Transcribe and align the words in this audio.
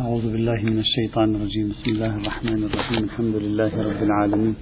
أعوذ 0.00 0.32
بالله 0.32 0.60
من 0.62 0.78
الشيطان 0.78 1.34
الرجيم. 1.34 1.68
بسم 1.68 1.90
الله 1.90 2.16
الرحمن 2.16 2.64
الرحيم. 2.64 3.04
الحمد 3.04 3.36
لله 3.36 3.72
رب 3.88 4.02
العالمين. 4.02 4.54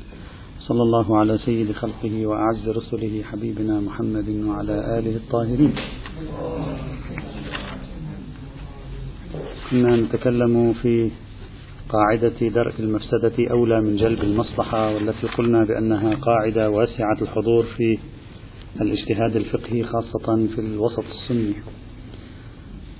صلى 0.61 0.83
الله 0.83 1.18
على 1.18 1.38
سيد 1.38 1.72
خلقه 1.72 2.26
وأعز 2.26 2.68
رسله 2.68 3.22
حبيبنا 3.22 3.80
محمد 3.80 4.28
وعلى 4.46 4.98
آله 4.98 5.16
الطاهرين. 5.16 5.72
كنا 9.70 9.96
نتكلم 9.96 10.73
في 10.82 11.11
قاعدة 11.89 12.39
درء 12.48 12.75
المفسدة 12.79 13.36
أولى 13.50 13.80
من 13.80 13.96
جلب 13.96 14.23
المصلحة 14.23 14.95
والتي 14.95 15.27
قلنا 15.39 15.64
بأنها 15.64 16.14
قاعدة 16.14 16.70
واسعة 16.70 17.18
الحضور 17.23 17.64
في 17.77 17.98
الاجتهاد 18.80 19.36
الفقهي 19.36 19.82
خاصة 19.82 20.46
في 20.55 20.59
الوسط 20.59 21.05
السني. 21.14 21.55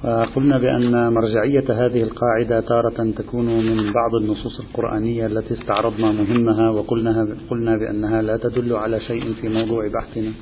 وقلنا 0.05 0.59
بأن 0.59 1.13
مرجعية 1.13 1.87
هذه 1.87 2.03
القاعدة 2.03 2.61
تارة 2.61 3.11
تكون 3.17 3.47
من 3.47 3.93
بعض 3.93 4.15
النصوص 4.21 4.61
القرآنية 4.61 5.27
التي 5.27 5.55
استعرضنا 5.55 6.13
مهمها 6.13 6.71
وقلنا 6.71 7.37
قلنا 7.51 7.77
بأنها 7.77 8.23
لا 8.23 8.37
تدل 8.37 8.73
على 8.73 9.01
شيء 9.01 9.35
في 9.41 9.49
موضوع 9.49 9.89
بحثنا. 9.89 10.33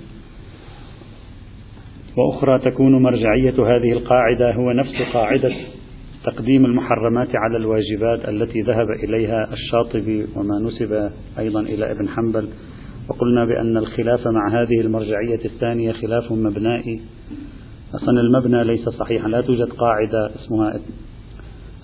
وأخرى 2.17 2.59
تكون 2.59 3.03
مرجعية 3.03 3.55
هذه 3.55 3.93
القاعدة 3.93 4.55
هو 4.55 4.73
نفس 4.73 5.03
قاعدة 5.15 5.53
تقديم 6.25 6.65
المحرمات 6.65 7.29
على 7.35 7.57
الواجبات 7.57 8.29
التي 8.29 8.61
ذهب 8.61 8.91
إليها 9.05 9.53
الشاطبي 9.53 10.27
وما 10.37 10.59
نسب 10.59 11.11
أيضا 11.39 11.61
إلى 11.61 11.91
ابن 11.93 12.09
حنبل. 12.09 12.49
وقلنا 13.09 13.45
بأن 13.45 13.77
الخلاف 13.77 14.27
مع 14.27 14.63
هذه 14.63 14.81
المرجعية 14.81 15.45
الثانية 15.45 15.93
خلاف 15.93 16.33
مبنائي. 16.33 17.01
أصلا 17.95 18.21
المبنى 18.21 18.65
ليس 18.65 18.89
صحيحا. 18.89 19.29
لا 19.29 19.41
توجد 19.41 19.69
قاعدة 19.69 20.31
اسمها 20.35 20.81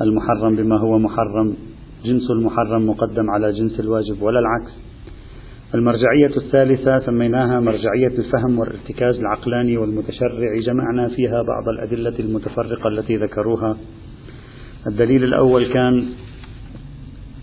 المحرم 0.02 0.56
بما 0.56 0.78
هو 0.78 0.98
محرم. 0.98 1.56
جنس 2.04 2.30
المحرم 2.30 2.86
مقدم 2.86 3.30
على 3.30 3.52
جنس 3.52 3.80
الواجب 3.80 4.22
ولا 4.22 4.38
العكس. 4.38 4.72
المرجعية 5.74 6.36
الثالثة 6.36 6.98
سميناها 6.98 7.60
مرجعية 7.60 8.18
الفهم 8.18 8.58
والارتكاز 8.58 9.18
العقلاني 9.18 9.76
والمتشرع. 9.76 10.60
جمعنا 10.66 11.08
فيها 11.08 11.42
بعض 11.42 11.68
الأدلة 11.68 12.18
المتفرقة 12.18 12.88
التي 12.88 13.16
ذكروها. 13.16 13.76
الدليل 14.86 15.24
الأول 15.24 15.72
كان 15.72 16.04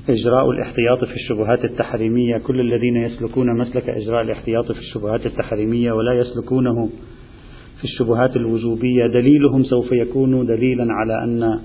إجراء 0.10 0.52
الاحتياط 0.52 1.06
في 1.06 1.14
الشبهات 1.16 1.66
التحريمية. 1.66 2.38
كل 2.38 2.60
الذين 2.60 2.96
يسلكون 2.96 3.58
مسلك 3.58 3.90
إجراء 3.90 4.22
الاحتياط 4.22 4.72
في 4.72 4.80
الشبهات 4.80 5.26
التحريمية 5.26 5.92
ولا 5.92 6.14
يسلكونه 6.14 6.90
في 7.80 7.86
الشبهات 7.86 8.36
الوجوبية 8.36 9.08
دليلهم 9.08 9.64
سوف 9.64 9.92
يكون 9.92 10.46
دليلا 10.46 10.88
على 10.90 11.24
أن 11.24 11.60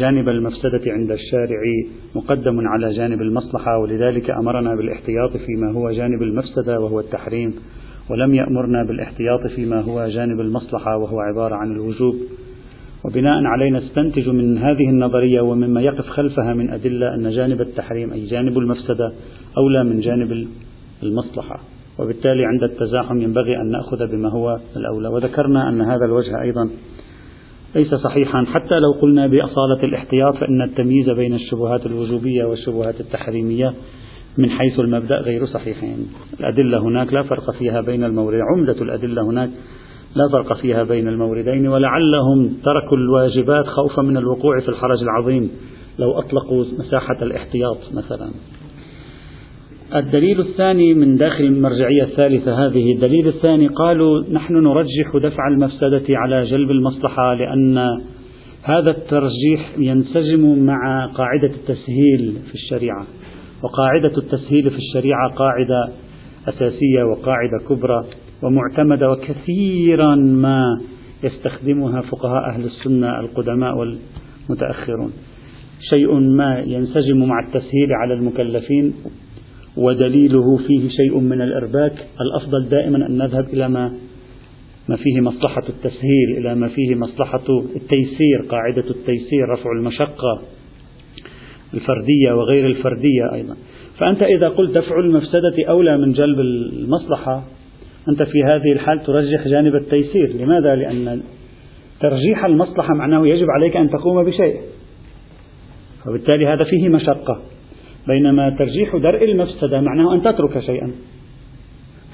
جانب 0.00 0.28
المفسدة 0.28 0.82
عند 0.86 1.10
الشارع 1.10 1.60
مقدم 2.14 2.68
على 2.68 2.92
جانب 2.96 3.22
المصلحة 3.22 3.78
ولذلك 3.78 4.30
أمرنا 4.30 4.74
بالاحتياط 4.74 5.36
فيما 5.36 5.72
هو 5.72 5.90
جانب 5.90 6.22
المفسدة 6.22 6.80
وهو 6.80 7.00
التحريم 7.00 7.54
ولم 8.10 8.34
يأمرنا 8.34 8.84
بالاحتياط 8.84 9.46
فيما 9.56 9.80
هو 9.80 10.08
جانب 10.08 10.40
المصلحة 10.40 10.96
وهو 10.96 11.20
عبارة 11.20 11.54
عن 11.54 11.72
الوجوب. 11.72 12.14
وبناء 13.04 13.44
عليه 13.44 13.70
نستنتج 13.70 14.28
من 14.28 14.58
هذه 14.58 14.88
النظرية 14.88 15.40
ومما 15.40 15.80
يقف 15.80 16.08
خلفها 16.08 16.54
من 16.54 16.70
أدلة 16.70 17.14
أن 17.14 17.30
جانب 17.30 17.60
التحريم 17.60 18.12
أي 18.12 18.26
جانب 18.26 18.58
المفسدة 18.58 19.12
أولى 19.58 19.84
من 19.84 20.00
جانب 20.00 20.46
المصلحة. 21.02 21.60
وبالتالي 21.98 22.44
عند 22.44 22.62
التزاحم 22.62 23.20
ينبغي 23.20 23.56
أن 23.56 23.70
نأخذ 23.70 24.06
بما 24.06 24.28
هو 24.28 24.58
الأولى. 24.76 25.08
وذكرنا 25.08 25.68
أن 25.68 25.80
هذا 25.80 26.04
الوجه 26.04 26.42
أيضا 26.42 26.70
ليس 27.74 27.94
صحيحا. 27.94 28.44
حتى 28.44 28.78
لو 28.78 28.92
قلنا 29.02 29.26
بأصالة 29.26 29.84
الاحتياط 29.84 30.36
فإن 30.36 30.62
التمييز 30.62 31.10
بين 31.10 31.34
الشبهات 31.34 31.86
الوجوبية 31.86 32.44
والشبهات 32.44 33.00
التحريمية 33.00 33.74
من 34.38 34.50
حيث 34.50 34.80
المبدأ 34.80 35.16
غير 35.16 35.46
صحيحين. 35.46 36.08
الأدلة 36.40 36.78
هناك 36.78 37.12
لا 37.12 37.22
فرق 37.22 37.50
فيها 37.50 37.80
بين 37.80 38.04
المورد. 38.04 38.40
عمدة 38.54 38.82
الأدلة 38.82 39.22
هناك 39.22 39.50
لا 40.16 40.28
فرق 40.32 40.52
فيها 40.52 40.82
بين 40.82 41.08
الموردين 41.08 41.68
ولعلهم 41.68 42.56
تركوا 42.64 42.96
الواجبات 42.96 43.66
خوفا 43.66 44.02
من 44.02 44.16
الوقوع 44.16 44.60
في 44.60 44.68
الحرج 44.68 45.02
العظيم. 45.02 45.50
لو 45.98 46.18
أطلقوا 46.18 46.64
مساحة 46.78 47.22
الاحتياط 47.22 47.78
مثلا. 47.94 48.30
الدليل 49.94 50.40
الثاني 50.40 50.94
من 50.94 51.16
داخل 51.16 51.44
المرجعية 51.44 52.02
الثالثة 52.02 52.66
هذه 52.66 52.92
الدليل 52.92 53.28
الثاني 53.28 53.66
قالوا 53.66 54.22
نحن 54.30 54.54
نرجح 54.54 55.16
دفع 55.22 55.48
المفسدة 55.48 56.02
على 56.08 56.44
جلب 56.44 56.70
المصلحة 56.70 57.34
لأن 57.34 57.78
هذا 58.62 58.90
الترجيح 58.90 59.72
ينسجم 59.78 60.66
مع 60.66 61.06
قاعدة 61.06 61.54
التسهيل 61.54 62.36
في 62.48 62.54
الشريعة. 62.54 63.06
وقاعدة 63.62 64.18
التسهيل 64.18 64.70
في 64.70 64.76
الشريعة 64.76 65.30
قاعدة 65.30 65.88
أساسية 66.48 67.02
وقاعدة 67.02 67.58
كبرى 67.68 68.04
ومعتمدة 68.42 69.10
وكثيرا 69.10 70.14
ما 70.14 70.80
يستخدمها 71.24 72.00
فقهاء 72.00 72.48
أهل 72.48 72.64
السنة 72.64 73.20
القدماء 73.20 73.74
والمتأخرون. 73.76 75.12
شيء 75.90 76.14
ما 76.14 76.58
ينسجم 76.58 77.28
مع 77.28 77.46
التسهيل 77.46 77.92
على 77.92 78.14
المكلفين 78.14 78.94
ودليله 79.76 80.56
فيه 80.56 80.88
شيء 80.88 81.18
من 81.18 81.42
الإرباك. 81.42 82.06
الأفضل 82.20 82.68
دائما 82.68 83.06
أن 83.06 83.18
نذهب 83.18 83.48
إلى 83.52 83.68
ما 83.68 83.92
ما 84.88 84.96
فيه 84.96 85.20
مصلحة 85.20 85.62
التسهيل 85.68 86.38
إلى 86.38 86.54
ما 86.54 86.68
فيه 86.68 86.94
مصلحة 86.94 87.44
التيسير 87.76 88.42
قاعدة 88.48 88.90
التيسير 88.90 89.48
رفع 89.52 89.70
المشقة 89.78 90.42
الفردية 91.74 92.32
وغير 92.32 92.66
الفردية 92.66 93.34
أيضا. 93.34 93.56
فأنت 93.98 94.22
إذا 94.22 94.48
قلت 94.48 94.78
دفع 94.78 94.98
المفسدة 94.98 95.54
أولى 95.68 95.98
من 95.98 96.12
جلب 96.12 96.40
المصلحة 96.40 97.44
أنت 98.08 98.22
في 98.22 98.44
هذه 98.44 98.72
الحال 98.72 99.02
ترجح 99.04 99.48
جانب 99.48 99.74
التيسير. 99.74 100.32
لماذا؟ 100.36 100.74
لأن 100.74 101.22
ترجيح 102.00 102.44
المصلحة 102.44 102.94
معناه 102.94 103.26
يجب 103.26 103.46
عليك 103.50 103.76
أن 103.76 103.90
تقوم 103.90 104.24
بشيء. 104.24 104.60
وبالتالي 106.08 106.46
هذا 106.46 106.64
فيه 106.64 106.88
مشقة. 106.88 107.42
بينما 108.06 108.50
ترجيح 108.50 108.96
درء 108.96 109.24
المفسدة 109.24 109.80
معناه 109.80 110.14
أن 110.14 110.22
تترك 110.22 110.60
شيئا. 110.60 110.92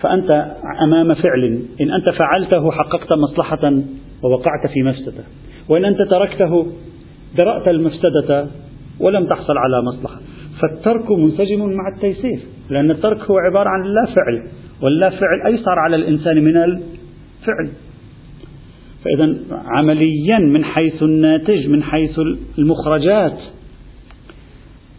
فأنت 0.00 0.46
أمام 0.82 1.14
فعل. 1.14 1.62
إن 1.80 1.90
أنت 1.90 2.12
فعلته 2.12 2.70
حققت 2.70 3.12
مصلحة 3.12 3.72
ووقعت 4.22 4.70
في 4.74 4.82
مفسدة. 4.82 5.24
وإن 5.68 5.84
أنت 5.84 5.98
تركته 6.10 6.66
درأت 7.38 7.68
المفسدة 7.68 8.46
ولم 9.00 9.26
تحصل 9.26 9.58
على 9.58 9.82
مصلحة. 9.82 10.20
فالترك 10.62 11.10
منسجم 11.10 11.72
مع 11.72 11.88
التيسير 11.96 12.40
لأن 12.70 12.90
الترك 12.90 13.30
هو 13.30 13.38
عبارة 13.38 13.68
عن 13.68 13.82
لا 13.82 14.06
فعل 14.06 14.42
واللا 14.82 15.10
فعل 15.10 15.42
أيسر 15.46 15.78
على 15.78 15.96
الإنسان 15.96 16.44
من 16.44 16.56
الفعل. 16.56 17.70
فإذا 19.04 19.36
عمليا 19.50 20.38
من 20.38 20.64
حيث 20.64 21.02
الناتج 21.02 21.68
من 21.68 21.82
حيث 21.82 22.20
المخرجات 22.58 23.38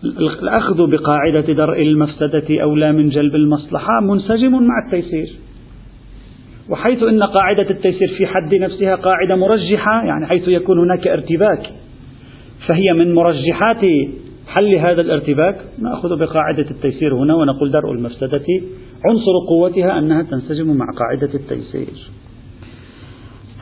الأخذ 0.04 0.92
بقاعدة 0.92 1.54
درء 1.54 1.82
المفسدة 1.82 2.64
أولى 2.64 2.92
من 2.92 3.10
جلب 3.10 3.36
المصلحة 3.36 4.02
منسجم 4.02 4.52
مع 4.52 4.86
التيسير. 4.86 5.36
وحيث 6.70 7.04
أن 7.04 7.24
قاعدة 7.24 7.70
التيسير 7.70 8.08
في 8.18 8.26
حد 8.26 8.56
نفسها 8.56 8.96
قاعدة 8.96 9.36
مرجحة 9.36 10.04
يعني 10.04 10.26
حيث 10.26 10.48
يكون 10.48 10.80
هناك 10.80 11.08
ارتباك 11.08 11.70
فهي 12.68 12.94
من 12.94 13.14
مرجحات 13.14 13.86
حل 14.48 14.76
هذا 14.76 15.02
الارتباك. 15.02 15.56
نأخذ 15.80 16.20
بقاعدة 16.20 16.72
التيسير 16.72 17.16
هنا 17.16 17.36
ونقول 17.36 17.72
درء 17.72 17.92
المفسدة 17.92 18.46
عنصر 19.06 19.32
قوتها 19.50 20.00
أنها 20.00 20.24
تنسجم 20.24 20.78
مع 20.78 20.86
قاعدة 21.00 21.34
التيسير. 21.34 22.10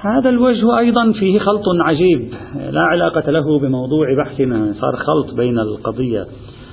هذا 0.01 0.29
الوجه 0.29 0.79
أيضا 0.79 1.11
فيه 1.11 1.39
خلط 1.39 1.63
عجيب 1.85 2.29
لا 2.71 2.81
علاقة 2.81 3.31
له 3.31 3.59
بموضوع 3.59 4.07
بحثنا 4.17 4.73
صار 4.73 4.95
خلط 4.95 5.35
بين 5.37 5.59
القضية. 5.59 6.25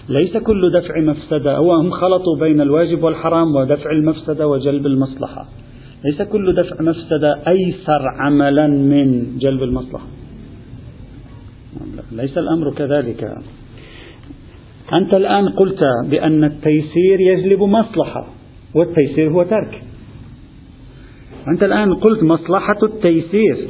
ليس 0.09 0.37
كل 0.37 0.73
دفع 0.73 1.01
مفسدة 1.01 1.57
هو 1.57 1.73
هم 1.75 1.91
خلطوا 1.91 2.39
بين 2.41 2.61
الواجب 2.61 3.03
والحرام 3.03 3.57
ودفع 3.57 3.91
المفسدة 3.91 4.49
وجلب 4.49 4.87
المصلحة. 4.87 5.49
ليس 6.05 6.23
كل 6.23 6.55
دفع 6.55 6.83
مفسدة 6.83 7.39
أيسر 7.49 8.03
عملا 8.21 8.67
من 8.67 9.39
جلب 9.39 9.63
المصلحة. 9.63 10.07
ليس 12.13 12.39
الأمر 12.39 12.75
كذلك. 12.75 13.25
أنت 14.93 15.15
الآن 15.15 15.49
قلت 15.49 15.81
بأن 16.11 16.45
التيسير 16.45 17.21
يجلب 17.21 17.63
مصلحة 17.63 18.27
والتيسير 18.75 19.31
هو 19.31 19.43
ترك. 19.43 19.86
أنت 21.49 21.63
الآن 21.63 21.95
قلت 21.95 22.23
مصلحة 22.23 22.79
التيسير 22.83 23.69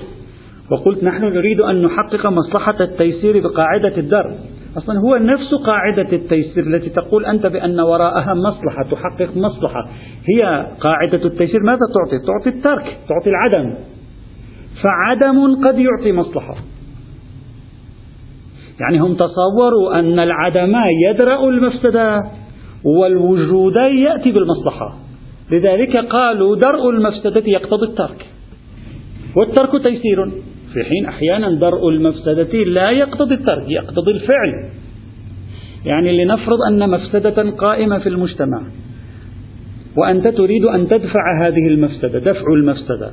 وقلت 0.70 1.04
نحن 1.04 1.24
نريد 1.24 1.60
أن 1.60 1.82
نحقق 1.82 2.26
مصلحة 2.26 2.80
التيسير 2.80 3.40
بقاعدة 3.40 3.96
الدر 3.96 4.34
أصلا 4.76 4.98
هو 4.98 5.16
نفس 5.16 5.54
قاعدة 5.66 6.12
التيسير 6.12 6.66
التي 6.66 6.90
تقول 6.90 7.24
أنت 7.24 7.46
بأن 7.46 7.80
وراءها 7.80 8.34
مصلحة 8.34 8.82
تحقق 8.90 9.36
مصلحة. 9.36 9.88
هي 10.28 10.66
قاعدة 10.80 11.24
التيسير 11.24 11.62
ماذا 11.62 11.78
تعطي؟ 11.94 12.26
تعطي 12.26 12.56
الترك 12.56 12.98
تعطي 13.08 13.30
العدم. 13.30 13.74
فعدم 14.82 15.66
قد 15.66 15.78
يعطي 15.78 16.12
مصلحة. 16.12 16.54
يعني 18.80 18.98
هم 18.98 19.14
تصوروا 19.14 19.98
أن 19.98 20.18
العدم 20.18 20.74
يدرأ 21.10 21.48
المفسدة 21.48 22.20
والوجود 22.84 23.76
يأتي 23.76 24.32
بالمصلحة. 24.32 25.05
لذلك 25.50 25.96
قالوا 25.96 26.56
درء 26.56 26.90
المفسدة 26.90 27.42
يقتضي 27.46 27.86
الترك. 27.86 28.26
والترك 29.36 29.82
تيسير. 29.82 30.30
في 30.72 30.84
حين 30.84 31.06
أحيانا 31.06 31.50
درء 31.50 31.88
المفسدة 31.88 32.64
لا 32.64 32.90
يقتضي 32.90 33.34
الترك 33.34 33.64
يقتضي 33.68 34.10
الفعل. 34.10 34.70
يعني 35.84 36.24
لنفرض 36.24 36.58
أن 36.70 36.90
مفسدة 36.90 37.50
قائمة 37.50 37.98
في 37.98 38.08
المجتمع. 38.08 38.62
وأنت 39.96 40.28
تريد 40.28 40.64
أن 40.64 40.88
تدفع 40.88 41.46
هذه 41.46 41.68
المفسدة 41.68 42.18
دفع 42.18 42.52
المفسدة. 42.54 43.10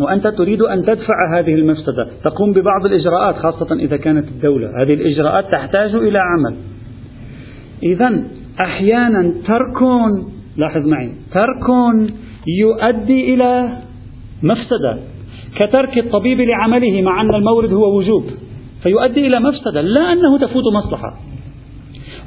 وأنت 0.00 0.26
تريد 0.26 0.62
أن 0.62 0.82
تدفع 0.82 1.38
هذه 1.38 1.54
المفسدة. 1.54 2.08
تقوم 2.24 2.52
ببعض 2.52 2.86
الإجراءات 2.86 3.34
خاصة 3.34 3.74
إذا 3.74 3.96
كانت 3.96 4.28
الدولة. 4.28 4.82
هذه 4.82 4.94
الإجراءات 4.94 5.52
تحتاج 5.52 5.94
إلى 5.94 6.18
عمل. 6.18 6.56
إذا 7.82 8.22
أحيانا 8.60 9.34
ترك 9.46 9.82
لاحظ 10.60 10.86
معي. 10.86 11.12
ترك 11.34 11.66
يؤدي 12.62 13.34
إلى 13.34 13.68
مفسدة. 14.42 14.98
كترك 15.60 15.98
الطبيب 15.98 16.40
لعمله 16.40 17.02
مع 17.02 17.20
أن 17.20 17.34
المورد 17.34 17.72
هو 17.72 17.98
وجوب. 17.98 18.24
فيؤدي 18.82 19.26
إلى 19.26 19.40
مفسدة 19.40 19.80
لا 19.80 20.12
أنه 20.12 20.38
تفوت 20.38 20.64
مصلحة. 20.74 21.10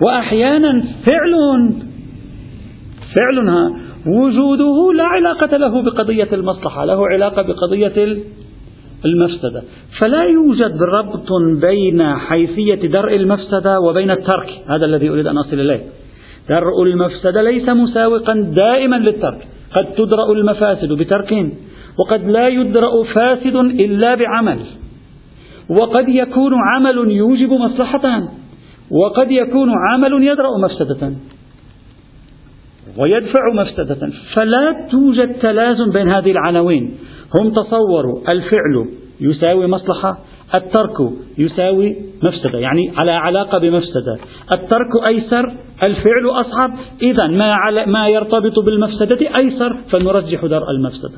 وأحيانا 0.01 0.83
فعل 1.05 1.33
فعلها 3.15 3.73
وجوده 4.07 4.93
لا 4.95 5.03
علاقة 5.03 5.57
له 5.57 5.81
بقضية 5.81 6.27
المصلحة 6.33 6.85
له 6.85 7.07
علاقة 7.07 7.41
بقضية 7.41 8.17
المفسدة. 9.05 9.63
فلا 9.99 10.23
يوجد 10.23 10.81
ربط 10.81 11.27
بين 11.61 12.03
حيثية 12.15 12.87
درء 12.87 13.15
المفسدة 13.15 13.79
وبين 13.79 14.11
الترك. 14.11 14.49
هذا 14.69 14.85
الذي 14.85 15.09
أريد 15.09 15.27
أن 15.27 15.37
أصل 15.37 15.59
إليه. 15.59 15.83
درء 16.49 16.83
المفسدة 16.83 17.41
ليس 17.41 17.69
مساوقا 17.69 18.33
دائما 18.33 18.95
للترك. 18.95 19.47
قد 19.77 19.85
تدرأ 19.93 20.31
المفاسد 20.31 20.93
بترك 20.93 21.31
وقد 21.99 22.27
لا 22.29 22.47
يدرأ 22.47 23.03
فاسد 23.03 23.55
إلا 23.55 24.15
بعمل. 24.15 24.59
وقد 25.69 26.09
يكون 26.09 26.53
عمل 26.73 27.11
يوجب 27.11 27.51
مصلحة 27.53 28.23
وقد 28.91 29.31
يكون 29.31 29.69
عمل 29.89 30.23
يدرأ 30.23 30.57
مفسدة 30.57 31.13
ويدفع 32.97 33.53
مفسدة 33.53 34.11
فلا 34.33 34.87
توجد 34.91 35.33
تلازم 35.33 35.91
بين 35.93 36.09
هذه 36.09 36.31
العناوين. 36.31 36.97
هم 37.39 37.49
تصوروا 37.49 38.31
الفعل 38.31 38.85
يساوي 39.21 39.67
مصلحة 39.67 40.17
الترك 40.55 41.09
يساوي 41.37 41.95
مفسدة 42.23 42.59
يعني 42.59 42.91
على 42.97 43.11
علاقة 43.11 43.57
بمفسدة. 43.57 44.17
الترك 44.51 45.05
أيسر 45.07 45.53
الفعل 45.83 46.29
أصعب. 46.29 46.71
إذا 47.01 47.27
ما, 47.27 47.85
ما 47.85 48.07
يرتبط 48.07 48.59
بالمفسدة 48.59 49.37
أيسر 49.37 49.77
فنرجح 49.91 50.45
درء 50.45 50.71
المفسدة. 50.71 51.17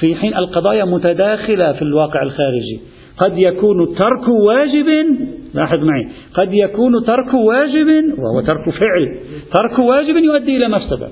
في 0.00 0.14
حين 0.14 0.36
القضايا 0.36 0.84
متداخلة 0.84 1.72
في 1.72 1.82
الواقع 1.82 2.22
الخارجي. 2.22 2.80
قد 3.18 3.38
يكون 3.38 3.94
ترك 3.94 4.28
واجب 4.28 4.86
لاحظ 5.54 5.78
معي. 5.78 6.08
قد 6.34 6.54
يكون 6.54 6.92
ترك 7.06 7.34
واجب 7.34 7.86
وهو 8.18 8.40
ترك 8.40 8.70
فعل. 8.70 9.18
ترك 9.54 9.78
واجب 9.78 10.16
يؤدي 10.16 10.56
إلى 10.56 10.68
مفسدة. 10.68 11.08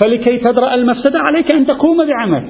فلكي 0.00 0.38
تدرأ 0.38 0.74
المفسدة 0.74 1.18
عليك 1.18 1.54
أن 1.54 1.66
تقوم 1.66 2.06
بعمل 2.06 2.48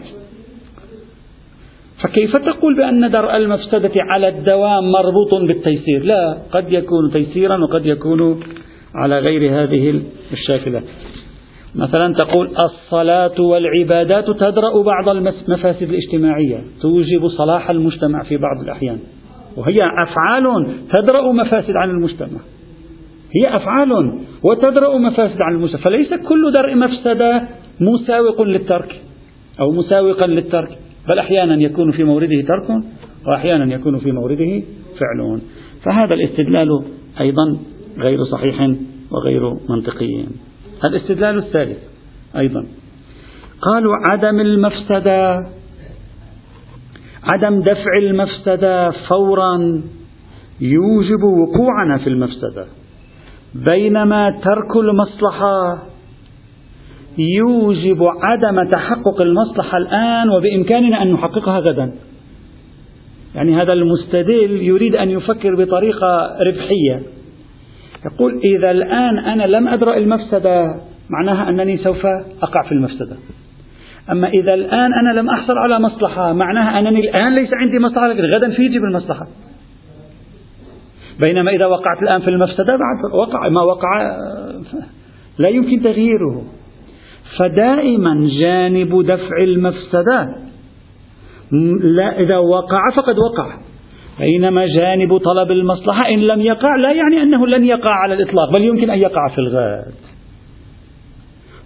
فكيف 2.02 2.36
تقول 2.36 2.76
بأن 2.76 3.10
درء 3.10 3.36
المفسدة 3.36 3.92
على 3.96 4.28
الدوام 4.28 4.92
مربوط 4.92 5.36
بالتيسير؟ 5.36 6.04
لا 6.04 6.38
قد 6.52 6.72
يكون 6.72 7.10
تيسيرا 7.12 7.56
وقد 7.56 7.86
يكون 7.86 8.40
على 8.94 9.18
غير 9.18 9.62
هذه 9.62 10.02
الشاكلة. 10.32 10.82
مثلا 11.74 12.14
تقول 12.14 12.50
الصلاة 12.64 13.40
والعبادات 13.40 14.24
تدرأ 14.24 14.82
بعض 14.82 15.08
المفاسد 15.08 15.88
الاجتماعية 15.88 16.64
توجب 16.82 17.28
صلاح 17.28 17.70
المجتمع 17.70 18.22
في 18.22 18.36
بعض 18.36 18.64
الأحيان. 18.64 18.98
وهي 19.56 19.82
أفعال 20.02 20.66
تدرأ 20.92 21.32
مفاسد 21.32 21.76
عن 21.76 21.90
المجتمع. 21.90 22.40
هي 23.36 23.56
أفعال 23.56 24.18
وتدرأ 24.42 24.98
مفاسد 24.98 25.40
عن 25.40 25.54
المجتمع. 25.54 25.80
فليس 25.80 26.08
كل 26.28 26.52
درء 26.52 26.74
مفسدة 26.74 27.42
مساوق 27.80 28.42
للترك 28.42 29.00
أو 29.60 29.72
مساوقا 29.72 30.26
للترك. 30.26 30.78
بل 31.08 31.18
أحيانا 31.18 31.54
يكون 31.54 31.92
في 31.92 32.04
مورده 32.04 32.40
ترك 32.40 32.82
وأحيانا 33.26 33.74
يكون 33.74 33.98
في 33.98 34.12
مورده 34.12 34.62
فعل. 34.98 35.40
فهذا 35.84 36.14
الاستدلال 36.14 36.84
أيضا 37.20 37.58
غير 37.98 38.24
صحيح 38.24 38.70
وغير 39.10 39.56
منطقي. 39.68 40.24
الاستدلال 40.84 41.38
الثالث 41.38 41.78
أيضا. 42.36 42.66
قالوا 43.60 43.92
عدم 44.10 44.40
المفسدة 44.40 45.46
عدم 47.32 47.60
دفع 47.60 47.98
المفسدة 47.98 48.90
فورا 48.90 49.82
يوجب 50.60 51.22
وقوعنا 51.22 51.98
في 51.98 52.06
المفسدة 52.06 52.66
بينما 53.54 54.30
ترك 54.30 54.76
المصلحة 54.76 55.82
يوجب 57.18 58.02
عدم 58.02 58.70
تحقق 58.70 59.20
المصلحة 59.20 59.78
الآن 59.78 60.30
وبإمكاننا 60.30 61.02
أن 61.02 61.12
نحققها 61.12 61.58
غدا. 61.58 61.92
يعني 63.34 63.56
هذا 63.62 63.72
المستدل 63.72 64.62
يريد 64.62 64.96
أن 64.96 65.10
يفكر 65.10 65.64
بطريقة 65.64 66.38
ربحية. 66.46 67.02
يقول 68.06 68.40
إذا 68.44 68.70
الآن 68.70 69.18
أنا 69.18 69.46
لم 69.46 69.68
أدرأ 69.68 69.96
المفسدة 69.96 70.64
معناها 71.10 71.48
أنني 71.48 71.78
سوف 71.78 72.06
أقع 72.42 72.62
في 72.68 72.72
المفسدة. 72.72 73.16
أما 74.10 74.28
إذا 74.28 74.54
الآن 74.54 74.90
أنا 74.94 75.20
لم 75.20 75.30
أحصل 75.30 75.58
على 75.58 75.78
مصلحة 75.78 76.32
معناها 76.32 76.78
أنني 76.78 77.00
الآن 77.00 77.34
ليس 77.34 77.48
عندي 77.52 77.78
مصلحة 77.78 78.08
لكن 78.08 78.24
غدا 78.24 78.50
في 78.50 78.62
يجب 78.62 78.84
المصلحة. 78.84 79.26
بينما 81.20 81.50
إذا 81.50 81.66
وقعت 81.66 82.02
الآن 82.02 82.20
في 82.20 82.30
المفسدة 82.30 82.76
بعد 82.76 83.14
وقع 83.14 83.48
ما 83.48 83.62
وقع 83.62 84.16
لا 85.38 85.48
يمكن 85.48 85.82
تغييره. 85.82 86.42
فدائما 87.38 88.28
جانب 88.40 89.02
دفع 89.06 89.42
المفسدة. 89.42 90.36
لا 91.82 92.20
إذا 92.20 92.38
وقع 92.38 92.90
فقد 92.96 93.16
وقع. 93.18 93.56
بينما 94.18 94.66
جانب 94.66 95.18
طلب 95.18 95.50
المصلحة 95.50 96.08
إن 96.08 96.18
لم 96.18 96.40
يقع 96.40 96.76
لا 96.76 96.92
يعني 96.92 97.22
أنه 97.22 97.46
لن 97.46 97.64
يقع 97.64 97.90
على 97.90 98.14
الإطلاق 98.14 98.52
بل 98.52 98.64
يمكن 98.64 98.90
أن 98.90 98.98
يقع 98.98 99.28
في 99.28 99.38
الغد 99.38 99.94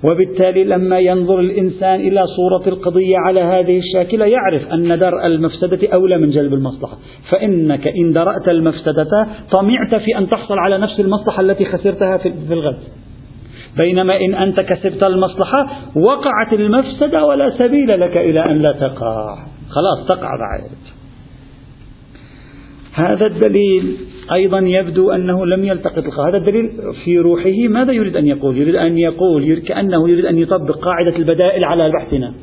وبالتالي 0.05 0.65
لما 0.65 0.99
ينظر 0.99 1.41
الإنسان 1.41 2.01
إلى 2.01 2.25
صورة 2.27 2.75
القضية 2.75 3.17
على 3.19 3.41
هذه 3.41 3.79
الشاكلة 3.79 4.27
يعرف 4.27 4.73
أن 4.73 4.99
درء 4.99 5.27
المفسدة 5.27 5.89
أولى 5.95 6.19
من 6.19 6.31
جلب 6.31 6.55
المصلحة. 6.55 6.97
فإنك 7.31 7.89
إن 7.89 8.13
درأت 8.13 8.49
المفسدة 8.49 9.29
طمعت 9.53 9.95
في 9.95 10.19
أن 10.19 10.29
تحصل 10.29 10.59
على 10.59 10.79
نفس 10.79 11.01
المصلحة 11.01 11.41
التي 11.41 11.65
خسرتها 11.65 12.17
في 12.17 12.33
الغد. 12.51 12.79
بينما 13.77 14.21
إن 14.21 14.35
أنت 14.35 14.61
كسبت 14.61 15.03
المصلحة 15.03 15.67
وقعت 15.97 16.53
المفسدة 16.53 17.25
ولا 17.25 17.51
سبيل 17.59 18.01
لك 18.01 18.17
إلى 18.17 18.43
أن 18.51 18.63
لا 18.63 18.73
تقع. 18.73 19.39
خلاص 19.69 20.09
تقع 20.09 20.31
بعد. 20.37 20.71
هذا 22.95 23.27
الدليل 23.27 23.97
أيضا 24.33 24.59
يبدو 24.59 25.11
أنه 25.11 25.47
لم 25.47 25.65
يلتقط 25.65 26.05
هذا 26.29 26.37
الدليل 26.37 26.71
في 27.05 27.19
روحه. 27.19 27.69
ماذا 27.69 27.93
يريد 27.93 28.17
أن 28.17 28.27
يقول؟ 28.27 28.57
يريد 28.57 28.75
أن 28.75 28.99
يقول 28.99 29.59
كأنه 29.59 30.09
يريد 30.09 30.25
أن 30.25 30.39
يطبق 30.39 30.79
قاعدة 30.79 31.17
البدائل 31.17 31.65
على 31.65 31.91
بحثنا. 31.91 32.35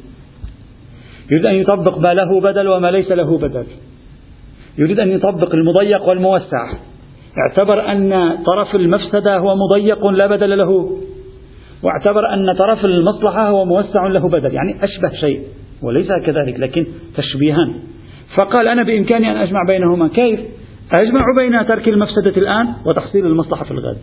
يريد 1.32 1.46
أن 1.46 1.56
يطبق 1.56 1.98
ما 1.98 2.14
له 2.14 2.42
بدل 2.42 2.68
وما 2.68 2.92
ليس 2.92 3.12
له 3.12 3.38
بدل. 3.38 3.66
يريد 4.78 5.00
أن 5.00 5.12
يطبق 5.12 5.54
المضيق 5.56 6.08
والموسع. 6.08 6.74
اعتبر 7.48 7.92
أن 7.92 8.38
طرف 8.46 8.76
المفسدة 8.76 9.38
هو 9.38 9.56
مضيق 9.56 10.08
لا 10.08 10.28
بدل 10.28 10.58
له. 10.58 10.98
واعتبر 11.84 12.34
أن 12.34 12.54
طرف 12.54 12.86
المصلحة 12.86 13.50
هو 13.50 13.66
موسع 13.66 14.08
له 14.08 14.30
بدل 14.30 14.54
يعني 14.54 14.84
أشبه 14.84 15.10
شيء 15.10 15.42
وليس 15.82 16.08
كذلك 16.26 16.60
لكن 16.60 16.86
تشبيها 17.18 17.74
فقال 18.36 18.68
أنا 18.68 18.84
بإمكاني 18.84 19.32
أن 19.32 19.38
أجمع 19.38 19.60
بينهما 19.68 20.08
كيف؟ 20.08 20.40
أجمع 20.92 21.22
بين 21.38 21.68
ترك 21.68 21.88
المفسدة 21.88 22.38
الآن 22.38 22.68
وتحصيل 22.86 23.26
المصلحة 23.26 23.66
في 23.66 23.72
الغد. 23.72 23.98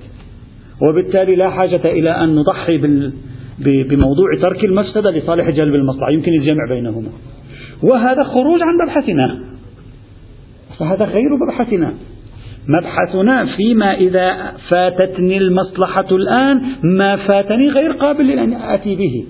وبالتالي 0.82 1.36
لا 1.36 1.50
حاجة 1.50 1.80
إلى 1.84 2.10
أن 2.10 2.34
نضحي 2.34 2.78
بال 2.78 3.12
بموضوع 3.58 4.26
ترك 4.40 4.64
المفسدة 4.64 5.10
لصالح 5.10 5.50
جلب 5.50 5.74
المصلحة 5.74 6.10
يمكن 6.10 6.32
الجمع 6.32 6.68
بينهما. 6.68 7.08
وهذا 7.82 8.22
خروج 8.24 8.60
عن 8.62 8.74
مبحثنا 8.84 9.40
فهذا 10.78 11.04
غير 11.04 11.28
مبحثنا 11.36 11.94
مبحثنا 12.78 13.46
فيما 13.56 13.94
إذا 13.94 14.52
فاتتني 14.68 15.38
المصلحة 15.38 16.06
الآن 16.10 16.62
ما 16.82 17.16
فاتني 17.16 17.68
غير 17.70 17.92
قابل 17.92 18.26
لأن 18.26 18.52
آتي 18.52 18.96
به. 18.96 19.24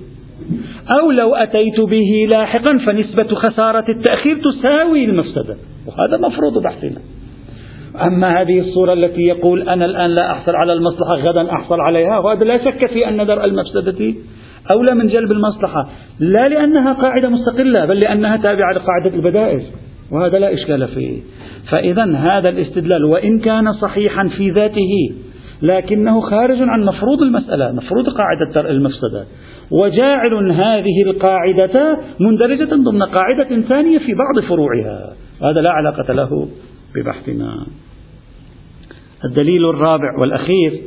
أو 1.00 1.10
لو 1.10 1.34
أتيت 1.34 1.80
به 1.80 2.28
لاحقا 2.30 2.78
فنسبة 2.86 3.34
خسارة 3.34 3.84
التأخير 3.88 4.36
تساوي 4.36 5.04
المفسدة. 5.04 5.56
وهذا 5.86 6.28
مفروض 6.28 6.62
بحثنا. 6.62 7.00
أما 8.06 8.40
هذه 8.40 8.60
الصورة 8.60 8.92
التي 8.92 9.22
يقول 9.22 9.68
أنا 9.68 9.84
الآن 9.84 10.10
لا 10.10 10.30
أحصل 10.30 10.56
على 10.56 10.72
المصلحة 10.72 11.14
غدا 11.14 11.52
أحصل 11.52 11.80
عليها 11.80 12.18
وهذا 12.18 12.44
لا 12.44 12.64
شك 12.64 12.86
في 12.86 13.08
أن 13.08 13.26
درء 13.26 13.44
المفسدة 13.44 14.14
أولى 14.74 14.94
من 14.94 15.08
جلب 15.08 15.32
المصلحة. 15.32 15.88
لا 16.20 16.48
لأنها 16.48 16.92
قاعدة 16.92 17.28
مستقلة 17.28 17.84
بل 17.84 17.98
لأنها 18.00 18.36
تابعة 18.36 18.72
لقاعدة 18.72 19.16
البدائل. 19.16 19.62
وهذا 20.12 20.38
لا 20.38 20.54
إشكال 20.54 20.88
فيه. 20.88 21.20
فإذا 21.68 22.16
هذا 22.16 22.48
الاستدلال 22.48 23.04
وإن 23.04 23.38
كان 23.38 23.72
صحيحا 23.72 24.28
في 24.28 24.50
ذاته 24.50 25.14
لكنه 25.62 26.20
خارج 26.20 26.58
عن 26.60 26.84
مفروض 26.84 27.22
المسألة 27.22 27.72
مفروض 27.72 28.08
قاعدة 28.08 28.70
المفسدة. 28.70 29.24
وجاعل 29.70 30.50
هذه 30.52 31.02
القاعدة 31.06 31.98
مندرجة 32.20 32.74
ضمن 32.74 33.02
قاعدة 33.02 33.60
ثانية 33.60 33.98
في 33.98 34.14
بعض 34.14 34.44
فروعها. 34.48 35.12
هذا 35.42 35.60
لا 35.60 35.70
علاقة 35.70 36.12
له 36.12 36.48
ببحثنا. 36.94 37.66
الدليل 39.24 39.68
الرابع 39.68 40.18
والأخير 40.20 40.80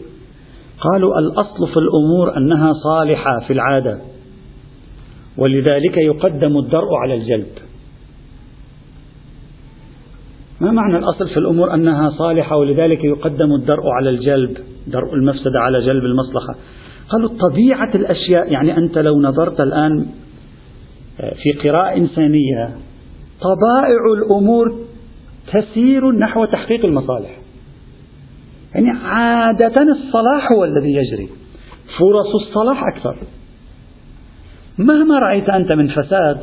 قالوا 0.80 1.20
الأصل 1.20 1.68
في 1.74 1.78
الأمور 1.78 2.38
أنها 2.38 2.74
صالحة 2.74 3.40
في 3.48 3.54
العادة 3.54 4.00
ولذلك 5.38 5.98
يقدم 5.98 6.58
الدرء 6.58 6.96
على 6.96 7.14
الجلب 7.14 7.48
ما 10.64 10.72
معنى 10.72 10.98
الأصل 10.98 11.30
في 11.30 11.38
الأمور 11.38 11.74
أنها 11.74 12.10
صالحة 12.10 12.58
ولذلك 12.58 13.04
يقدم 13.04 13.54
الدرء 13.54 13.88
على 13.88 14.10
الجلب 14.10 14.58
درء 14.88 15.14
المفسدة 15.14 15.60
على 15.60 15.86
جلب 15.86 16.06
المصلحة. 16.06 16.56
قالوا 17.10 17.30
طبيعة 17.50 17.96
الأشياء 17.96 18.52
يعني 18.52 18.78
أنت 18.78 18.98
لو 18.98 19.22
نظرت 19.22 19.60
الآن 19.60 20.06
آه، 21.20 21.34
في 21.34 21.70
قراءة 21.70 21.98
إنسانية 21.98 22.70
طبائع 23.42 24.14
الأمور 24.18 24.74
تسير 25.54 26.12
نحو 26.12 26.46
تحقيق 26.46 26.86
المصالح. 26.86 27.38
يعني 28.76 28.90
عادة 28.90 29.82
الصلاح 29.82 30.52
هو 30.52 30.64
الذي 30.64 30.94
يجري 30.94 31.30
فرص 32.00 32.48
الصلاح 32.48 32.84
أكثر. 32.96 33.16
مهما 34.78 35.20
رأيت 35.20 35.50
أنت 35.50 35.72
من 35.72 35.88
فساد 35.88 36.38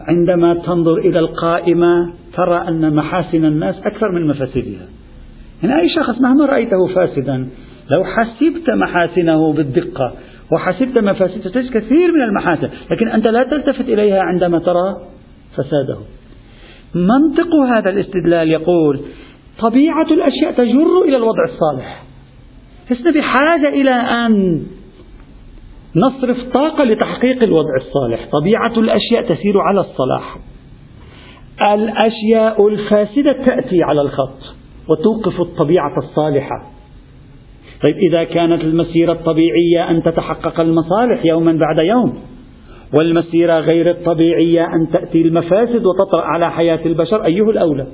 عندما 0.00 0.54
تنظر 0.54 0.98
إلى 0.98 1.18
القائمة 1.18 2.12
ترى 2.36 2.68
أن 2.68 2.94
محاسن 2.94 3.44
الناس 3.44 3.74
أكثر 3.84 4.12
من 4.12 4.26
مفاسدها. 4.26 4.86
يعني 5.62 5.80
أي 5.80 5.88
شخص 5.88 6.20
مهما 6.20 6.46
رأيته 6.46 6.86
فاسدا 6.94 7.48
لو 7.90 8.04
حسبت 8.04 8.70
محاسنه 8.70 9.52
بالدقة 9.52 10.14
وحسبت 10.52 10.98
مفاسده 10.98 11.50
تجد 11.50 11.70
كثير 11.70 12.12
من 12.12 12.22
المحاسن. 12.22 12.68
لكن 12.90 13.08
أنت 13.08 13.26
لا 13.26 13.42
تلتفت 13.42 13.88
إليها 13.88 14.20
عندما 14.22 14.58
ترى 14.58 14.96
فساده. 15.52 15.98
منطق 16.94 17.54
هذا 17.54 17.90
الاستدلال 17.90 18.50
يقول 18.50 19.00
طبيعة 19.64 20.06
الأشياء 20.10 20.52
تجر 20.52 21.02
إلى 21.04 21.16
الوضع 21.16 21.44
الصالح. 21.44 22.02
لسنا 22.90 23.10
بحاجة 23.10 23.68
إلى 23.68 23.90
أن 23.90 24.62
نصرف 25.96 26.36
طاقة 26.54 26.84
لتحقيق 26.84 27.44
الوضع 27.44 27.76
الصالح. 27.76 28.28
طبيعة 28.40 28.78
الأشياء 28.78 29.22
تسير 29.22 29.60
على 29.60 29.80
الصلاح. 29.80 30.38
الأشياء 31.62 32.68
الفاسدة 32.68 33.32
تأتي 33.32 33.82
على 33.82 34.00
الخط 34.00 34.38
وتوقف 34.88 35.40
الطبيعة 35.40 35.98
الصالحة. 35.98 36.62
طيب 37.86 37.96
إذا 38.10 38.24
كانت 38.24 38.64
المسيرة 38.64 39.12
الطبيعية 39.12 39.90
أن 39.90 40.02
تتحقق 40.02 40.60
المصالح 40.60 41.24
يوما 41.24 41.52
بعد 41.52 41.86
يوم 41.86 42.18
والمسيرة 42.98 43.60
غير 43.60 43.90
الطبيعية 43.90 44.64
أن 44.64 44.88
تأتي 44.92 45.22
المفاسد 45.22 45.86
وتطرأ 45.86 46.22
على 46.22 46.50
حياة 46.50 46.80
البشر 46.86 47.24
أيه 47.24 47.50
الأولى 47.50 47.86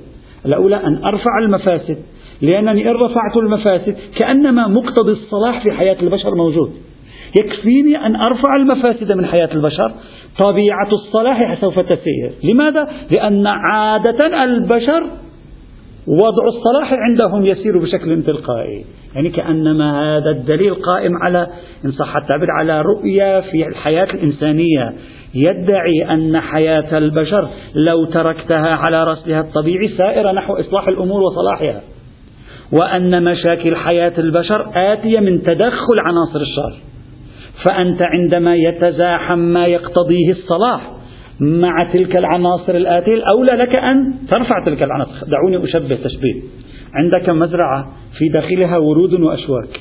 الأولى 0.46 0.76
أن 0.76 1.04
أرفع 1.04 1.38
المفاسد 1.42 1.98
لأنني 2.42 2.90
إن 2.90 2.96
رفعت 2.96 3.36
المفاسد 3.36 3.96
كأنما 4.16 4.68
مقتضي 4.68 5.12
الصلاح 5.12 5.62
في 5.62 5.72
حياة 5.72 5.96
البشر 6.02 6.34
موجود. 6.34 6.72
يكفيني 7.40 8.06
أن 8.06 8.16
أرفع 8.16 8.56
المفاسد 8.56 9.12
من 9.12 9.26
حياة 9.26 9.48
البشر 9.54 9.94
طبيعة 10.38 10.88
الصلاح 10.92 11.60
سوف 11.60 11.78
تسير. 11.78 12.32
لماذا؟ 12.44 12.88
لأن 13.10 13.46
عادة 13.46 14.44
البشر 14.44 15.02
وضع 16.06 16.46
الصلاح 16.48 16.92
عندهم 16.92 17.46
يسير 17.46 17.78
بشكل 17.78 18.22
تلقائي. 18.22 18.84
يعني 19.14 19.30
كأنما 19.30 20.16
هذا 20.16 20.30
الدليل 20.30 20.74
قائم 20.74 21.12
على 21.22 21.46
إن 21.84 21.92
صح 21.92 22.16
التعبير 22.16 22.48
على 22.58 22.82
رؤية 22.82 23.40
في 23.40 23.66
الحياة 23.66 24.04
الإنسانية. 24.04 24.92
يدعي 25.34 26.04
أن 26.10 26.40
حياة 26.40 26.98
البشر 26.98 27.48
لو 27.74 28.04
تركتها 28.04 28.74
على 28.74 29.04
رسلها 29.04 29.40
الطبيعي 29.40 29.88
سائرة 29.88 30.32
نحو 30.32 30.54
إصلاح 30.54 30.88
الأمور 30.88 31.20
وصلاحها. 31.22 31.80
وأن 32.80 33.24
مشاكل 33.24 33.76
حياة 33.76 34.12
البشر 34.18 34.70
آتية 34.74 35.20
من 35.20 35.42
تدخل 35.42 35.98
عناصر 35.98 36.40
الشر 36.40 36.76
فأنت 37.68 38.02
عندما 38.02 38.54
يتزاحم 38.56 39.38
ما 39.38 39.66
يقتضيه 39.66 40.30
الصلاح 40.30 40.90
مع 41.40 41.92
تلك 41.92 42.16
العناصر 42.16 42.74
الآتية 42.74 43.14
الأولى 43.14 43.62
لك 43.62 43.74
أن 43.74 44.14
ترفع 44.32 44.64
تلك 44.64 44.82
العناصر. 44.82 45.26
دعوني 45.26 45.64
أشبه 45.64 45.98
تشبيه. 46.04 46.42
عندك 46.94 47.32
مزرعة 47.32 47.92
في 48.18 48.28
داخلها 48.28 48.76
ورود 48.76 49.12
وأشواك. 49.12 49.80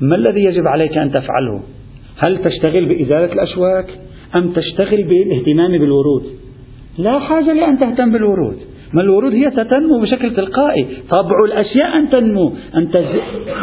ما 0.00 0.16
الذي 0.16 0.44
يجب 0.44 0.66
عليك 0.66 0.98
أن 0.98 1.12
تفعله؟ 1.12 1.62
هل 2.18 2.38
تشتغل 2.44 2.84
بإزالة 2.84 3.32
الأشواك 3.32 3.86
أم 4.36 4.52
تشتغل 4.52 5.02
بالاهتمام 5.02 5.78
بالورود؟ 5.78 6.22
لا 6.98 7.18
حاجة 7.18 7.52
لأن 7.52 7.78
تهتم 7.78 8.12
بالورود. 8.12 8.56
ما 8.94 9.02
الورود 9.02 9.32
هي 9.32 9.50
ستنمو 9.50 10.00
بشكل 10.00 10.34
تلقائي. 10.34 10.86
طبع 11.10 11.44
الأشياء 11.46 11.96
أن 11.98 12.10
تنمو 12.10 12.52
أن 12.74 12.88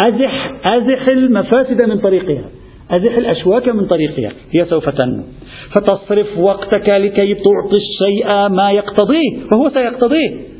أزح, 0.06 0.52
أزح 0.72 1.08
المفاسد 1.08 1.90
من 1.90 1.98
طريقها. 2.00 2.46
أزح 2.92 3.18
الأشواك 3.18 3.68
من 3.68 3.86
طريقها 3.86 4.32
هي 4.52 4.66
سوف 4.66 4.90
تنمو. 4.90 5.24
فتصرف 5.72 6.38
وقتك 6.38 6.90
لكي 6.90 7.34
تعطي 7.34 7.76
الشيء 7.76 8.50
ما 8.50 8.72
يقتضيه 8.72 9.40
وهو 9.54 9.70
سيقتضيه. 9.70 10.56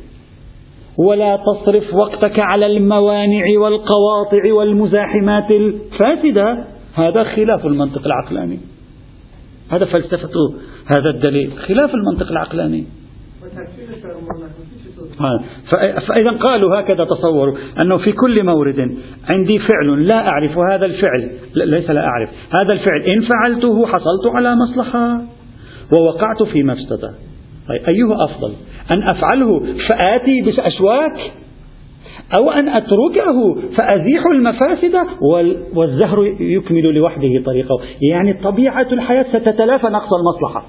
ولا 0.98 1.36
تصرف 1.36 1.94
وقتك 1.94 2.38
على 2.38 2.66
الموانع 2.66 3.44
والقواطع 3.58 4.52
والمزاحمات 4.52 5.50
الفاسدة. 5.50 6.64
هذا 6.94 7.24
خلاف 7.24 7.66
المنطق 7.66 8.06
العقلاني. 8.06 8.58
هذا 9.70 9.84
فلسفة 9.84 10.30
هذا 10.86 11.10
الدليل. 11.10 11.52
خلاف 11.58 11.90
المنطق 11.94 12.30
العقلاني. 12.30 12.84
فإذا 16.08 16.30
قالوا 16.30 16.80
هكذا 16.80 17.04
تصوروا 17.04 17.54
أنه 17.80 17.96
في 17.96 18.12
كل 18.12 18.44
مورد 18.44 18.96
عندي 19.28 19.58
فعل 19.58 20.06
لا 20.06 20.28
أعرف 20.28 20.58
هذا 20.58 20.86
الفعل. 20.86 21.30
ليس 21.54 21.90
لا 21.90 22.06
أعرف. 22.06 22.28
هذا 22.50 22.72
الفعل 22.72 23.00
إن 23.00 23.20
فعلته 23.20 23.86
حصلت 23.86 24.34
على 24.34 24.56
مصلحة 24.56 25.20
ووقعت 25.98 26.42
في 26.42 26.62
مفسدة 26.62 27.10
طيب 27.68 27.80
أيه 27.88 28.14
أفضل 28.14 28.52
أن 28.90 29.02
أفعله 29.02 29.66
فآتي 29.88 30.40
بأشواك 30.40 31.32
أو 32.38 32.50
أن 32.50 32.68
أتركه 32.68 33.54
فأزيح 33.76 34.22
المفاسد 34.34 34.94
والزهر 35.74 36.26
يكمل 36.40 36.94
لوحده 36.94 37.42
طريقه. 37.46 37.80
يعني 38.10 38.32
طبيعة 38.32 38.86
الحياة 38.92 39.26
ستتلافى 39.32 39.86
نقص 39.86 40.08
المصلحة. 40.12 40.66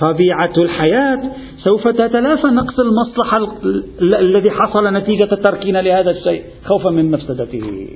طبيعة 0.00 0.52
الحياة. 0.58 1.22
سوف 1.64 1.88
تتلافى 1.88 2.46
نقص 2.46 2.74
المصلحة 2.80 3.56
الذي 4.00 4.50
حصل 4.50 4.94
نتيجة 4.94 5.34
تركنا 5.44 5.82
لهذا 5.82 6.10
الشيء 6.10 6.42
خوفا 6.64 6.90
من 6.90 7.10
مفسدته. 7.10 7.88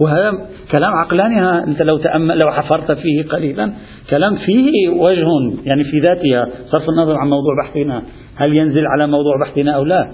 وهذا 0.00 0.32
كلام 0.70 0.92
عقلاني 0.92 1.64
أنت 1.64 1.78
لو 1.92 1.98
تأمل 1.98 2.38
لو 2.38 2.52
حفرت 2.52 2.92
فيه 2.92 3.22
قليلا 3.22 3.72
كلام 4.10 4.36
فيه 4.36 4.88
وجه 4.88 5.26
يعني 5.64 5.84
في 5.84 6.00
ذاتها 6.00 6.48
صرف 6.66 6.88
النظر 6.88 7.16
عن 7.16 7.28
موضوع 7.28 7.52
بحثنا 7.62 8.02
هل 8.36 8.56
ينزل 8.56 8.86
على 8.86 9.06
موضوع 9.06 9.32
بحثنا 9.44 9.72
أو 9.72 9.84
لا. 9.84 10.10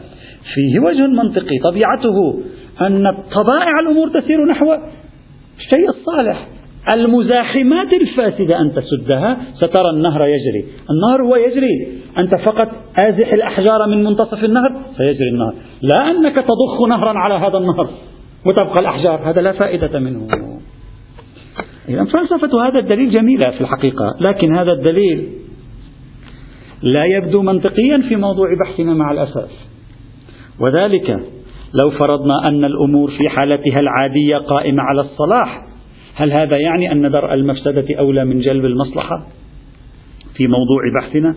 فيه 0.54 0.80
وجه 0.80 1.06
منطقي 1.06 1.58
طبيعته 1.64 2.42
أن 2.80 3.04
طبائع 3.34 3.80
الأمور 3.80 4.08
تسير 4.20 4.44
نحو 4.44 4.74
الشيء 5.58 5.88
الصالح. 5.88 6.48
المزاحمات 6.92 7.92
الفاسدة 7.92 8.60
أن 8.60 8.72
تسدها 8.74 9.36
سترى 9.54 9.90
النهر 9.90 10.26
يجري. 10.26 10.64
النهر 10.90 11.22
هو 11.22 11.36
يجري. 11.36 11.88
أنت 12.18 12.34
فقط 12.34 12.68
آزح 12.98 13.32
الأحجار 13.32 13.86
من 13.86 14.04
منتصف 14.04 14.44
النهر 14.44 14.82
سيجري 14.96 15.28
النهر. 15.28 15.54
لا 15.82 16.10
أنك 16.10 16.34
تضخ 16.34 16.88
نهرا 16.88 17.18
على 17.18 17.34
هذا 17.34 17.58
النهر 17.58 17.90
وتبقى 18.46 18.80
الأحجار. 18.80 19.20
هذا 19.30 19.40
لا 19.40 19.52
فائدة 19.52 19.98
منه. 19.98 20.28
إذا 21.88 22.04
فلسفة 22.04 22.68
هذا 22.68 22.78
الدليل 22.78 23.10
جميلة 23.10 23.50
في 23.50 23.60
الحقيقة 23.60 24.14
لكن 24.28 24.56
هذا 24.56 24.72
الدليل 24.72 25.28
لا 26.82 27.04
يبدو 27.04 27.42
منطقيا 27.42 28.02
في 28.08 28.16
موضوع 28.16 28.46
بحثنا 28.64 28.94
مع 28.94 29.10
الأسف 29.12 29.50
وذلك 30.60 31.10
لو 31.82 31.90
فرضنا 31.90 32.48
أن 32.48 32.64
الأمور 32.64 33.10
في 33.10 33.28
حالتها 33.28 33.80
العادية 33.80 34.36
قائمة 34.36 34.82
على 34.82 35.00
الصلاح 35.00 35.73
هل 36.14 36.32
هذا 36.32 36.56
يعني 36.56 36.92
أن 36.92 37.10
درء 37.10 37.34
المفسدة 37.34 37.94
أولى 37.98 38.24
من 38.24 38.40
جلب 38.40 38.64
المصلحة 38.64 39.26
في 40.36 40.46
موضوع 40.46 40.82
بحثنا؟ 41.00 41.34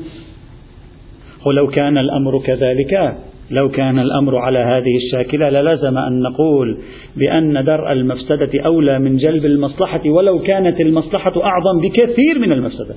ولو 1.45 1.67
كان 1.67 1.97
الأمر 1.97 2.39
كذلك 2.39 3.17
لو 3.51 3.69
كان 3.69 3.99
الأمر 3.99 4.37
على 4.37 4.59
هذه 4.59 4.97
الشاكلة 5.05 5.49
للزم 5.49 5.97
أن 5.97 6.21
نقول 6.21 6.77
بأن 7.15 7.65
درء 7.65 7.91
المفسدة 7.91 8.49
أولى 8.65 8.99
من 8.99 9.17
جلب 9.17 9.45
المصلحة 9.45 10.01
ولو 10.05 10.39
كانت 10.39 10.81
المصلحة 10.81 11.43
أعظم 11.43 11.81
بكثير 11.81 12.39
من 12.39 12.51
المفسدة. 12.51 12.95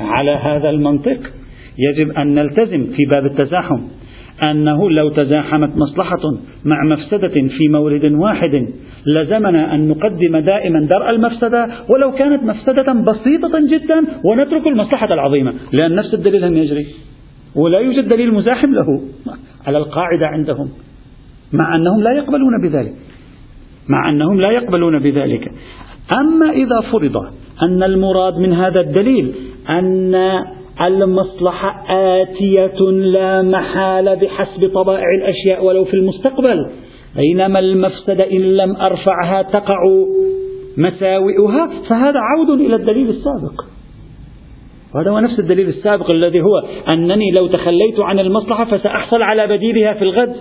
على 0.00 0.30
هذا 0.30 0.70
المنطق 0.70 1.18
يجب 1.78 2.10
أن 2.10 2.34
نلتزم 2.34 2.86
في 2.96 3.04
باب 3.10 3.26
التزاحم. 3.26 3.80
أنه 4.42 4.90
لو 4.90 5.08
تزاحمت 5.08 5.76
مصلحة 5.76 6.20
مع 6.64 6.84
مفسدة 6.84 7.28
في 7.28 7.68
مورد 7.70 8.04
واحد 8.04 8.68
لزمنا 9.06 9.74
أن 9.74 9.88
نقدم 9.88 10.36
دائما 10.36 10.86
درء 10.86 11.10
المفسدة 11.10 11.68
ولو 11.88 12.12
كانت 12.12 12.42
مفسدة 12.42 12.92
بسيطة 12.92 13.60
جدا 13.70 14.04
ونترك 14.24 14.66
المصلحة 14.66 15.14
العظيمة 15.14 15.54
لأن 15.72 15.94
نفس 15.94 16.14
الدليل 16.14 16.44
هم 16.44 16.56
يجري 16.56 16.86
ولا 17.54 17.78
يوجد 17.78 18.08
دليل 18.08 18.34
مزاحم 18.34 18.74
له 18.74 19.00
على 19.66 19.78
القاعدة 19.78 20.26
عندهم 20.26 20.68
مع 21.52 21.76
أنهم 21.76 22.02
لا 22.02 22.12
يقبلون 22.12 22.62
بذلك 22.62 22.94
مع 23.88 24.10
أنهم 24.10 24.40
لا 24.40 24.50
يقبلون 24.50 24.98
بذلك. 24.98 25.52
أما 26.20 26.50
إذا 26.50 26.80
فرض 26.92 27.16
أن 27.62 27.82
المراد 27.82 28.38
من 28.38 28.52
هذا 28.52 28.80
الدليل 28.80 29.34
أن 29.68 30.14
المصلحة 30.80 31.84
آتية 31.90 32.80
لا 32.90 33.42
محالة 33.42 34.14
بحسب 34.14 34.70
طبائع 34.74 35.04
الأشياء 35.20 35.64
ولو 35.64 35.84
في 35.84 35.94
المستقبل. 35.94 36.70
بينما 37.16 37.58
المفسدة 37.58 38.30
إن 38.32 38.56
لم 38.56 38.76
أرفعها 38.76 39.42
تقع 39.42 39.78
مساوئها 40.76 41.70
فهذا 41.88 42.18
عود 42.18 42.60
إلى 42.60 42.76
الدليل 42.76 43.08
السابق. 43.08 43.64
وهذا 44.94 45.10
هو 45.10 45.18
نفس 45.18 45.38
الدليل 45.38 45.68
السابق 45.68 46.14
الذي 46.14 46.40
هو 46.40 46.62
أنني 46.92 47.30
لو 47.40 47.46
تخليت 47.46 48.00
عن 48.00 48.18
المصلحة 48.18 48.64
فسأحصل 48.64 49.22
على 49.22 49.46
بديلها 49.46 49.94
في 49.94 50.02
الغد. 50.02 50.36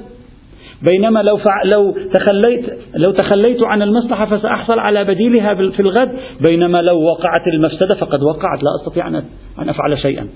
بينما 0.82 1.20
لو 1.20 1.40
لو 1.66 1.96
تخليت 2.14 2.66
لو 2.96 3.12
تخليت 3.12 3.64
عن 3.64 3.82
المصلحة 3.82 4.26
فسأحصل 4.26 4.80
على 4.80 5.04
بديلها 5.04 5.54
في 5.54 5.80
الغد 5.80 6.12
بينما 6.48 6.82
لو 6.82 7.02
وقعت 7.02 7.48
المفسدة 7.54 7.96
فقد 8.00 8.24
وقعت 8.24 8.64
لا 8.64 8.70
أستطيع 8.82 9.08
أن 9.08 9.70
أفعل 9.70 10.00
شيئا. 10.00 10.28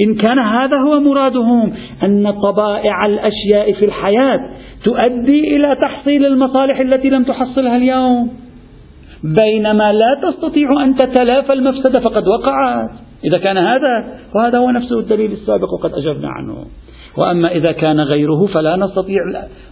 إن 0.00 0.14
كان 0.14 0.38
هذا 0.38 0.76
هو 0.86 1.00
مرادهم 1.00 1.72
أن 2.02 2.30
طبائع 2.30 3.06
الأشياء 3.06 3.72
في 3.72 3.84
الحياة 3.84 4.40
تؤدي 4.84 5.56
إلى 5.56 5.76
تحصيل 5.82 6.26
المصالح 6.26 6.80
التي 6.80 7.10
لم 7.10 7.24
تحصلها 7.24 7.76
اليوم. 7.76 8.30
بينما 9.22 9.92
لا 9.92 10.30
تستطيع 10.30 10.84
أن 10.84 10.96
تتلافى 10.96 11.52
المفسدة 11.52 12.00
فقد 12.00 12.28
وقعت. 12.28 12.90
إذا 13.24 13.38
كان 13.38 13.58
هذا 13.58 14.18
وهذا 14.34 14.58
هو 14.58 14.70
نفسه 14.70 14.98
الدليل 14.98 15.32
السابق 15.32 15.72
وقد 15.72 15.92
أجبنا 15.94 16.28
عنه. 16.28 16.64
وأما 17.16 17.52
إذا 17.52 17.72
كان 17.72 18.00
غيره 18.00 18.46
فلا 18.46 18.76
نستطيع 18.76 19.20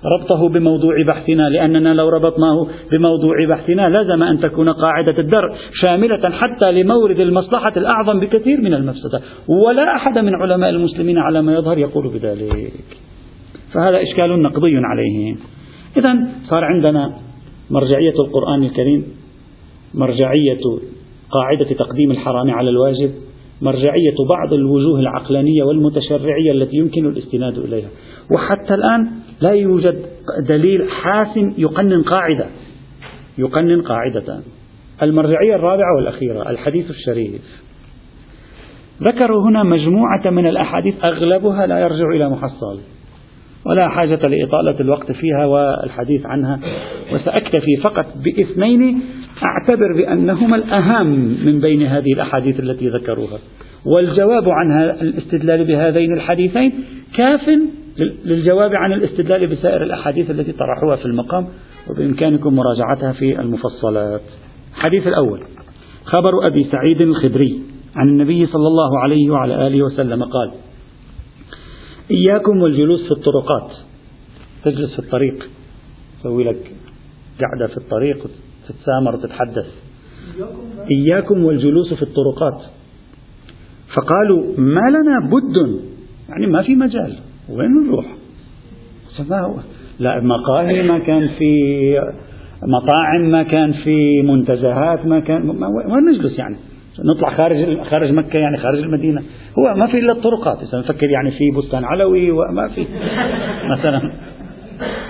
ربطه 0.04 0.48
بموضوع 0.48 0.94
بحثنا 1.08 1.48
لأننا 1.48 1.94
لو 1.94 2.08
ربطناه 2.08 2.66
بموضوع 2.92 3.34
بحثنا 3.48 3.88
لازم 3.88 4.22
أن 4.22 4.40
تكون 4.40 4.68
قاعدة 4.68 5.18
الدرء 5.18 5.54
شاملة 5.80 6.30
حتى 6.30 6.72
لمورد 6.72 7.20
المصلحة 7.20 7.72
الأعظم 7.76 8.20
بكثير 8.20 8.60
من 8.60 8.74
المفسدة. 8.74 9.20
ولا 9.48 9.96
أحد 9.96 10.18
من 10.18 10.34
علماء 10.34 10.70
المسلمين 10.70 11.18
على 11.18 11.42
ما 11.42 11.54
يظهر 11.54 11.78
يقول 11.78 12.08
بذلك. 12.08 12.72
فهذا 13.74 14.02
إشكال 14.02 14.42
نقضي 14.42 14.76
عليه. 14.76 15.36
إذا 15.96 16.28
صار 16.50 16.64
عندنا 16.64 17.12
مرجعية 17.70 18.14
القرآن 18.26 18.62
الكريم 18.62 19.04
مرجعية 19.94 20.60
قاعدة 21.30 21.74
تقديم 21.74 22.10
الحرام 22.10 22.50
على 22.50 22.70
الواجب. 22.70 23.10
مرجعية 23.62 24.14
بعض 24.30 24.52
الوجوه 24.52 25.00
العقلانية 25.00 25.62
والمتشرعية 25.62 26.52
التي 26.52 26.76
يمكن 26.76 27.06
الاستناد 27.06 27.58
إليها. 27.58 27.88
وحتى 28.34 28.74
الآن 28.74 29.10
لا 29.40 29.50
يوجد 29.50 30.02
دليل 30.48 30.90
حاسم 30.90 31.54
يقنن 31.58 32.02
قاعدة. 32.02 32.46
يقنن 33.38 33.82
قاعدة. 33.82 34.40
المرجعية 35.02 35.54
الرابعة 35.54 35.96
والأخيرة 35.96 36.50
الحديث 36.50 36.90
الشريف. 36.90 37.62
ذكروا 39.02 39.48
هنا 39.48 39.62
مجموعة 39.62 40.30
من 40.30 40.46
الأحاديث 40.46 41.04
أغلبها 41.04 41.66
لا 41.66 41.78
يرجع 41.78 42.08
إلى 42.14 42.30
محصل. 42.30 42.80
ولا 43.66 43.88
حاجة 43.88 44.26
لإطالة 44.26 44.80
الوقت 44.80 45.12
فيها 45.12 45.46
والحديث 45.46 46.26
عنها. 46.26 46.60
وسأكتفي 47.12 47.76
فقط 47.82 48.06
بإثنين 48.24 49.02
أعتبر 49.42 49.96
بأنهما 49.96 50.56
الأهم 50.56 51.06
من 51.44 51.60
بين 51.60 51.82
هذه 51.82 52.12
الأحاديث 52.12 52.60
التي 52.60 52.88
ذكروها. 52.88 53.38
والجواب 53.86 54.48
عن 54.48 54.72
الاستدلال 55.00 55.64
بهذين 55.64 56.12
الحديثين 56.12 56.72
كاف 57.16 57.50
للجواب 58.24 58.70
عن 58.74 58.92
الاستدلال 58.92 59.46
بسائر 59.46 59.82
الأحاديث 59.82 60.30
التي 60.30 60.52
طرحوها 60.52 60.96
في 60.96 61.06
المقام 61.06 61.46
وبإمكانكم 61.90 62.54
مراجعتها 62.54 63.12
في 63.12 63.40
المفصلات. 63.40 64.20
الحديث 64.76 65.06
الأول. 65.06 65.40
خبر 66.04 66.46
أبي 66.46 66.66
سعيد 66.72 67.00
الخدري 67.00 67.60
عن 67.96 68.08
النبي 68.08 68.46
صلى 68.46 68.66
الله 68.66 68.98
عليه 68.98 69.30
وعلى 69.30 69.66
آله 69.66 69.82
وسلم 69.82 70.22
قال 70.22 70.52
إياكم 72.10 72.62
والجلوس 72.62 73.04
في 73.04 73.10
الطرقات. 73.10 73.70
تجلس 74.64 74.92
في 74.92 74.98
الطريق. 74.98 75.48
تسوي 76.20 76.44
لك 76.44 76.72
قعدة 77.40 77.66
في 77.66 77.76
الطريق 77.76 78.26
تتسامر 78.68 79.14
وتتحدث. 79.14 79.66
إياكم 80.90 81.44
والجلوس 81.44 81.94
في 81.94 82.02
الطرقات. 82.02 82.62
فقالوا 83.96 84.44
ما 84.58 84.90
لنا 84.90 85.30
بد 85.30 85.80
يعني 86.28 86.46
ما 86.46 86.62
في 86.62 86.74
مجال. 86.74 87.16
وين 87.48 87.86
نروح؟ 87.86 88.06
لا 89.98 90.20
مقاهي 90.20 90.82
ما 90.82 90.98
كان 90.98 91.28
في 91.28 91.52
مطاعم 92.62 93.30
ما 93.30 93.42
كان 93.42 93.72
في 93.72 94.22
منتزهات 94.22 95.06
ما 95.06 95.20
كان 95.20 95.48
وين 95.92 96.04
نجلس 96.10 96.38
يعني؟ 96.38 96.56
نطلع 97.04 97.34
خارج 97.36 97.82
خارج 97.82 98.10
مكة 98.10 98.38
يعني 98.38 98.56
خارج 98.56 98.78
المدينة. 98.78 99.22
هو 99.58 99.74
ما 99.74 99.86
في 99.86 99.98
إلا 99.98 100.12
الطرقات. 100.12 100.74
نفكر 100.74 101.10
يعني 101.10 101.30
في 101.30 101.50
بستان 101.56 101.84
علوي 101.84 102.30
وما 102.30 102.68
في. 102.68 102.86
مثلا. 103.78 104.12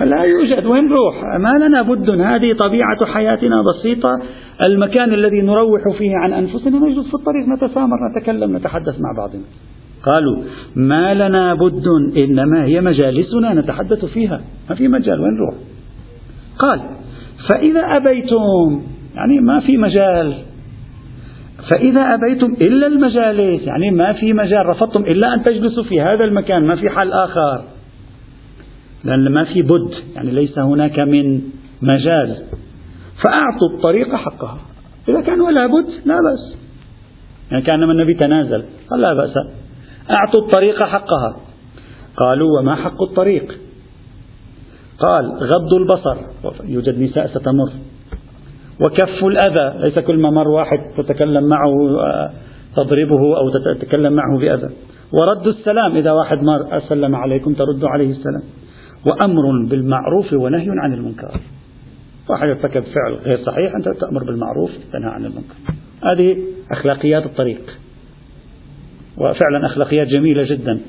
لا 0.01 0.23
يوجد. 0.23 0.65
وين 0.65 0.87
نروح؟ 0.87 1.23
ما 1.39 1.65
لنا 1.65 1.81
بد. 1.81 2.09
هذه 2.09 2.53
طبيعة 2.53 3.05
حياتنا 3.05 3.55
بسيطة. 3.61 4.09
المكان 4.65 5.13
الذي 5.13 5.41
نروح 5.41 5.81
فيه 5.97 6.11
عن 6.15 6.33
أنفسنا 6.33 6.79
نجلس 6.79 7.07
في 7.07 7.13
الطريق 7.13 7.47
نتسامر 7.47 7.97
نتكلم 8.11 8.55
نتحدث 8.57 8.95
مع 8.99 9.13
بعضنا. 9.17 9.43
قالوا 10.03 10.43
ما 10.75 11.13
لنا 11.13 11.53
بد. 11.53 11.83
إنما 12.17 12.65
هي 12.65 12.81
مجالسنا 12.81 13.53
نتحدث 13.53 14.05
فيها. 14.05 14.41
ما 14.69 14.75
في 14.75 14.87
مجال. 14.87 15.21
وين 15.21 15.33
نروح؟ 15.33 15.55
قال 16.59 16.81
فإذا 17.49 17.81
أبيتم. 17.81 18.81
يعني 19.15 19.39
ما 19.39 19.59
في 19.59 19.77
مجال. 19.77 20.33
فإذا 21.71 22.01
أبيتم 22.13 22.53
إلا 22.61 22.87
المجالس. 22.87 23.67
يعني 23.67 23.91
ما 23.91 24.13
في 24.13 24.33
مجال. 24.33 24.65
رفضتم 24.65 25.01
إلا 25.01 25.33
أن 25.33 25.43
تجلسوا 25.43 25.83
في 25.83 26.01
هذا 26.01 26.23
المكان. 26.23 26.67
ما 26.67 26.75
في 26.75 26.89
حل 26.89 27.11
آخر. 27.11 27.63
لأن 29.03 29.31
ما 29.31 29.43
في 29.43 29.61
بد 29.61 29.91
يعني 30.15 30.31
ليس 30.31 30.59
هناك 30.59 30.99
من 30.99 31.41
مجال. 31.81 32.43
فأعطوا 33.23 33.69
الطريق 33.75 34.15
حقها. 34.15 34.57
إذا 35.09 35.21
كان 35.21 35.41
ولا 35.41 35.67
بد 35.67 35.89
لا 36.05 36.15
بأس. 36.15 36.57
يعني 37.51 37.63
كأنما 37.63 37.91
النبي 37.91 38.13
تنازل 38.13 38.63
قال 38.91 39.01
لا 39.01 39.13
بأس. 39.13 39.33
أعطوا 40.09 40.41
الطريق 40.45 40.83
حقها. 40.83 41.35
قالوا 42.17 42.59
وما 42.59 42.75
حق 42.75 43.01
الطريق؟ 43.01 43.59
قال 44.99 45.25
غض 45.25 45.75
البصر. 45.75 46.17
يوجد 46.63 46.99
نساء 46.99 47.27
ستمر. 47.27 47.71
وكف 48.81 49.23
الأذى. 49.23 49.79
ليس 49.79 49.99
كل 49.99 50.17
ما 50.17 50.29
مر 50.29 50.47
واحد 50.47 50.77
تتكلم 50.97 51.43
معه 51.43 51.99
آه، 51.99 52.31
تضربه 52.75 53.37
أو 53.37 53.49
تتكلم 53.49 54.13
معه 54.13 54.39
بأذى. 54.39 54.69
ورد 55.11 55.47
السلام. 55.47 55.95
إذا 55.95 56.11
واحد 56.11 56.37
مر 56.43 56.77
أسلم 56.77 57.15
عليكم 57.15 57.53
ترد 57.53 57.83
عليه 57.83 58.11
السلام. 58.11 58.43
وأمر 59.05 59.69
بالمعروف 59.69 60.33
ونهي 60.33 60.67
عن 60.69 60.93
المنكر. 60.93 61.39
واحد 62.29 62.47
ارتكب 62.47 62.83
فعل 62.83 63.13
غير 63.25 63.37
صحيح 63.37 63.75
أنت 63.75 63.99
تأمر 63.99 64.23
بالمعروف 64.23 64.71
تنهى 64.93 65.09
عن 65.09 65.25
المنكر. 65.25 65.55
هذه 66.03 66.37
أخلاقيات 66.71 67.25
الطريق. 67.25 67.61
وفعلا 69.17 69.65
أخلاقيات 69.65 70.07
جميلة 70.07 70.43
جدا. 70.43 70.79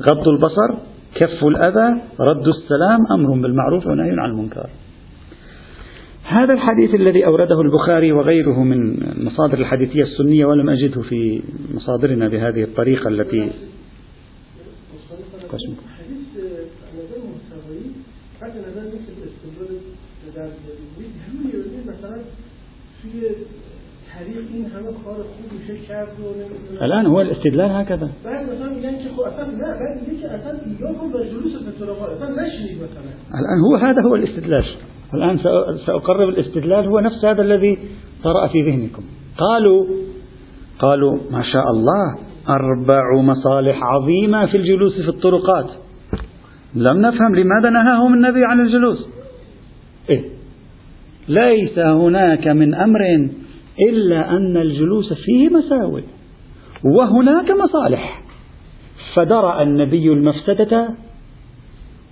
غض 0.00 0.28
البصر 0.28 0.74
كف 1.14 1.44
الأذى 1.44 2.00
رد 2.20 2.48
السلام 2.48 3.00
أمر 3.10 3.42
بالمعروف 3.42 3.86
ونهي 3.86 4.10
عن 4.10 4.30
المنكر. 4.30 4.66
هذا 6.28 6.52
الحديث 6.52 6.94
الذي 6.94 7.26
أورده 7.26 7.60
البخاري 7.60 8.12
وغيره 8.12 8.62
من 8.62 9.02
المصادر 9.02 9.58
الحديثية 9.58 10.02
السنية 10.02 10.46
ولم 10.46 10.70
أجده 10.70 11.02
في 11.02 11.42
مصادرنا 11.74 12.28
بهذه 12.28 12.62
الطريقة 12.62 13.08
التي 13.08 13.50
الآن 26.82 27.06
هو 27.06 27.20
الاستدلال 27.20 27.70
هكذا. 27.70 28.10
الآن 33.34 33.60
هو 33.68 33.76
هذا 33.76 34.02
هو 34.02 34.14
الاستدلال. 34.14 34.64
الآن 35.14 35.38
سأقرب 35.86 36.28
الاستدلال 36.28 36.86
هو 36.86 37.00
نفس 37.00 37.24
هذا 37.24 37.42
الذي 37.42 37.78
طرأ 38.24 38.48
في 38.48 38.62
ذهنكم. 38.62 39.02
قالوا 39.38 39.86
قالوا 40.78 41.18
ما 41.30 41.42
شاء 41.42 41.70
الله 41.70 42.18
أربع 42.48 43.20
مصالح 43.20 43.80
عظيمة 43.82 44.46
في 44.46 44.56
الجلوس 44.56 45.00
في 45.00 45.08
الطرقات. 45.08 45.70
لم 46.74 47.00
نفهم 47.00 47.34
لماذا 47.34 47.70
نهاهم 47.70 48.14
النبي 48.14 48.44
عن 48.44 48.60
الجلوس. 48.60 49.08
إيه؟ 50.10 50.24
ليس 51.28 51.78
هناك 51.78 52.48
من 52.48 52.74
أمر 52.74 53.00
إلا 53.80 54.30
أن 54.30 54.56
الجلوس 54.56 55.12
فيه 55.12 55.48
مساوئ 55.48 56.02
وهناك 56.84 57.50
مصالح. 57.50 58.22
فدرأ 59.14 59.62
النبي 59.62 60.12
المفسدة 60.12 60.88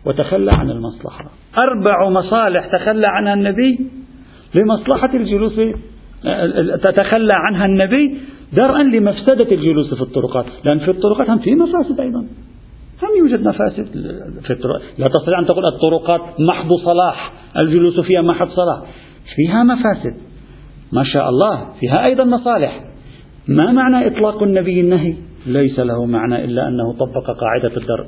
وتخلى 0.07 0.50
عن 0.59 0.70
المصلحة. 0.70 1.31
أربع 1.59 2.09
مصالح 2.09 2.66
تخلى 2.66 3.07
عنها 3.07 3.35
النبي 3.35 3.79
لمصلحة 4.55 5.14
الجلوس 5.14 5.61
تتخلى 6.83 7.33
عنها 7.33 7.66
النبي 7.66 8.18
درءا 8.53 8.83
لمفسدة 8.83 9.53
الجلوس 9.53 9.94
في 9.94 10.03
الطرقات. 10.03 10.46
لأن 10.64 10.79
في 10.79 10.90
الطرقات 10.90 11.31
هم 11.31 11.38
في 11.38 11.55
مفاسد 11.55 12.00
أيضا. 12.00 12.27
هم 13.03 13.09
يوجد 13.18 13.48
مفاسد 13.48 13.85
في 14.42 14.50
الطرقات 14.50 14.83
لا 14.98 15.07
تستطيع 15.07 15.38
أن 15.38 15.46
تقول 15.46 15.64
الطرقات 15.66 16.40
محض 16.40 16.68
صلاح 16.85 17.33
الجلوس 17.57 18.00
فيها 18.00 18.22
محض 18.22 18.48
صلاح. 18.48 18.83
فيها 19.37 19.62
مفاسد. 19.62 20.34
ما 20.94 21.04
شاء 21.04 21.28
الله. 21.28 21.66
فيها 21.80 22.04
أيضا 22.04 22.24
مصالح. 22.24 22.80
ما 23.48 23.72
معنى 23.72 24.07
إطلاق 24.07 24.42
النبي 24.42 24.80
النهي؟ 24.80 25.14
ليس 25.46 25.78
له 25.78 26.04
معنى 26.07 26.44
إلا 26.44 26.68
أنه 26.68 26.92
طبق 26.92 27.30
قاعدة 27.40 27.76
الدرء. 27.76 28.07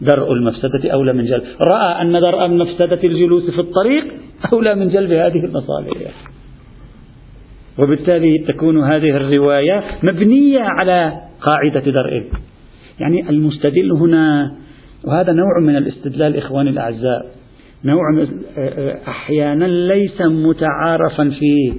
درء 0.00 0.32
المفسدة 0.32 0.90
أولى 0.92 1.12
من 1.12 1.24
جلب. 1.24 1.42
رأى 1.72 2.02
أن 2.02 2.12
درء 2.12 2.48
مفسدة 2.48 3.04
الجلوس 3.04 3.50
في 3.50 3.58
الطريق 3.58 4.04
أولى 4.52 4.74
من 4.74 4.88
جلب 4.88 5.10
هذه 5.10 5.44
المصالح. 5.44 6.12
وبالتالي 7.78 8.38
تكون 8.38 8.84
هذه 8.84 9.10
الرواية 9.10 9.84
مبنية 10.02 10.60
على 10.60 11.12
قاعدة 11.40 11.80
درء. 11.80 12.24
يعني 13.00 13.30
المستدل 13.30 13.92
هنا 13.92 14.56
وهذا 15.04 15.32
نوع 15.32 15.60
من 15.62 15.76
الاستدلال 15.76 16.36
إخواني 16.36 16.70
الأعزاء 16.70 17.26
نوع 17.84 18.02
أحيانا 19.08 19.64
ليس 19.64 20.20
متعارفا 20.20 21.30
فيه. 21.38 21.72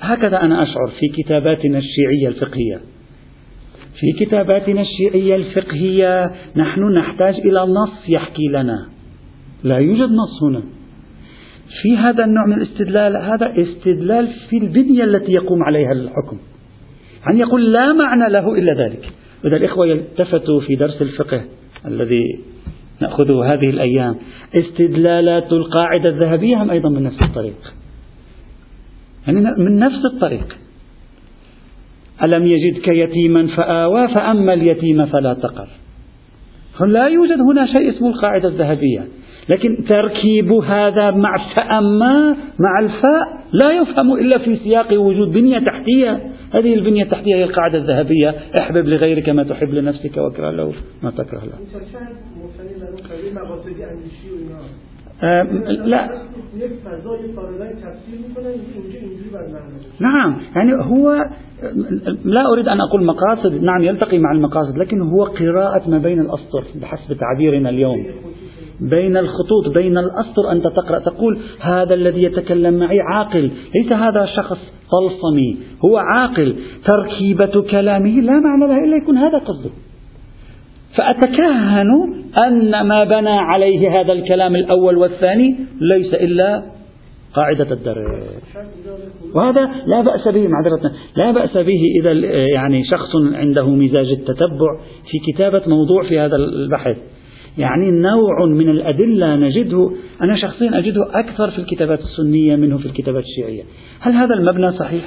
هكذا 0.00 0.40
أنا 0.40 0.62
أشعر 0.62 0.92
في 1.00 1.22
كتاباتنا 1.22 1.78
الشيعية 1.78 2.28
الفقهية. 2.28 2.80
في 4.00 4.24
كتاباتنا 4.24 4.80
الشيعية 4.80 5.36
الفقهية 5.36 6.32
نحن 6.56 6.92
نحتاج 6.98 7.34
إلى 7.34 7.60
نص 7.60 8.08
يحكي 8.08 8.48
لنا. 8.48 8.88
لا 9.64 9.78
يوجد 9.78 10.10
نص 10.10 10.42
هنا. 10.42 10.62
في 11.82 11.96
هذا 11.96 12.24
النوع 12.24 12.46
من 12.46 12.52
الاستدلال 12.52 13.16
هذا 13.16 13.54
استدلال 13.62 14.28
في 14.50 14.56
البنية 14.56 15.04
التي 15.04 15.32
يقوم 15.32 15.62
عليها 15.62 15.92
الحكم. 15.92 16.38
يعني 17.26 17.40
يقول 17.40 17.72
لا 17.72 17.92
معنى 17.92 18.32
له 18.32 18.54
إلا 18.54 18.84
ذلك. 18.84 19.12
إذا 19.44 19.56
الإخوة 19.56 19.86
يلتفتوا 19.86 20.60
في 20.60 20.74
درس 20.74 21.02
الفقه 21.02 21.44
الذي 21.86 22.24
نأخذه 23.00 23.52
هذه 23.52 23.70
الأيام 23.70 24.16
استدلالات 24.54 25.52
القاعدة 25.52 26.08
الذهبية 26.08 26.62
هم 26.62 26.70
أيضا 26.70 26.88
من 26.88 27.02
نفس 27.02 27.18
الطريق. 27.24 27.79
يعني 29.30 29.64
من 29.64 29.78
نفس 29.78 30.04
الطريق. 30.14 30.56
ألم 32.22 32.46
يجدك 32.46 32.88
يتيما 32.88 33.46
فآوى 33.56 34.08
فأما 34.08 34.52
اليتيم 34.54 35.06
فلا 35.06 35.34
تقر. 35.34 35.68
لا 36.86 37.06
يوجد 37.08 37.40
هنا 37.40 37.66
شيء 37.66 37.90
اسمه 37.90 38.08
القاعدة 38.08 38.48
الذهبية. 38.48 39.06
لكن 39.48 39.84
تركيب 39.88 40.52
هذا 40.52 41.10
مع 41.10 41.36
فأما 41.56 42.36
مع 42.58 42.80
الفاء 42.80 43.42
لا 43.52 43.72
يفهم 43.72 44.12
إلا 44.12 44.38
في 44.38 44.56
سياق 44.56 44.92
وجود 44.92 45.32
بنية 45.32 45.58
تحتية. 45.58 46.32
هذه 46.54 46.74
البنية 46.74 47.02
التحتية 47.02 47.34
هي 47.34 47.44
القاعدة 47.44 47.78
الذهبية. 47.78 48.34
احبب 48.60 48.86
لغيرك 48.86 49.28
ما 49.28 49.42
تحب 49.42 49.74
لنفسك 49.74 50.16
وأكره 50.16 50.50
له 50.50 50.72
ما 51.02 51.10
تكره 51.10 51.44
له. 51.44 51.58
لا. 55.84 56.08
نعم. 60.00 60.40
يعني 60.56 60.72
هو 60.84 61.24
لا 62.24 62.52
أريد 62.52 62.68
أن 62.68 62.80
أقول 62.80 63.04
مقاصد. 63.04 63.52
نعم 63.62 63.82
يلتقي 63.82 64.18
مع 64.18 64.32
المقاصد 64.32 64.78
لكن 64.78 65.00
هو 65.00 65.24
قراءة 65.24 65.90
ما 65.90 65.98
بين 65.98 66.20
الأسطر 66.20 66.64
بحسب 66.74 67.16
تعبيرنا 67.16 67.70
اليوم. 67.70 68.06
بين 68.80 69.16
الخطوط 69.16 69.74
بين 69.74 69.98
الأسطر 69.98 70.52
أنت 70.52 70.66
تقرأ. 70.66 70.98
تقول 70.98 71.38
هذا 71.60 71.94
الذي 71.94 72.22
يتكلم 72.22 72.78
معي 72.78 73.00
عاقل. 73.00 73.50
ليس 73.74 73.92
هذا 73.92 74.26
شخص 74.36 74.58
طلسمي 74.90 75.56
هو 75.84 75.96
عاقل. 75.96 76.56
تركيبة 76.84 77.62
كلامه 77.70 78.20
لا 78.20 78.40
معنى 78.40 78.66
لها 78.66 78.84
إلا 78.84 78.96
يكون 78.96 79.16
هذا 79.16 79.38
قصده. 79.38 79.70
فأتكهن 80.96 81.86
أن 82.46 82.86
ما 82.86 83.04
بنى 83.04 83.30
عليه 83.30 84.00
هذا 84.00 84.12
الكلام 84.12 84.56
الأول 84.56 84.96
والثاني 84.96 85.56
ليس 85.80 86.14
إلا 86.14 86.62
قاعدة 87.34 87.72
الدرس 87.72 88.24
وهذا 89.34 89.70
لا 89.86 90.00
بأس 90.00 90.28
به 90.28 90.48
معذرة 90.48 90.92
لا 91.16 91.30
بأس 91.30 91.56
به 91.56 91.80
إذا 92.00 92.12
يعني 92.54 92.84
شخص 92.84 93.16
عنده 93.34 93.68
مزاج 93.68 94.06
التتبع 94.10 94.78
في 95.10 95.32
كتابة 95.32 95.62
موضوع 95.66 96.02
في 96.02 96.18
هذا 96.18 96.36
البحث 96.36 96.96
يعني 97.58 97.90
نوع 97.90 98.46
من 98.46 98.68
الأدلة 98.68 99.36
نجده 99.36 99.90
أنا 100.22 100.36
شخصيا 100.36 100.78
أجده 100.78 101.02
أكثر 101.14 101.50
في 101.50 101.58
الكتابات 101.58 102.00
السنية 102.00 102.56
منه 102.56 102.78
في 102.78 102.86
الكتابات 102.86 103.24
الشيعية 103.24 103.62
هل 104.00 104.12
هذا 104.12 104.34
المبنى 104.34 104.72
صحيح؟ 104.72 105.04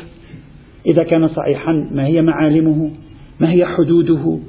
إذا 0.85 1.03
كان 1.03 1.27
صحيحا 1.27 1.71
ما 1.91 2.05
هي 2.05 2.21
معالمه؟ 2.21 2.91
ما 3.39 3.51
هي 3.51 3.65
حدوده؟ 3.65 4.39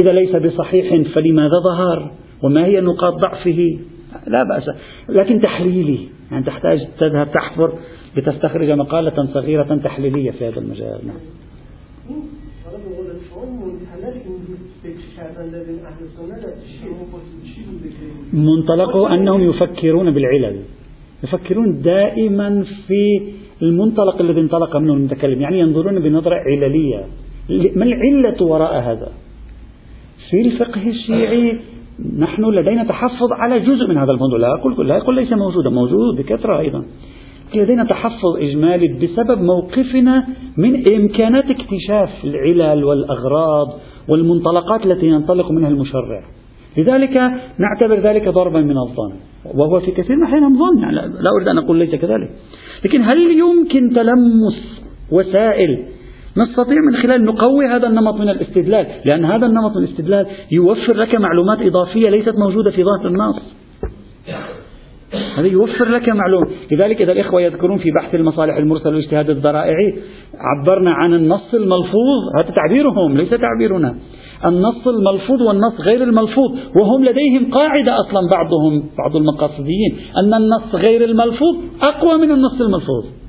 إذا 0.00 0.12
ليس 0.12 0.36
بصحيح 0.36 1.12
فلماذا 1.14 1.60
ظهر؟ 1.64 2.10
وما 2.42 2.64
هي 2.64 2.80
نقاط 2.80 3.14
ضعفه؟ 3.14 3.78
لا 4.26 4.42
بأس 4.42 4.70
لكن 5.08 5.40
تحليلي 5.40 5.98
يعني 6.30 6.44
تحتاج 6.44 6.88
تذهب 6.98 7.32
تحفر 7.32 7.72
لتستخرج 8.16 8.70
مقالة 8.70 9.26
صغيرة 9.34 9.76
تحليلية 9.76 10.30
في 10.30 10.48
هذا 10.48 10.58
المجال 10.58 10.98
نعم. 11.06 11.16
منطلقه 18.32 19.14
أنهم 19.14 19.50
يفكرون 19.50 20.10
بالعلل 20.10 20.60
يفكرون 21.24 21.82
دائما 21.82 22.64
في 22.86 23.32
المنطلق 23.62 24.20
الذي 24.20 24.40
انطلق 24.40 24.76
منه 24.76 24.94
المتكلم 24.94 25.40
يعني 25.40 25.60
ينظرون 25.60 26.00
بنظرة 26.00 26.34
عللية 26.34 27.06
ما 27.76 27.84
العلة 27.84 28.42
وراء 28.42 28.80
هذا 28.80 29.12
في 30.30 30.40
الفقه 30.40 30.88
الشيعي 30.88 31.58
نحن 32.18 32.44
لدينا 32.44 32.84
تحفظ 32.84 33.32
على 33.32 33.60
جزء 33.60 33.88
من 33.88 33.96
هذا 33.96 34.12
الموضوع. 34.12 34.38
لا 34.38 34.54
أقول 34.54 34.88
لا 34.88 34.96
أقول 34.96 35.14
ليس 35.14 35.32
موجودا 35.32 35.70
موجود 35.70 36.16
بكثرة 36.16 36.58
أيضا. 36.58 36.84
لدينا 37.54 37.84
تحفظ 37.84 38.36
إجمالي 38.36 38.88
بسبب 38.88 39.42
موقفنا 39.42 40.26
من 40.56 40.94
إمكانات 40.94 41.44
اكتشاف 41.44 42.10
العلل 42.24 42.84
والأغراض 42.84 43.68
والمنطلقات 44.08 44.86
التي 44.86 45.06
ينطلق 45.06 45.50
منها 45.50 45.68
المشرع. 45.68 46.22
لذلك 46.76 47.16
نعتبر 47.58 47.94
ذلك 48.00 48.28
ضربا 48.28 48.60
من 48.60 48.76
الظن. 48.78 49.12
وهو 49.54 49.80
في 49.80 49.90
كثير 49.90 50.16
من 50.16 50.22
الأحيان 50.22 50.58
ظن. 50.58 50.78
يعني 50.82 50.94
لا 50.96 51.32
أريد 51.36 51.48
أن 51.48 51.58
أقول 51.58 51.76
ليس 51.76 51.94
كذلك. 51.94 52.30
لكن 52.84 53.02
هل 53.02 53.18
يمكن 53.18 53.94
تلمس 53.94 54.82
وسائل 55.12 55.84
نستطيع 56.36 56.76
من 56.88 56.96
خلال 56.96 57.24
نقوي 57.24 57.66
هذا 57.66 57.86
النمط 57.86 58.14
من 58.14 58.28
الاستدلال 58.28 58.86
لأن 59.04 59.24
هذا 59.24 59.46
النمط 59.46 59.76
من 59.76 59.84
الاستدلال 59.84 60.26
يوفر 60.52 60.92
لك 60.92 61.14
معلومات 61.14 61.58
إضافية 61.60 62.10
ليست 62.10 62.34
موجودة 62.38 62.70
في 62.70 62.84
ظاهر 62.84 63.06
النص. 63.06 63.42
هذا 65.36 65.46
يوفر 65.46 65.88
لك 65.88 66.08
معلوم 66.08 66.44
لذلك 66.72 67.02
إذا 67.02 67.12
الإخوة 67.12 67.40
يذكرون 67.40 67.78
في 67.78 67.90
بحث 67.90 68.14
المصالح 68.14 68.56
المرسلة 68.56 68.96
واجتهاد 68.96 69.30
الذرائع 69.30 69.74
عبرنا 70.34 70.90
عن 70.90 71.14
النص 71.14 71.54
الملفوظ 71.54 72.20
هذا 72.38 72.50
تعبيرهم 72.50 73.16
ليس 73.16 73.30
تعبيرنا. 73.30 73.96
النص 74.44 74.88
الملفوظ 74.88 75.42
والنص 75.42 75.80
غير 75.80 76.02
الملفوظ 76.02 76.58
وهم 76.76 77.04
لديهم 77.04 77.50
قاعدة 77.50 78.00
أصلا 78.00 78.28
بعضهم 78.34 78.82
بعض 78.98 79.16
المقاصديين 79.16 79.96
أن 80.16 80.34
النص 80.34 80.74
غير 80.74 81.04
الملفوظ 81.04 81.56
أقوى 81.88 82.18
من 82.18 82.30
النص 82.30 82.60
الملفوظ. 82.60 83.19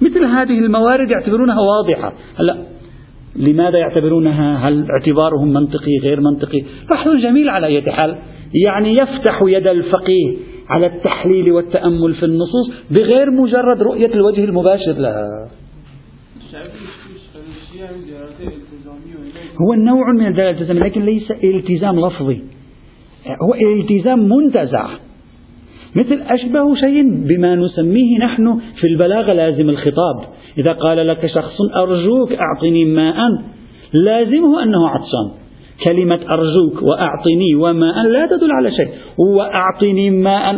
مثل 0.00 0.24
هذه 0.24 0.58
الموارد 0.58 1.10
يعتبرونها 1.10 1.60
واضحة. 1.60 2.12
هلا 2.36 2.56
لماذا 3.36 3.78
يعتبرونها؟ 3.78 4.68
هل 4.68 4.86
اعتبارهم 4.90 5.52
منطقي 5.52 5.98
غير 6.02 6.20
منطقي؟ 6.20 6.62
بحث 6.94 7.08
جميل 7.08 7.48
على 7.48 7.66
أي 7.66 7.92
حال. 7.92 8.18
يعني 8.66 8.92
يفتح 8.92 9.42
يد 9.42 9.66
الفقيه 9.66 10.36
على 10.68 10.86
التحليل 10.86 11.52
والتأمل 11.52 12.14
في 12.14 12.24
النصوص 12.26 12.70
بغير 12.90 13.30
مجرد 13.30 13.82
رؤية 13.82 14.14
الوجه 14.14 14.44
المباشر 14.44 14.92
لها. 14.92 15.50
هو 19.62 19.72
النوع 19.72 20.12
من 20.12 20.26
الدلالة 20.26 20.72
لكن 20.72 21.04
ليس 21.04 21.30
التزام 21.30 22.00
لفظي. 22.06 22.42
هو 23.42 23.54
التزام 23.54 24.28
منتزع 24.28 24.88
مثل 25.96 26.22
أشبه 26.28 26.74
شيء 26.74 27.02
بما 27.02 27.54
نسميه 27.54 28.18
نحن 28.18 28.60
في 28.80 28.86
البلاغة 28.86 29.32
لازم 29.32 29.68
الخطاب. 29.68 30.16
إذا 30.58 30.72
قال 30.72 31.06
لك 31.06 31.26
شخص 31.26 31.56
أرجوك 31.76 32.32
أعطني 32.32 32.84
ماء 32.84 33.16
لازمه 33.92 34.62
أنه 34.62 34.88
عطشان. 34.88 35.30
كلمة 35.84 36.20
أرجوك 36.34 36.82
وأعطني 36.82 37.54
وماء 37.54 38.06
لا 38.06 38.26
تدل 38.26 38.52
على 38.52 38.70
شيء. 38.70 38.88
وأعطني 39.18 40.10
ماء 40.10 40.56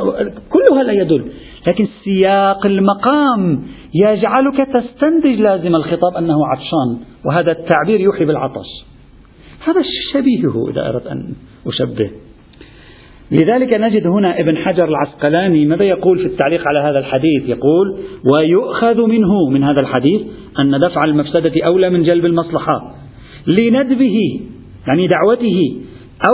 كلها 0.50 0.82
لا 0.82 0.92
يدل. 0.92 1.24
لكن 1.66 1.86
سياق 2.04 2.66
المقام 2.66 3.62
يجعلك 3.94 4.56
تستنتج 4.74 5.40
لازم 5.40 5.76
الخطاب 5.76 6.16
أنه 6.16 6.46
عطشان. 6.46 7.04
وهذا 7.26 7.52
التعبير 7.52 8.00
يوحي 8.00 8.24
بالعطش. 8.24 8.84
هذا 9.64 9.82
شبيهه 10.12 10.70
إذا 10.70 10.88
أردت 10.88 11.06
أن 11.06 11.34
أشبه. 11.66 12.10
لذلك 13.32 13.72
نجد 13.72 14.06
هنا 14.06 14.40
ابن 14.40 14.56
حجر 14.56 14.88
العسقلاني 14.88 15.66
ماذا 15.66 15.84
يقول 15.84 16.18
في 16.18 16.26
التعليق 16.26 16.68
على 16.68 16.78
هذا 16.78 16.98
الحديث؟ 16.98 17.48
يقول 17.48 17.98
ويؤخذ 18.24 19.06
منه 19.06 19.48
من 19.50 19.64
هذا 19.64 19.80
الحديث 19.80 20.22
أن 20.58 20.80
دفع 20.80 21.04
المفسدة 21.04 21.52
أولى 21.66 21.90
من 21.90 22.02
جلب 22.02 22.26
المصلحة 22.26 22.94
لندبه 23.46 24.40
يعني 24.88 25.08
دعوته 25.08 25.76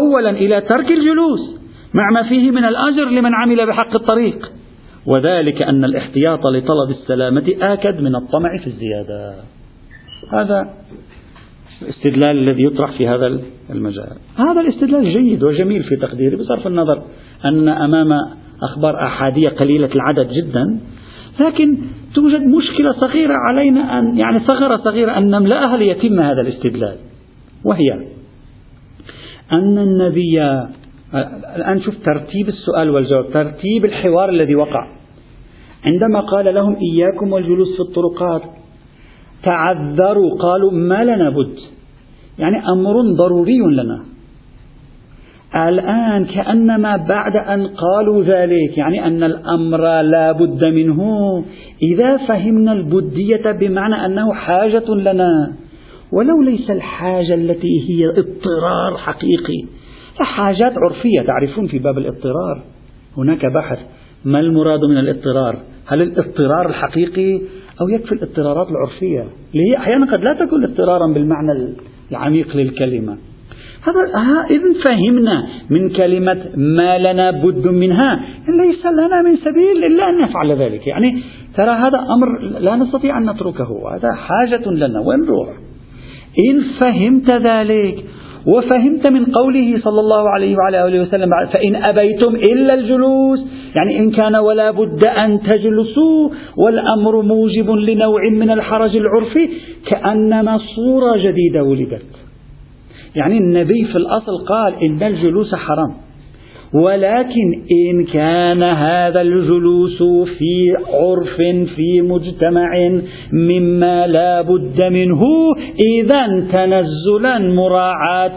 أولا 0.00 0.30
إلى 0.30 0.60
ترك 0.60 0.90
الجلوس 0.90 1.58
مع 1.94 2.10
ما 2.10 2.28
فيه 2.28 2.50
من 2.50 2.64
الأجر 2.64 3.04
لمن 3.04 3.34
عمل 3.34 3.66
بحق 3.66 3.94
الطريق 3.94 4.52
وذلك 5.06 5.62
أن 5.62 5.84
الاحتياط 5.84 6.46
لطلب 6.46 6.90
السلامة 6.90 7.54
آكد 7.60 8.00
من 8.00 8.16
الطمع 8.16 8.58
في 8.58 8.66
الزيادة. 8.66 9.34
هذا 10.32 10.74
الاستدلال 11.82 12.38
الذي 12.38 12.64
يطرح 12.64 12.98
في 12.98 13.08
هذا 13.08 13.40
المجال. 13.70 14.16
هذا 14.36 14.60
الاستدلال 14.60 15.12
جيد 15.12 15.42
وجميل 15.42 15.82
في 15.82 15.96
تقديري 15.96 16.36
بصرف 16.36 16.66
النظر 16.66 17.02
أن 17.44 17.68
أمام 17.68 18.08
أخبار 18.62 19.06
أحادية 19.06 19.48
قليلة 19.48 19.90
العدد 19.94 20.28
جدا 20.32 20.80
لكن 21.40 21.78
توجد 22.14 22.40
مشكلة 22.40 22.92
صغيرة 22.92 23.34
علينا 23.48 23.98
أن 23.98 24.18
يعني 24.18 24.40
ثغرة 24.40 24.76
صغيرة 24.76 25.18
أن 25.18 25.30
نملأها 25.30 25.76
ليتم 25.76 26.20
هذا 26.20 26.40
الاستدلال 26.40 26.96
وهي 27.64 27.92
أن 29.52 29.78
النبي 29.78 30.42
الآن 31.56 31.80
شوف 31.80 31.94
ترتيب 32.04 32.48
السؤال 32.48 32.90
والجواب 32.90 33.30
ترتيب 33.32 33.84
الحوار 33.84 34.28
الذي 34.28 34.54
وقع. 34.54 34.88
عندما 35.84 36.20
قال 36.20 36.54
لهم 36.54 36.76
إياكم 36.76 37.32
والجلوس 37.32 37.68
في 37.76 37.80
الطرقات 37.80 38.42
تعذروا 39.42 40.38
قالوا 40.38 40.72
ما 40.72 41.04
لنا 41.04 41.30
بد؟ 41.30 41.58
يعني 42.38 42.56
أمر 42.72 43.14
ضروري 43.16 43.58
لنا. 43.58 44.04
الآن 45.68 46.24
كأنما 46.24 46.96
بعد 46.96 47.36
أن 47.36 47.66
قالوا 47.66 48.22
ذلك 48.22 48.78
يعني 48.78 49.06
أن 49.06 49.22
الأمر 49.22 50.02
لا 50.02 50.32
بد 50.32 50.64
منه. 50.64 51.00
إذا 51.82 52.16
فهمنا 52.16 52.72
البدية 52.72 53.52
بمعنى 53.60 54.06
أنه 54.06 54.34
حاجة 54.34 54.94
لنا 54.94 55.52
ولو 56.12 56.42
ليس 56.42 56.70
الحاجة 56.70 57.34
التي 57.34 57.88
هي 57.88 58.08
اضطرار 58.08 58.96
حقيقي 58.96 59.64
حاجات 60.20 60.72
عرفية. 60.78 61.22
تعرفون 61.26 61.66
في 61.66 61.78
باب 61.78 61.98
الاضطرار 61.98 62.62
هناك 63.16 63.46
بحث 63.46 63.78
ما 64.24 64.40
المراد 64.40 64.80
من 64.90 64.98
الاضطرار؟ 64.98 65.58
هل 65.86 66.02
الاضطرار 66.02 66.68
الحقيقي 66.68 67.40
أو 67.80 67.88
يكفي 67.88 68.12
الاضطرارات 68.12 68.68
العرفية؟ 68.70 69.20
اللي 69.20 69.70
هي 69.70 69.76
أحيانا 69.76 70.12
قد 70.12 70.20
لا 70.20 70.34
تكون 70.34 70.64
اضطرارا 70.64 71.12
بالمعنى 71.14 71.52
العميق 72.10 72.56
للكلمة. 72.56 73.18
هذا 73.82 74.00
إذا 74.50 74.80
فهمنا 74.86 75.46
من 75.70 75.88
كلمة 75.90 76.44
ما 76.56 76.98
لنا 76.98 77.30
بد 77.30 77.66
منها. 77.66 78.20
ليس 78.48 78.86
لنا 78.86 79.22
من 79.22 79.36
سبيل 79.36 79.84
إلا 79.84 80.10
أن 80.10 80.20
نفعل 80.20 80.52
ذلك. 80.52 80.86
يعني 80.86 81.20
ترى 81.56 81.70
هذا 81.70 81.98
أمر 81.98 82.40
لا 82.40 82.76
نستطيع 82.76 83.18
أن 83.18 83.30
نتركه. 83.30 83.94
هذا 83.94 84.12
حاجة 84.12 84.70
لنا. 84.70 85.00
وين 85.00 85.20
نروح؟ 85.20 85.48
إن 86.50 86.62
فهمت 86.80 87.32
ذلك 87.32 88.04
وفهمت 88.46 89.06
من 89.06 89.24
قوله 89.24 89.80
صلى 89.84 90.00
الله 90.00 90.28
عليه 90.30 90.56
وعلى 90.56 90.86
آله 90.88 91.02
وسلم 91.02 91.30
فإن 91.52 91.76
أبيتم 91.76 92.36
إلا 92.36 92.74
الجلوس 92.74 93.46
يعني 93.74 93.98
إن 93.98 94.10
كان 94.10 94.36
ولا 94.36 94.70
بد 94.70 95.06
أن 95.06 95.40
تجلسوا 95.40 96.30
والأمر 96.56 97.22
موجب 97.22 97.70
لنوع 97.70 98.20
من 98.32 98.50
الحرج 98.50 98.96
العرفي 98.96 99.48
كأنما 99.86 100.58
صورة 100.58 101.16
جديدة 101.16 101.62
ولدت. 101.62 102.02
يعني 103.16 103.38
النبي 103.38 103.84
في 103.84 103.96
الأصل 103.96 104.44
قال 104.48 104.74
إن 104.82 105.02
الجلوس 105.02 105.54
حرام. 105.54 106.07
ولكن 106.72 107.62
إن 107.70 108.04
كان 108.04 108.62
هذا 108.62 109.20
الجلوس 109.20 110.02
في 110.38 110.76
عرف 110.88 111.36
في 111.76 112.02
مجتمع 112.02 112.70
مما 113.32 114.06
لا 114.06 114.42
بد 114.42 114.82
منه 114.82 115.22
إذا 115.98 116.26
تنزلا 116.26 117.38
مراعاة 117.38 118.32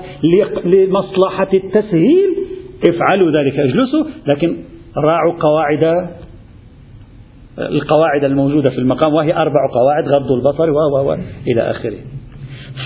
لمصلحة 0.65 1.47
التسهيل. 1.53 2.35
افعلوا 2.89 3.41
ذلك 3.41 3.59
اجلسوا. 3.59 4.03
لكن 4.27 4.57
راعوا 4.97 5.33
قواعد 5.39 6.09
القواعد 7.59 8.23
الموجودة 8.23 8.71
في 8.71 8.77
المقام 8.77 9.13
وهي 9.13 9.33
أربع 9.33 9.69
قواعد 9.73 10.07
غض 10.07 10.31
البصر 10.31 10.69
و 10.69 11.13
إلى 11.47 11.61
آخره. 11.61 11.97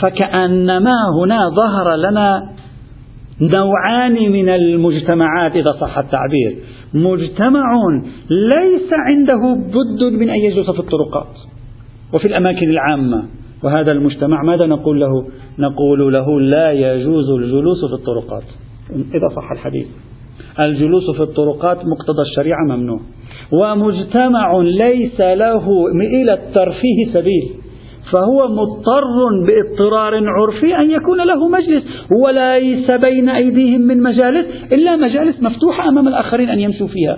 فكأنما 0.02 0.96
هنا 1.22 1.50
ظهر 1.50 1.96
لنا 1.96 2.55
نوعان 3.42 4.32
من 4.32 4.50
المجتمعات 4.50 5.56
إذا 5.56 5.72
صح 5.82 5.98
التعبير. 5.98 6.58
مجتمع 6.94 7.74
ليس 8.30 8.90
عنده 8.92 9.62
بد 9.62 10.14
من 10.14 10.30
أن 10.30 10.40
يجلس 10.40 10.70
في 10.70 10.80
الطرقات 10.80 11.36
وفي 12.14 12.28
الأماكن 12.28 12.70
العامة. 12.70 13.24
وهذا 13.64 13.92
المجتمع 13.92 14.44
ماذا 14.44 14.66
نقول 14.66 15.00
له؟ 15.00 15.28
نقول 15.60 16.14
له 16.14 16.42
لا 16.42 16.72
يجوز 16.72 17.30
الجلوس 17.30 17.86
في 17.86 17.94
الطرقات. 17.94 18.44
إذا 18.90 19.28
صح 19.36 19.52
الحديث. 19.52 19.88
الجلوس 20.60 21.10
في 21.12 21.24
الطرقات 21.24 21.78
مقتضى 21.78 22.22
الشريعة 22.22 22.64
ممنوع. 22.70 23.00
ومجتمع 23.52 24.62
ليس 24.62 25.22
له 25.22 25.86
إلى 26.02 26.34
الترفيه 26.34 27.14
سبيل. 27.14 27.65
فهو 28.12 28.48
مضطر 28.48 29.46
باضطرار 29.48 30.14
عرفي 30.30 30.76
أن 30.76 30.92
يكون 30.92 31.18
له 31.18 31.48
مجلس 31.48 31.84
وليس 32.24 32.92
بين 32.92 33.30
أيديهم 33.30 33.82
من 33.82 34.04
مجالس 34.04 34.46
إلا 34.74 34.96
مجالس 34.96 35.44
مفتوحة 35.44 35.90
أمام 35.90 36.08
الآخرين 36.08 36.50
أن 36.50 36.60
يمشوا 36.60 36.88
فيها. 36.88 37.18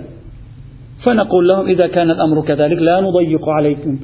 فنقول 1.04 1.48
لهم 1.48 1.66
إذا 1.66 1.86
كان 1.86 2.10
الأمر 2.10 2.42
كذلك 2.42 2.78
لا 2.78 3.00
نضيق 3.00 3.48
عليكم. 3.48 3.98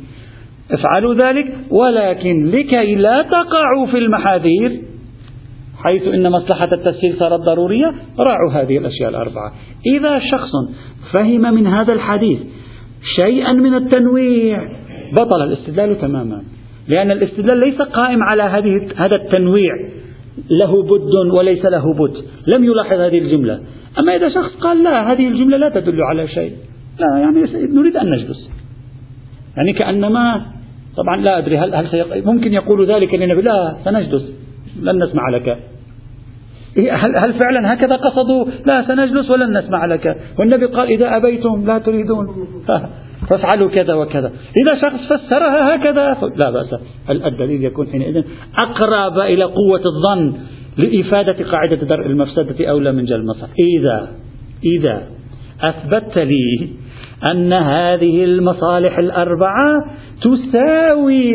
افعلوا 0.70 1.14
ذلك 1.14 1.54
ولكن 1.70 2.44
لكي 2.46 2.94
لا 2.94 3.22
تقعوا 3.22 3.86
في 3.86 3.98
المحاذير 3.98 4.82
حيث 5.84 6.02
إن 6.02 6.30
مصلحة 6.30 6.68
التسهيل 6.74 7.16
صارت 7.18 7.40
ضرورية 7.40 7.94
راعوا 8.18 8.52
هذه 8.52 8.78
الأشياء 8.78 9.10
الأربعة. 9.10 9.52
إذا 9.86 10.18
شخص 10.18 10.50
فهم 11.12 11.54
من 11.54 11.66
هذا 11.66 11.92
الحديث 11.92 12.38
شيئا 13.16 13.52
من 13.52 13.74
التنويع 13.74 14.68
بطل 15.12 15.42
الاستدلال 15.42 16.00
تماما. 16.00 16.42
لأن 16.88 17.10
الاستدلال 17.10 17.58
ليس 17.58 17.82
قائم 17.82 18.22
على 18.22 18.42
هذه 18.42 18.88
هذا 18.96 19.16
التنويع. 19.16 19.72
له 20.50 20.82
بد 20.82 21.32
وليس 21.32 21.64
له 21.64 21.94
بد. 21.94 22.14
لم 22.56 22.64
يلاحظ 22.64 23.00
هذه 23.00 23.18
الجملة. 23.18 23.60
أما 23.98 24.16
إذا 24.16 24.28
شخص 24.28 24.56
قال 24.60 24.82
لا 24.82 25.12
هذه 25.12 25.28
الجملة 25.28 25.56
لا 25.56 25.68
تدل 25.68 26.02
على 26.02 26.28
شيء. 26.28 26.52
لا 26.98 27.18
يعني 27.18 27.40
نريد 27.74 27.96
أن 27.96 28.10
نجلس. 28.10 28.50
يعني 29.56 29.72
كأنما 29.72 30.46
طبعا 30.96 31.16
لا 31.16 31.38
أدري 31.38 31.58
هل, 31.58 31.74
هل 31.74 32.22
ممكن 32.26 32.52
يقول 32.52 32.86
ذلك 32.86 33.14
للنبي 33.14 33.42
لا 33.42 33.76
سنجلس. 33.84 34.32
لن 34.82 35.04
نسمع 35.04 35.28
لك. 35.28 35.58
إيه، 36.76 36.94
هل, 36.94 37.16
هل 37.16 37.34
فعلا 37.34 37.74
هكذا 37.74 37.96
قصدوا؟ 37.96 38.44
لا 38.66 38.86
سنجلس 38.86 39.30
ولن 39.30 39.58
نسمع 39.58 39.84
لك. 39.84 40.16
والنبي 40.38 40.66
قال 40.66 40.88
إذا 40.88 41.16
أبيتم 41.16 41.64
لا 41.66 41.78
تريدون. 41.78 42.26
فافعلوا 43.30 43.70
كذا 43.70 43.94
وكذا. 43.94 44.32
إذا 44.62 44.74
شخص 44.80 45.00
فسرها 45.12 45.74
هكذا 45.74 46.16
لا 46.36 46.50
بأس. 46.50 46.80
الدليل 47.10 47.64
يكون 47.64 47.86
حينئذ 47.86 48.24
أقرب 48.58 49.18
إلى 49.18 49.44
قوة 49.44 49.82
الظن 49.86 50.34
لإفادة 50.76 51.50
قاعدة 51.50 51.76
درء 51.76 52.06
المفسدة 52.06 52.66
أولى 52.70 52.92
من 52.92 53.04
جلب 53.04 53.20
المصلحة 53.20 53.52
إذا 53.78 54.08
إذا 54.64 55.02
أثبتت 55.60 56.18
لي 56.18 56.68
أن 57.24 57.52
هذه 57.52 58.24
المصالح 58.24 58.98
الأربعة 58.98 59.84
تساوي 60.24 61.34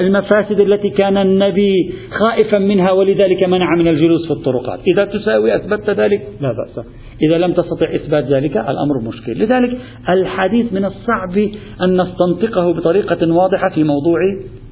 المفاسد 0.00 0.60
التي 0.60 0.90
كان 0.90 1.16
النبي 1.16 1.94
خائفا 2.10 2.58
منها 2.58 2.90
ولذلك 2.90 3.42
منع 3.42 3.76
من 3.78 3.88
الجلوس 3.88 4.26
في 4.26 4.32
الطرقات. 4.32 4.80
إذا 4.94 5.04
تساوي 5.04 5.56
أثبتت 5.56 5.90
ذلك؟ 5.90 6.28
لا 6.40 6.52
بأس. 6.52 6.86
إذا 7.22 7.38
لم 7.38 7.52
تستطع 7.52 7.86
إثبات 7.94 8.24
ذلك 8.24 8.56
الأمر 8.56 9.08
مشكل. 9.08 9.32
لذلك 9.32 9.78
الحديث 10.08 10.72
من 10.72 10.84
الصعب 10.84 11.38
أن 11.82 12.00
نستنطقه 12.00 12.72
بطريقة 12.72 13.32
واضحة 13.32 13.68
في 13.74 13.84
موضوع 13.84 14.18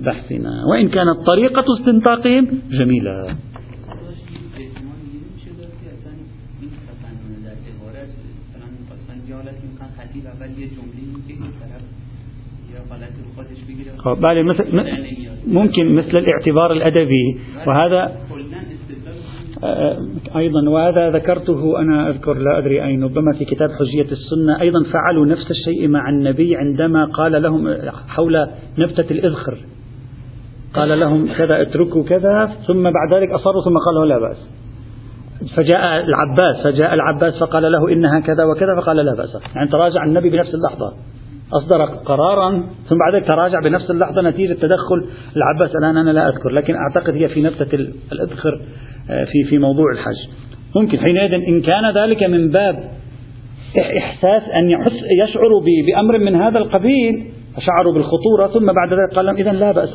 بحثنا. 0.01 0.51
وإن 0.71 0.89
كانت 0.89 1.17
طريقة 1.27 1.65
استنطاقهم 1.81 2.49
جميلة. 2.71 3.27
بله 14.07 14.43
مثل 14.43 14.65
ممكن 15.47 15.95
مثل 15.95 16.17
الاعتبار 16.17 16.73
الأدبي 16.73 17.39
وهذا 17.67 18.13
آه، 19.65 19.97
أيضا 20.37 20.71
وهذا 20.71 21.11
ذكرته 21.11 21.81
أنا 21.81 22.09
أذكر 22.09 22.35
لا 22.35 22.59
أدري 22.59 22.85
أين 22.85 23.05
ربما 23.05 23.33
في 23.39 23.45
كتاب 23.45 23.69
حجية 23.71 24.13
السنة. 24.13 24.61
أيضا 24.61 24.83
فعلوا 24.93 25.27
نفس 25.27 25.51
الشيء 25.51 25.89
مع 25.89 26.09
النبي 26.09 26.57
عندما 26.57 27.05
قال 27.05 27.43
لهم 27.43 27.75
حول 28.09 28.47
نبتة 28.79 29.13
الإذخر. 29.13 29.59
قال 30.75 31.01
لهم 31.01 31.29
كذا 31.35 31.63
اتركوا 31.63 32.05
كذا 32.05 32.53
ثم 32.67 32.83
بعد 32.83 33.15
ذلك 33.15 33.31
أصروا 33.31 33.65
ثم 33.65 33.79
قالوا 33.87 34.07
لا 34.07 34.19
بأس. 34.19 34.37
فجاء 35.57 36.05
العباس 36.05 36.65
فجاء 36.65 36.95
العباس 36.95 37.39
فقال 37.39 37.73
له 37.73 37.93
إنها 37.93 38.21
كذا 38.21 38.45
وكذا 38.45 38.81
فقال 38.81 38.97
لا 38.97 39.15
بأس. 39.15 39.37
يعني 39.55 39.71
تراجع 39.71 40.05
النبي 40.05 40.31
بنفس 40.31 40.55
اللحظة. 40.55 40.93
أصدر 41.53 41.85
قرارا 41.85 42.51
ثم 42.89 42.97
بعد 42.99 43.15
ذلك 43.15 43.27
تراجع 43.27 43.61
بنفس 43.61 43.91
اللحظة 43.91 44.23
نتيجة 44.23 44.53
تدخل 44.53 45.09
العباس 45.37 45.71
الآن 45.77 45.97
أنا 45.97 46.11
لا 46.11 46.29
أذكر 46.29 46.51
لكن 46.51 46.75
أعتقد 46.75 47.15
هي 47.15 47.29
في 47.29 47.43
نبتة 47.43 47.75
الإذخر 48.13 48.61
آه، 49.11 49.25
في 49.25 49.45
في 49.51 49.59
موضوع 49.59 49.93
الحج. 49.93 50.29
ممكن 50.77 50.99
حينئذ 50.99 51.35
إن 51.35 51.61
كان 51.61 51.95
ذلك 51.95 52.23
من 52.23 52.51
باب 52.51 52.85
إحساس 53.99 54.43
أن 54.57 54.71
يحس 54.71 54.93
يشعر 55.23 55.49
بأمر 55.87 56.19
من 56.19 56.35
هذا 56.35 56.59
القبيل 56.59 57.25
شعروا 57.59 57.95
بالخطورة 57.95 58.47
ثم 58.47 58.73
بعد 58.73 58.93
ذلك 58.93 59.17
قال 59.17 59.27
لهم 59.27 59.37
إذا 59.37 59.53
لا 59.53 59.73
بأس. 59.73 59.93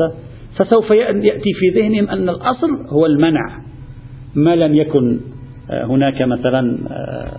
فسوف 0.58 0.90
يأتي 0.92 1.54
في 1.60 1.80
ذهنهم 1.80 2.10
أن 2.10 2.30
الأصل 2.30 2.70
هو 2.94 3.06
المنع. 3.06 3.62
ما 4.36 4.56
لم 4.56 4.76
يكن 4.76 5.20
آه، 5.72 5.86
هناك 5.86 6.22
مثلا 6.22 6.78
آه، 6.92 7.32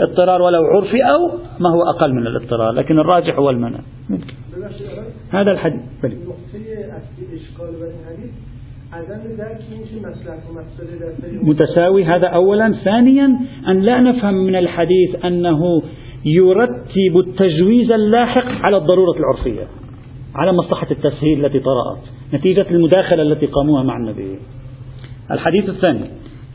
اضطرار 0.00 0.42
ولو 0.42 0.62
عرفي 0.62 1.02
أو 1.02 1.28
ما 1.60 1.70
هو 1.70 1.82
أقل 1.96 2.12
من 2.12 2.26
الاضطرار 2.26 2.72
لكن 2.72 2.98
الراجح 2.98 3.38
هو 3.38 3.50
المنع. 3.50 3.78
ممكن. 4.10 4.34
هذا 5.30 5.50
الحديث. 5.50 5.80
بلي. 6.02 6.16
متساوي. 11.42 12.04
هذا 12.04 12.26
أولا. 12.26 12.72
ثانيا 12.84 13.38
أن 13.68 13.80
لا 13.80 14.00
نفهم 14.00 14.34
من 14.34 14.56
الحديث 14.56 15.24
أنه 15.24 15.82
يرتب 16.24 17.18
التجويز 17.26 17.90
اللاحق 17.92 18.46
على 18.66 18.76
الضرورة 18.76 19.16
العرفية 19.18 19.66
على 20.34 20.52
مصلحة 20.52 20.86
التسهيل 20.90 21.44
التي 21.44 21.58
طرأت 21.58 22.02
نتيجة 22.34 22.66
المداخلة 22.70 23.22
التي 23.22 23.46
قاموها 23.46 23.82
مع 23.82 23.96
النبي. 23.96 24.38
الحديث 25.30 25.68
الثاني. 25.68 26.10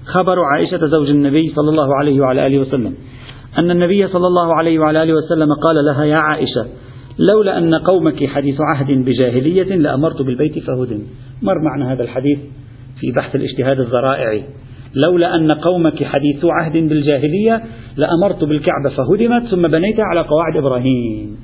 خبر 0.06 0.40
عائشة 0.54 0.88
زوج 0.88 1.10
النبي 1.10 1.50
صلى 1.56 1.70
الله 1.70 1.96
عليه 1.96 2.22
وعلى 2.22 2.48
آله 2.48 2.60
وسلم. 2.60 2.96
أن 3.58 3.72
النبي 3.72 4.08
صلى 4.08 4.28
الله 4.28 4.56
عليه 4.56 4.80
وعلى 4.80 5.04
آله 5.04 5.14
وسلم 5.14 5.54
قال 5.54 5.86
لها 5.86 6.04
يا 6.04 6.18
عائشة 6.18 6.66
لولا 7.20 7.58
أن 7.58 7.76
قومك 7.76 8.26
حديث 8.26 8.56
عهد 8.62 8.92
بجاهلية 8.92 9.76
لأمرت 9.76 10.22
بالبيت 10.22 10.60
فهدم 10.60 11.00
مر 11.42 11.60
معنا 11.62 11.94
هذا 11.94 12.04
الحديث 12.04 12.40
في 13.00 13.12
بحث 13.12 13.36
الاجتهاد 13.36 13.80
الذرائعي 13.80 14.44
لولا 15.06 15.36
أن 15.36 15.52
قومك 15.52 16.04
حديث 16.04 16.46
عهد 16.46 16.74
بالجاهلية 16.74 17.64
لأمرت 17.98 18.44
بالكعبة 18.44 18.90
فهدمت 18.90 19.48
ثم 19.52 19.68
بنيتها 19.68 20.04
على 20.06 20.22
قواعد 20.22 20.58
إبراهيم. 20.58 21.38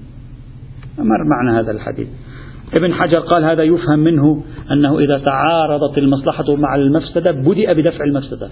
مر 0.97 1.24
معنا 1.30 1.60
هذا 1.60 1.71
الحديث. 1.71 2.08
ابن 2.74 2.93
حجر 2.93 3.19
قال 3.19 3.45
هذا 3.45 3.63
يفهم 3.63 4.00
منه 4.00 4.43
أنه 4.71 5.00
إذا 5.00 5.17
تعارضت 5.17 5.97
المصلحة 5.97 6.56
مع 6.56 6.76
المفسدة 6.76 7.32
بدأ 7.32 7.74
بدفع 7.74 8.04
المفسدة. 8.04 8.50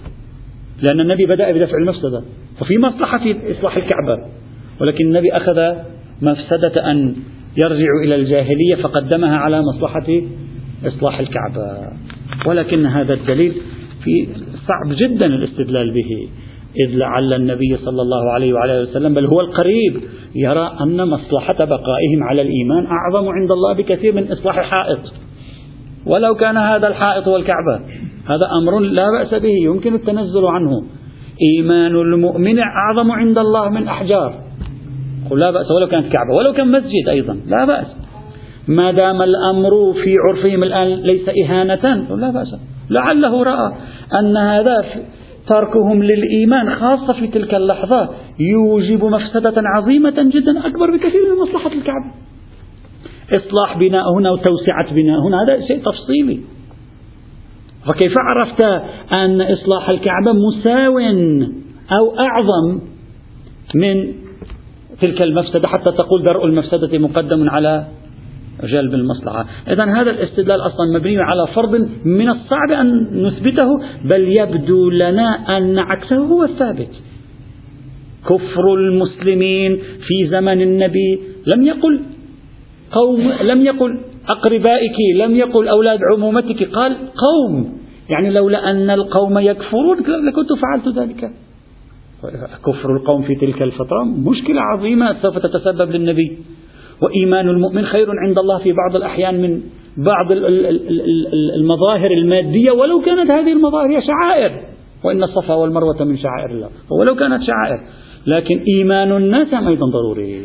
لأن 0.82 1.00
النبي 1.00 1.26
بدأ 1.26 1.52
بدفع 1.52 1.76
المفسدة. 1.78 2.22
وفي 2.60 2.78
مصلحة 2.78 3.18
في 3.18 3.58
إصلاح 3.58 3.76
الكعبة. 3.76 4.16
ولكن 4.80 5.06
النبي 5.06 5.32
أخذ 5.32 5.74
مفسدة 6.22 6.90
أن 6.90 7.16
يرجع 7.64 7.88
إلى 8.04 8.14
الجاهلية 8.14 8.74
فقدمها 8.82 9.36
على 9.36 9.62
مصلحة 9.62 10.06
إصلاح 10.86 11.20
الكعبة. 11.20 11.88
ولكن 12.46 12.86
هذا 12.86 13.14
الدليل 13.14 13.52
في 14.04 14.28
صعب 14.66 14.96
جدا 14.96 15.26
الاستدلال 15.26 15.94
به. 15.94 16.28
إذ 16.76 16.96
لعل 16.96 17.32
النبي 17.32 17.76
صلى 17.76 18.02
الله 18.02 18.32
عليه 18.32 18.52
وعلى 18.52 18.80
وسلم 18.80 19.14
بل 19.14 19.26
هو 19.26 19.40
القريب 19.40 20.00
يرى 20.34 20.76
أن 20.80 21.08
مصلحة 21.08 21.64
بقائهم 21.64 22.22
على 22.22 22.42
الإيمان 22.42 22.86
أعظم 22.86 23.28
عند 23.28 23.50
الله 23.50 23.74
بكثير 23.74 24.14
من 24.14 24.32
إصلاح 24.32 24.60
حائط 24.60 24.98
ولو 26.06 26.34
كان 26.34 26.56
هذا 26.56 26.88
الحائط 26.88 27.28
هو 27.28 27.36
الكعبة 27.36 27.80
هذا 28.30 28.46
أمر 28.62 28.78
لا 28.78 29.10
بأس 29.10 29.42
به 29.42 29.54
يمكن 29.64 29.94
التنزل 29.94 30.46
عنه. 30.46 30.82
إيمان 31.42 31.96
المؤمن 31.96 32.58
أعظم 32.58 33.10
عند 33.10 33.38
الله 33.38 33.68
من 33.68 33.88
أحجار. 33.88 34.34
قل 35.30 35.38
لا 35.38 35.50
بأس 35.50 35.70
ولو 35.70 35.86
كانت 35.86 36.12
كعبة 36.12 36.38
ولو 36.38 36.52
كان 36.52 36.72
مسجد 36.72 37.08
أيضا 37.08 37.40
لا 37.46 37.64
بأس. 37.64 37.86
ما 38.68 38.90
دام 38.90 39.22
الأمر 39.22 39.92
في 40.04 40.16
عرفهم 40.18 40.62
الآن 40.62 40.88
ليس 40.88 41.28
إهانة 41.44 42.06
لا 42.16 42.30
بأس. 42.30 42.56
لعله 42.90 43.42
رأى 43.42 43.72
أن 44.18 44.36
هذا 44.36 44.84
تركهم 45.46 46.02
للإيمان 46.02 46.74
خاصة 46.74 47.12
في 47.12 47.26
تلك 47.26 47.54
اللحظة 47.54 48.08
يوجب 48.38 49.04
مفسدة 49.04 49.54
عظيمة 49.56 50.30
جدا 50.34 50.66
أكبر 50.66 50.90
بكثير 50.90 51.20
من 51.34 51.42
مصلحة 51.42 51.72
الكعبة. 51.72 52.10
إصلاح 53.32 53.78
بناء 53.78 54.12
هنا 54.18 54.30
وتوسعة 54.30 54.94
بناء 54.94 55.20
هنا 55.20 55.42
هذا 55.42 55.66
شيء 55.66 55.78
تفصيلي. 55.78 56.40
فكيف 57.86 58.12
عرفت 58.16 58.62
أن 59.12 59.40
إصلاح 59.40 59.88
الكعبة 59.88 60.32
مساو 60.32 60.98
أو 61.92 62.18
أعظم 62.18 62.80
من 63.74 64.12
تلك 65.00 65.22
المفسدة 65.22 65.68
حتى 65.68 65.92
تقول 65.92 66.22
درء 66.22 66.46
المفسدة 66.46 66.98
مقدم 66.98 67.50
على 67.50 67.86
جلب 68.64 68.94
المصلحة؟ 68.94 69.46
إذا 69.68 69.84
هذا 69.84 70.10
الاستدلال 70.10 70.60
أصلا 70.60 70.98
مبني 70.98 71.18
على 71.18 71.46
فرض 71.54 71.88
من 72.04 72.28
الصعب 72.28 72.70
أن 72.70 73.08
نثبته 73.22 73.68
بل 74.04 74.28
يبدو 74.28 74.90
لنا 74.90 75.56
أن 75.56 75.78
عكسه 75.78 76.16
هو 76.16 76.44
الثابت. 76.44 76.90
كفر 78.24 78.74
المسلمين 78.74 79.76
في 79.76 80.28
زمن 80.30 80.62
النبي 80.62 81.20
لم 81.54 81.62
يقل 81.62 82.00
قوم 82.92 83.32
لم 83.52 83.60
يقل 83.60 83.98
أقربائك 84.30 84.96
لم 85.16 85.36
يقل 85.36 85.68
أولاد 85.68 85.98
عمومتك 86.14 86.70
قال 86.72 86.96
قوم. 86.96 87.78
يعني 88.08 88.30
لولا 88.30 88.70
أن 88.70 88.90
القوم 88.90 89.38
يكفرون 89.38 89.96
لكنت 89.98 90.48
فعلت 90.62 90.98
ذلك. 90.98 91.30
كفر 92.66 92.96
القوم 92.96 93.22
في 93.22 93.34
تلك 93.34 93.62
الفترة 93.62 94.04
مشكلة 94.04 94.60
عظيمة 94.60 95.16
سوف 95.22 95.38
تتسبب 95.38 95.90
للنبي. 95.90 96.38
وإيمان 97.02 97.48
المؤمن 97.48 97.86
خير 97.86 98.06
عند 98.26 98.38
الله 98.38 98.58
في 98.58 98.72
بعض 98.72 98.96
الأحيان 98.96 99.42
من 99.42 99.60
بعض 99.96 100.26
المظاهر 101.56 102.10
المادية 102.10 102.70
ولو 102.70 103.00
كانت 103.00 103.30
هذه 103.30 103.52
المظاهر 103.52 103.90
هي 103.90 104.02
شعائر. 104.02 104.60
وإن 105.04 105.22
الصفا 105.22 105.54
والمروة 105.54 106.04
من 106.04 106.18
شعائر 106.18 106.50
الله. 106.50 106.68
ولو 107.00 107.14
كانت 107.14 107.42
شعائر. 107.42 107.80
لكن 108.26 108.64
إيمان 108.76 109.16
الناس 109.16 109.54
أيضا 109.54 109.86
ضروري. 109.86 110.42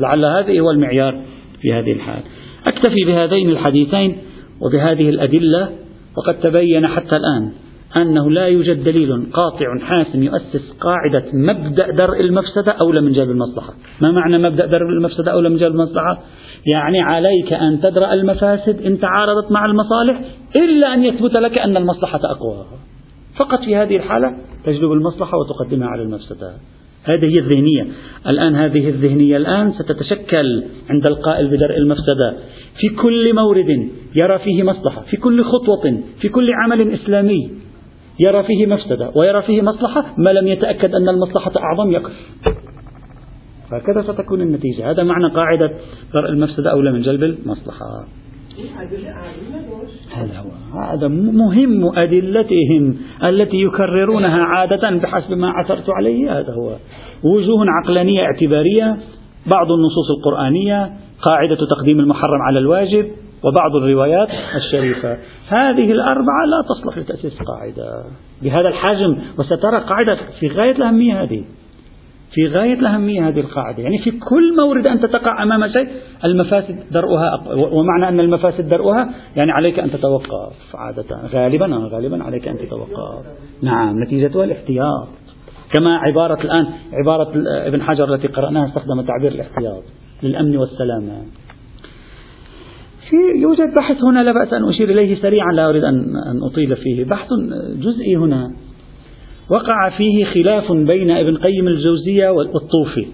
لعل 0.00 0.24
هذا 0.24 0.60
هو 0.60 0.70
المعيار 0.70 1.20
في 1.60 1.72
هذه 1.72 1.92
الحال. 1.92 2.22
أكتفي 2.66 3.04
بهذين 3.06 3.50
الحديثين 3.50 4.18
وبهذه 4.60 5.08
الأدلة 5.08 5.70
وقد 6.16 6.40
تبين 6.40 6.86
حتى 6.86 7.16
الآن 7.16 7.52
أنه 7.96 8.30
لا 8.30 8.46
يوجد 8.46 8.84
دليل 8.84 9.26
قاطع 9.32 9.78
حاسم 9.80 10.22
يؤسس 10.22 10.72
قاعدة 10.80 11.24
مبدأ 11.32 11.90
درء 11.90 12.20
المفسدة 12.20 12.72
أولى 12.72 13.00
من 13.00 13.12
جلب 13.12 13.30
المصلحة. 13.30 13.74
ما 14.00 14.10
معنى 14.10 14.38
مبدأ 14.38 14.66
درء 14.66 14.88
المفسدة 14.88 15.32
أولى 15.32 15.48
من 15.48 15.56
جلب 15.56 15.74
المصلحة؟ 15.74 16.22
يعني 16.66 17.00
عليك 17.00 17.52
أن 17.52 17.80
تدرأ 17.80 18.12
المفاسد 18.12 18.86
إن 18.86 18.98
تعارضت 18.98 19.52
مع 19.52 19.64
المصالح 19.66 20.20
إلا 20.56 20.94
أن 20.94 21.04
يثبت 21.04 21.36
لك 21.36 21.58
أن 21.58 21.76
المصلحة 21.76 22.20
أقوى. 22.24 22.64
فقط 23.36 23.64
في 23.64 23.76
هذه 23.76 23.96
الحالة 23.96 24.36
تجلب 24.64 24.92
المصلحة 24.92 25.38
وتقدمها 25.38 25.88
على 25.88 26.02
المفسدة. 26.02 26.52
هذه 27.04 27.24
هي 27.24 27.38
الذهنية. 27.38 27.86
الآن 28.26 28.54
هذه 28.54 28.88
الذهنية 28.88 29.36
الآن 29.36 29.72
ستتشكل 29.72 30.64
عند 30.90 31.06
القائل 31.06 31.48
بدرء 31.48 31.78
المفسدة. 31.78 32.36
في 32.80 32.88
كل 32.88 33.34
مورد 33.34 33.88
يرى 34.14 34.38
فيه 34.38 34.62
مصلحة 34.62 35.02
في 35.02 35.16
كل 35.16 35.44
خطوة 35.44 36.02
في 36.20 36.28
كل 36.28 36.50
عمل 36.64 36.92
إسلامي 36.92 37.50
يرى 38.20 38.42
فيه 38.42 38.66
مفسدة 38.66 39.10
ويرى 39.14 39.42
فيه 39.42 39.62
مصلحة 39.62 40.14
ما 40.18 40.30
لم 40.30 40.46
يتأكد 40.46 40.94
أن 40.94 41.08
المصلحة 41.08 41.52
أعظم 41.56 41.92
يكف 41.92 42.12
هكذا 43.72 44.02
ستكون 44.02 44.40
النتيجة. 44.40 44.90
هذا 44.90 45.02
معنى 45.02 45.28
قاعدة 45.28 45.72
درء 46.14 46.28
المفسدة 46.28 46.70
أولى 46.70 46.92
من 46.92 47.02
جلب 47.02 47.22
المصلحة. 47.22 48.06
هذا 50.14 50.38
هو 50.38 50.80
هذا 50.80 51.08
مهم 51.08 51.98
أدلتهم 51.98 52.96
التي 53.24 53.56
يكررونها 53.56 54.42
عادة 54.42 54.90
بحسب 54.90 55.32
ما 55.32 55.50
عثرت 55.50 55.90
عليه. 55.90 56.38
هذا 56.38 56.52
هو 56.52 56.76
وجوه 57.24 57.64
عقلانية 57.68 58.22
اعتبارية 58.22 58.96
بعض 59.54 59.72
النصوص 59.72 60.10
القرآنية 60.18 60.92
قاعدة 61.22 61.56
تقديم 61.56 62.00
المحرم 62.00 62.42
على 62.42 62.58
الواجب 62.58 63.06
وبعض 63.44 63.76
الروايات 63.76 64.28
الشريفة. 64.56 65.18
هذه 65.48 65.92
الأربعة 65.92 66.44
لا 66.46 66.62
تصلح 66.68 66.98
لتأسيس 66.98 67.38
قاعدة. 67.42 68.04
بهذا 68.42 68.68
الحجم 68.68 69.18
وسترى 69.38 69.80
قاعدة 69.88 70.18
في 70.40 70.48
غاية 70.48 70.72
الأهمية 70.72 71.22
هذه. 71.22 71.44
في 72.34 72.46
غاية 72.46 72.74
الأهمية 72.74 73.28
هذه 73.28 73.40
القاعدة. 73.40 73.82
يعني 73.82 73.98
في 73.98 74.10
كل 74.10 74.56
مورد 74.62 74.86
أنت 74.86 75.06
تقع 75.06 75.42
أمام 75.42 75.68
شيء 75.68 75.88
المفاسد 76.24 76.78
درؤها 76.90 77.42
ومعنى 77.54 78.08
أن 78.08 78.20
المفاسد 78.20 78.68
درؤها 78.68 79.10
يعني 79.36 79.52
عليك 79.52 79.78
أن 79.78 79.90
تتوقف. 79.90 80.52
عادة 80.74 81.28
غالبا 81.32 81.66
غالبا 81.66 82.24
عليك 82.24 82.48
أن 82.48 82.58
تتوقف. 82.58 83.24
نعم 83.62 84.02
نتيجتها 84.02 84.44
الاحتياط. 84.44 85.08
كما 85.72 85.96
عبارة 85.96 86.42
الآن 86.42 86.66
عبارة 86.92 87.32
ابن 87.46 87.82
حجر 87.82 88.14
التي 88.14 88.28
قرأناها 88.28 88.68
استخدم 88.68 89.02
تعبير 89.02 89.32
الاحتياط 89.32 89.82
للأمن 90.22 90.56
والسلامة. 90.56 91.22
في 93.10 93.40
يوجد 93.42 93.74
بحث 93.78 94.04
هنا 94.04 94.22
لا 94.22 94.32
بأس 94.32 94.52
أن 94.52 94.68
أشير 94.68 94.90
إليه 94.90 95.22
سريعا 95.22 95.52
لا 95.52 95.68
أريد 95.68 95.84
أن 95.84 96.42
أطيل 96.42 96.76
فيه. 96.76 97.04
بحث 97.04 97.28
جزئي 97.76 98.16
هنا. 98.16 98.50
وقع 99.52 99.90
فيه 99.96 100.24
خلاف 100.24 100.72
بين 100.72 101.10
ابن 101.10 101.36
قيم 101.36 101.68
الجوزية 101.68 102.28
والطوفي. 102.28 103.06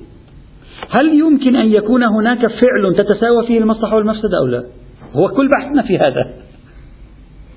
هل 0.98 1.18
يمكن 1.18 1.56
أن 1.56 1.72
يكون 1.72 2.02
هناك 2.02 2.40
فعل 2.40 2.94
تتساوى 2.96 3.46
فيه 3.46 3.58
المصلحة 3.58 3.96
والمفسدة 3.96 4.38
أو 4.38 4.46
لا؟ 4.46 4.64
هو 5.12 5.28
كل 5.28 5.48
بحثنا 5.48 5.82
في 5.82 5.98
هذا. 5.98 6.34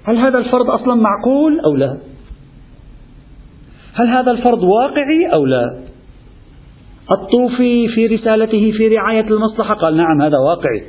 هل 0.04 0.18
هذا 0.18 0.38
الفرض 0.38 0.70
أصلا 0.70 0.96
معقول 0.96 1.60
أو 1.60 1.76
لا؟ 1.76 1.98
هل 3.94 4.08
هذا 4.08 4.32
الفرض 4.32 4.64
واقعي 4.64 5.34
أو 5.34 5.46
لا؟ 5.46 5.80
الطوفي 7.12 7.88
في 7.88 8.08
رسالته 8.08 8.72
في 8.78 8.88
رعاية 8.88 9.28
المصلحة 9.28 9.74
قال 9.74 9.98
نعم 9.98 10.22
هذا 10.22 10.38
واقعي. 10.38 10.84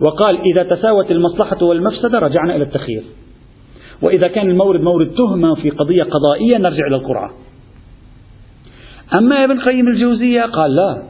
وقال 0.00 0.38
إذا 0.52 0.76
تساوت 0.76 1.10
المصلحة 1.10 1.64
والمفسدة 1.64 2.18
رجعنا 2.18 2.56
إلى 2.56 2.64
التخيير. 2.64 3.02
وإذا 4.04 4.28
كان 4.28 4.50
المورد 4.50 4.80
مورد 4.80 5.14
تهمة 5.14 5.54
في 5.54 5.70
قضية 5.70 6.02
قضائية 6.02 6.58
نرجع 6.58 6.86
إلى 6.86 6.96
القرعة 6.96 7.30
أما 9.14 9.44
ابن 9.44 9.60
قيم 9.60 9.88
الجوزية 9.88 10.42
قال 10.42 10.74
لا. 10.74 11.02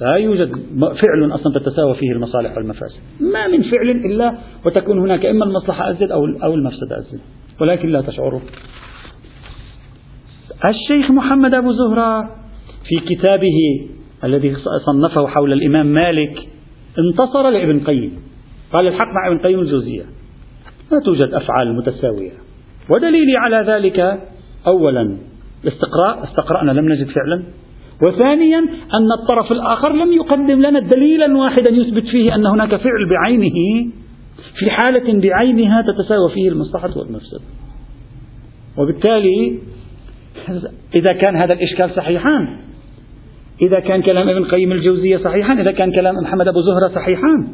لا 0.00 0.14
يوجد 0.14 0.52
فعل 0.78 1.34
أصلا 1.34 1.58
تتساوى 1.58 1.94
فيه 1.94 2.12
المصالح 2.12 2.56
والمفاسد. 2.56 3.00
ما 3.20 3.46
من 3.46 3.62
فعل 3.62 3.90
إلا 3.90 4.38
وتكون 4.66 4.98
هناك 4.98 5.26
إما 5.26 5.44
المصلحة 5.44 5.90
أزيد 5.90 6.10
أو 6.12 6.54
المفسدة 6.54 6.98
أزيد 6.98 7.20
ولكن 7.60 7.88
لا 7.88 8.00
تشعره 8.00 8.42
الشيخ 10.64 11.10
محمد 11.10 11.54
أبو 11.54 11.72
زهرة 11.72 12.22
في 12.88 13.14
كتابه 13.14 13.88
الذي 14.24 14.56
صنفه 14.86 15.26
حول 15.26 15.52
الإمام 15.52 15.86
مالك 15.86 16.48
انتصر 16.98 17.50
لابن 17.50 17.80
قيم. 17.80 18.12
قال 18.72 18.86
الحق 18.86 19.06
مع 19.06 19.28
ابن 19.28 19.38
قيم 19.38 19.60
الجوزية. 19.60 20.04
ما 20.92 21.00
توجد 21.04 21.34
أفعال 21.34 21.76
متساوية. 21.76 22.32
ودليلي 22.90 23.36
على 23.36 23.72
ذلك 23.72 24.20
أولا 24.66 25.16
الاستقراء 25.64 26.24
استقرأنا 26.24 26.70
لم 26.70 26.88
نجد 26.88 27.06
فعلا. 27.06 27.42
وثانيا 28.02 28.58
أن 28.94 29.12
الطرف 29.20 29.52
الآخر 29.52 29.92
لم 29.92 30.12
يقدم 30.12 30.60
لنا 30.66 30.80
دليلا 30.80 31.36
واحدا 31.36 31.72
يثبت 31.72 32.04
فيه 32.06 32.34
أن 32.34 32.46
هناك 32.46 32.76
فعل 32.76 33.08
بعينه 33.10 33.90
في 34.58 34.70
حالة 34.70 35.20
بعينها 35.20 35.82
تتساوى 35.82 36.30
فيه 36.34 36.48
المصلحة 36.48 36.98
والمفسدة 36.98 37.40
وبالتالي 38.78 39.58
إذا 40.94 41.12
كان 41.12 41.36
هذا 41.36 41.52
الإشكال 41.52 41.90
صحيحا 41.96 42.58
إذا 43.62 43.80
كان 43.80 44.02
كلام 44.02 44.28
ابن 44.28 44.44
قيم 44.44 44.72
الجوزية 44.72 45.16
صحيحا 45.16 45.60
إذا 45.60 45.72
كان 45.72 45.92
كلام 45.92 46.14
محمد 46.14 46.48
أبو 46.48 46.60
زهرة 46.60 46.88
صحيحا. 46.94 47.48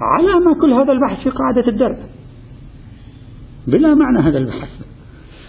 على 0.00 0.44
ما 0.44 0.54
كل 0.60 0.72
هذا 0.72 0.92
البحث 0.92 1.22
في 1.22 1.30
قاعدة 1.30 1.68
الدرب. 1.68 1.96
بلا 3.66 3.94
معنى 3.94 4.18
هذا 4.18 4.38
البحث. 4.38 4.68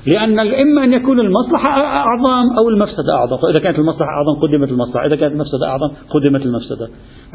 لأن 0.05 0.39
إما 0.39 0.83
أن 0.83 0.93
يكون 0.93 1.19
المصلحة 1.19 1.69
أعظم 1.69 2.57
أو 2.57 2.69
المفسدة 2.69 3.13
أعظم. 3.19 3.37
فإذا 3.37 3.63
كانت 3.63 3.79
المصلحة 3.79 4.09
أعظم 4.09 4.41
قدمت 4.41 4.69
المصلحة. 4.69 5.05
إذا 5.05 5.15
كانت 5.15 5.33
المفسدة 5.33 5.67
أعظم 5.67 5.87
قدمت 6.09 6.41
المفسدة. 6.41 6.89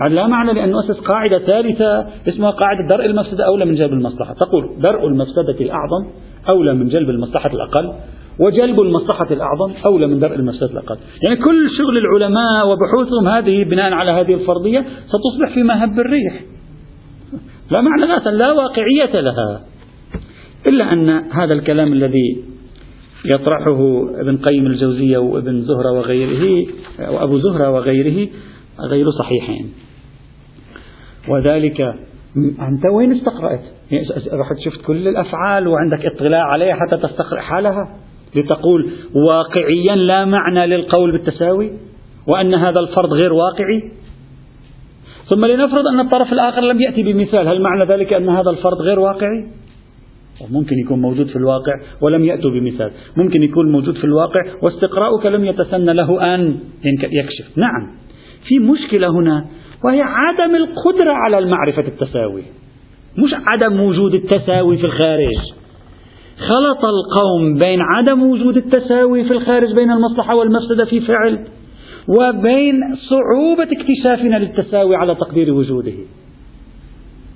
لا 0.09 0.27
معنى 0.27 0.53
لأن 0.53 0.71
نؤسس 0.71 1.01
قاعدة 1.01 1.39
ثالثة 1.39 2.07
اسمها 2.29 2.51
قاعدة 2.51 2.89
درء 2.97 3.07
المفسدة 3.07 3.47
أولى 3.47 3.65
من 3.65 3.75
جلب 3.75 3.93
المصلحة. 3.93 4.35
تقول 4.35 4.71
درء 4.79 5.07
المفسدة 5.07 5.57
الأعظم 5.61 6.07
أولى 6.51 6.75
من 6.75 6.89
جلب 6.89 7.11
المصلحة 7.11 7.51
الأقل 7.51 7.93
وجلب 8.41 8.81
المصلحة 8.81 9.31
الأعظم 9.31 9.73
أولى 9.87 10.07
من 10.07 10.19
درء 10.19 10.35
المفسدة 10.35 10.71
الأقل. 10.71 10.97
يعني 11.23 11.37
كل 11.37 11.71
شغل 11.79 11.99
العلماء 11.99 12.69
وبحوثهم 12.69 13.29
هذه 13.29 13.65
بناء 13.65 13.93
على 13.93 14.11
هذه 14.11 14.35
الفرضية 14.35 14.81
ستصبح 15.07 15.55
في 15.55 15.63
مهب 15.63 16.01
الريح. 16.01 16.41
لا 17.73 17.81
معنى 17.81 18.07
ذاتا 18.13 18.29
لا 18.29 18.53
واقعية 18.53 19.21
لها. 19.21 19.61
إلا 20.67 20.93
أن 20.93 21.11
هذا 21.11 21.55
الكلام 21.55 21.93
الذي 21.93 22.45
يطرحه 23.25 24.09
ابن 24.21 24.37
قيم 24.37 24.67
الجوزية 24.67 25.19
وابن 25.19 25.63
زهرة 25.63 25.93
وغيره 25.93 26.67
وأبو 27.09 27.39
زهرة 27.39 27.71
وغيره 27.71 28.29
غير 28.91 29.07
صحيحين. 29.11 29.73
وذلك 31.29 31.81
أنت 32.61 32.87
وين 32.95 33.13
استقرأت؟ 33.13 33.63
رحت 34.33 34.59
شفت 34.65 34.87
كل 34.87 35.09
الأفعال 35.09 35.69
وعندك 35.69 36.07
اطلاع 36.07 36.43
عليها 36.43 36.75
حتى 36.75 36.97
تستقرأ 36.97 37.41
حالها؟ 37.41 37.97
لتقول 38.35 38.91
واقعيا 39.15 39.97
لا 39.97 40.25
معنى 40.25 40.67
للقول 40.67 41.13
بالتساوي؟ 41.13 41.73
وأن 42.27 42.55
هذا 42.55 42.81
الفرض 42.81 43.13
غير 43.13 43.33
واقعي؟ 43.33 44.02
ثم 45.29 45.45
لنفرض 45.45 45.87
أن 45.87 46.01
الطرف 46.01 46.33
الآخر 46.33 46.61
لم 46.61 46.81
يأتي 46.81 47.03
بمثال. 47.03 47.49
هل 47.49 47.63
معنى 47.63 47.85
ذلك 47.85 48.13
أن 48.13 48.29
هذا 48.29 48.51
الفرض 48.51 48.81
غير 48.81 49.01
واقعي؟ 49.01 49.47
ممكن 50.51 50.79
يكون 50.85 51.01
موجود 51.01 51.27
في 51.27 51.37
الواقع 51.37 51.73
ولم 52.01 52.25
يأتوا 52.25 52.51
بمثال. 52.51 52.91
ممكن 53.17 53.43
يكون 53.43 53.73
موجود 53.73 53.95
في 53.95 54.05
الواقع 54.05 54.41
واستقراؤك 54.63 55.27
لم 55.27 55.45
يتسنى 55.45 55.93
له 55.93 56.35
أن 56.35 56.57
يكشف. 57.13 57.59
نعم. 57.59 57.97
في 58.49 58.59
مشكلة 58.59 59.09
هنا 59.09 59.45
وهي 59.85 60.03
عدم 60.03 60.55
القدرة 60.55 61.13
على 61.13 61.39
المعرفة 61.39 61.83
التساوي. 61.89 62.43
مش 63.19 63.31
عدم 63.47 63.81
وجود 63.81 64.15
التساوي 64.15 64.77
في 64.77 64.87
الخارج. 64.87 65.37
خلط 66.39 66.85
القوم 66.85 67.59
بين 67.59 67.79
عدم 67.81 68.23
وجود 68.23 68.57
التساوي 68.57 69.25
في 69.25 69.31
الخارج 69.31 69.75
بين 69.75 69.91
المصلحة 69.91 70.35
والمفسدة 70.35 70.85
في 70.85 71.01
فعل. 71.01 71.47
وبين 72.09 72.81
صعوبة 72.95 73.69
اكتشافنا 73.73 74.37
للتساوي 74.37 74.97
على 74.97 75.15
تقدير 75.15 75.53
وجوده. 75.53 75.93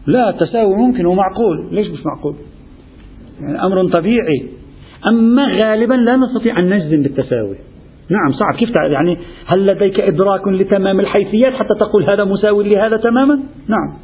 لا 0.06 0.30
التساوي 0.30 0.76
ممكن 0.76 1.06
ومعقول. 1.06 1.68
ليش 1.72 1.90
مش 1.90 1.98
معقول؟ 2.06 2.34
يعني 3.40 3.62
أمر 3.62 3.88
طبيعي. 3.88 4.48
أما 5.06 5.46
غالبا 5.46 5.94
لا 5.94 6.16
نستطيع 6.16 6.58
أن 6.58 6.70
نجزم 6.70 7.02
بالتساوي. 7.02 7.56
نعم 8.10 8.32
صعب. 8.32 8.54
كيف 8.58 8.70
يعني 8.92 9.18
هل 9.46 9.66
لديك 9.66 10.00
إدراك 10.00 10.48
لتمام 10.48 11.00
الحيثيات 11.00 11.52
حتى 11.52 11.74
تقول 11.80 12.04
هذا 12.04 12.24
مساوي 12.24 12.74
لهذا 12.74 12.96
تماما؟ 12.96 13.34
نعم. 13.68 13.96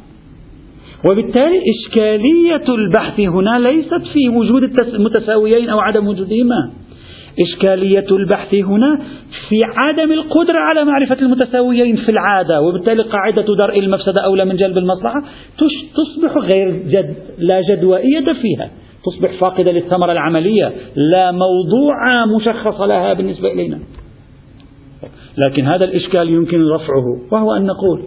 وبالتالي 1.09 1.61
إشكالية 1.75 2.75
البحث 2.75 3.19
هنا 3.19 3.59
ليست 3.59 4.01
في 4.13 4.29
وجود 4.29 4.63
المتساويين 4.93 5.69
أو 5.69 5.79
عدم 5.79 6.07
وجودهما. 6.07 6.71
إشكالية 7.39 8.05
البحث 8.11 8.53
هنا 8.53 8.99
في 9.49 9.63
عدم 9.63 10.11
القدرة 10.11 10.59
على 10.59 10.85
معرفة 10.85 11.17
المتساويين 11.21 11.95
في 11.95 12.09
العادة 12.09 12.61
وبالتالي 12.61 13.03
قاعدة 13.03 13.55
درء 13.55 13.79
المفسدة 13.79 14.21
أولى 14.21 14.45
من 14.45 14.55
جلب 14.55 14.77
المصلحة 14.77 15.23
تصبح 15.95 16.37
غير 16.37 16.71
جد 16.71 17.15
لا 17.37 17.61
جدوائية 17.61 18.33
فيها 18.41 18.69
تصبح 19.05 19.39
فاقدة 19.39 19.71
للثمرة 19.71 20.11
العملية 20.11 20.71
لا 20.95 21.31
موضوع 21.31 22.25
مشخص 22.25 22.81
لها 22.81 23.13
بالنسبة 23.13 23.51
إلينا. 23.51 23.79
لكن 25.45 25.65
هذا 25.65 25.85
الإشكال 25.85 26.29
يمكن 26.29 26.65
رفعه 26.67 27.05
وهو 27.31 27.53
أن 27.53 27.65
نقول 27.65 28.03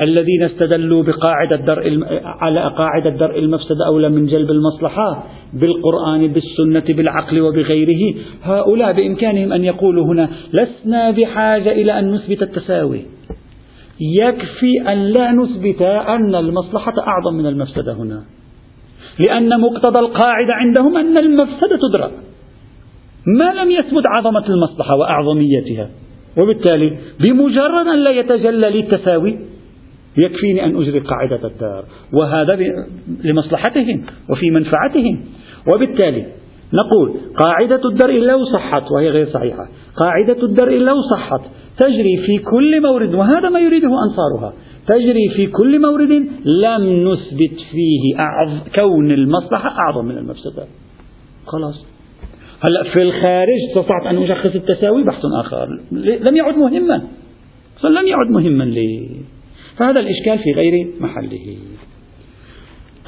الذين 0.00 0.42
استدلوا 0.42 1.02
بقاعدة 1.02 1.56
درء 1.56 2.00
على 2.24 2.60
قاعدة 2.60 3.10
درء 3.10 3.38
المفسدة 3.38 3.86
أولى 3.86 4.08
من 4.08 4.26
جلب 4.26 4.50
المصلحة 4.50 5.24
بالقرآن 5.52 6.26
بالسنة 6.26 6.96
بالعقل 6.96 7.40
وبغيره. 7.40 8.14
هؤلاء 8.42 8.92
بإمكانهم 8.92 9.52
أن 9.52 9.64
يقولوا 9.64 10.06
هنا 10.06 10.28
لسنا 10.52 11.10
بحاجة 11.10 11.72
إلى 11.72 11.98
أن 11.98 12.12
نثبت 12.12 12.42
التساوي. 12.42 13.02
يكفي 14.00 14.92
أن 14.92 14.98
لا 14.98 15.32
نثبت 15.32 15.82
أن 15.82 16.34
المصلحة 16.34 16.94
أعظم 16.98 17.34
من 17.34 17.46
المفسدة 17.46 17.92
هنا. 17.92 18.22
لأن 19.18 19.60
مقتضى 19.60 19.98
القاعدة 19.98 20.52
عندهم 20.52 20.96
أن 20.96 21.18
المفسدة 21.18 21.78
تدرك 21.88 22.12
ما 23.38 23.62
لم 23.62 23.70
يثبت 23.70 24.04
عظمة 24.18 24.48
المصلحة 24.48 24.96
وأعظميتها. 24.96 25.90
وبالتالي 26.38 26.96
بمجرد 27.26 27.86
أن 27.86 27.98
لا 28.04 28.10
يتجلى 28.10 28.70
لي 28.70 28.80
التساوي 28.80 29.55
يكفيني 30.18 30.64
أن 30.64 30.76
أجري 30.76 30.98
قاعدة 30.98 31.46
الدار. 31.48 31.84
وهذا 32.12 32.58
لمصلحتهم 33.24 34.04
وفي 34.30 34.50
منفعتهم. 34.50 35.24
وبالتالي 35.74 36.26
نقول 36.74 37.14
قاعدة 37.46 37.80
الدرء 37.88 38.18
لو 38.18 38.44
صحت 38.44 38.82
وهي 38.90 39.10
غير 39.10 39.26
صحيحة. 39.26 39.68
قاعدة 39.96 40.42
الدرء 40.42 40.78
لو 40.78 40.94
صحت 41.10 41.40
تجري 41.78 42.16
في 42.26 42.38
كل 42.38 42.82
مورد 42.82 43.14
وهذا 43.14 43.48
ما 43.48 43.60
يريده 43.60 43.88
أنصارها. 43.88 44.52
تجري 44.86 45.28
في 45.36 45.46
كل 45.46 45.80
مورد 45.80 46.10
لم 46.44 47.08
نثبت 47.08 47.60
فيه 47.70 48.14
كون 48.74 49.10
المصلحة 49.10 49.70
أعظم 49.78 50.04
من 50.04 50.18
المفسدة. 50.18 50.66
خلاص. 51.46 51.86
هلأ 52.68 52.82
في 52.94 53.02
الخارج 53.02 53.58
استطعت 53.68 54.06
أن 54.06 54.22
أشخص 54.22 54.54
التساوي 54.54 55.04
بحث 55.04 55.22
آخر. 55.40 55.66
لم 56.28 56.36
يعد 56.36 56.56
مهما. 56.58 57.02
لم 57.84 58.06
يعد 58.06 58.30
مهما 58.30 58.64
لي 58.64 59.08
فهذا 59.78 60.00
الإشكال 60.00 60.38
في 60.38 60.52
غير 60.52 60.88
محله. 61.00 61.56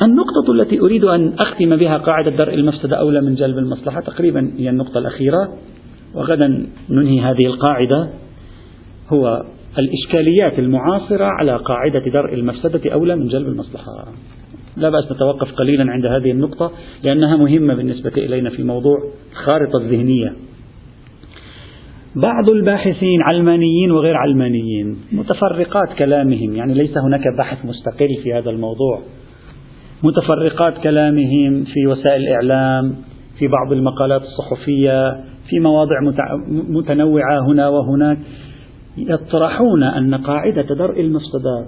النقطة 0.03 0.53
التي 0.53 0.81
أريد 0.81 1.05
أن 1.05 1.33
أختم 1.39 1.77
بها 1.77 1.97
قاعدة 1.97 2.31
درء 2.31 2.55
المفسدة 2.55 2.97
أولى 2.97 3.21
من 3.21 3.35
جلب 3.35 3.59
المصلحة 3.59 4.01
تقريبا 4.01 4.53
هي 4.59 4.71
النقطة 4.71 4.99
الأخيرة 4.99 5.59
وغدا 6.15 6.67
ننهي 6.91 7.21
هذه 7.21 7.47
القاعدة 7.47 8.09
هو 9.09 9.45
الإشكاليات 9.79 10.59
المعاصرة 10.59 11.25
على 11.25 11.57
قاعدة 11.57 12.11
درء 12.13 12.35
المفسدة 12.35 12.93
أولى 12.93 13.17
من 13.17 13.27
جلب 13.27 13.49
المصلحة. 13.49 14.09
لا 14.77 14.91
بأس 14.91 15.13
نتوقف 15.13 15.53
قليلا 15.53 15.93
عند 15.93 16.07
هذه 16.07 16.31
النقطة 16.31 16.73
لأنها 17.03 17.37
مهمة 17.37 17.75
بالنسبة 17.75 18.13
إلينا 18.17 18.51
في 18.51 18.63
موضوع 18.63 18.97
الخارطة 19.33 19.79
الذهنية. 19.79 20.48
بعض 22.17 22.51
الباحثين 22.51 23.23
علمانيين 23.23 23.91
وغير 23.91 24.17
علمانيين 24.17 24.97
متفرقات 25.13 25.93
كلامهم 25.99 26.57
يعني 26.57 26.75
ليس 26.75 26.99
هناك 26.99 27.23
بحث 27.39 27.65
مستقل 27.65 28.09
في 28.23 28.33
هذا 28.33 28.51
الموضوع. 28.51 29.01
متفرقات 30.03 30.79
كلامهم 30.79 31.65
في 31.65 31.87
وسائل 31.87 32.21
الإعلام 32.23 32.95
في 33.39 33.49
بعض 33.49 33.73
المقالات 33.73 34.23
الصحفية 34.23 35.13
في 35.49 35.61
مواضع 35.61 36.01
متنوعة 36.69 37.41
هنا 37.47 37.69
وهناك 37.69 38.19
يطرحون 38.97 39.83
أن 39.83 40.15
قاعدة 40.15 40.63
درء 40.63 41.01
المفسدات 41.01 41.67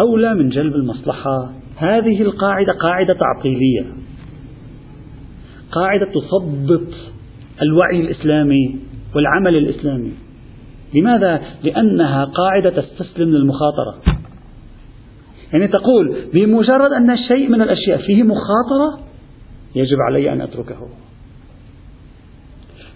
أولى 0.00 0.34
من 0.34 0.48
جلب 0.48 0.74
المصلحة. 0.74 1.52
هذه 1.76 2.22
القاعدة 2.22 2.72
قاعدة 2.72 3.14
تعطيلية 3.14 3.84
قاعدة 5.72 6.06
تثبط 6.06 6.94
الوعي 7.62 8.00
الإسلامي 8.00 8.76
والعمل 9.16 9.56
الإسلامي. 9.56 10.12
لماذا؟ 10.94 11.42
لأنها 11.64 12.24
قاعدة 12.24 12.82
تستسلم 12.82 13.28
للمخاطرة. 13.28 13.94
يعني 15.52 15.68
تقول 15.68 16.16
بمجرد 16.34 16.92
أن 16.92 17.10
الشيء 17.10 17.48
من 17.48 17.62
الأشياء 17.62 17.98
فيه 17.98 18.22
مخاطرة 18.22 19.06
يجب 19.74 19.96
علي 20.08 20.32
أن 20.32 20.40
أتركه. 20.40 20.88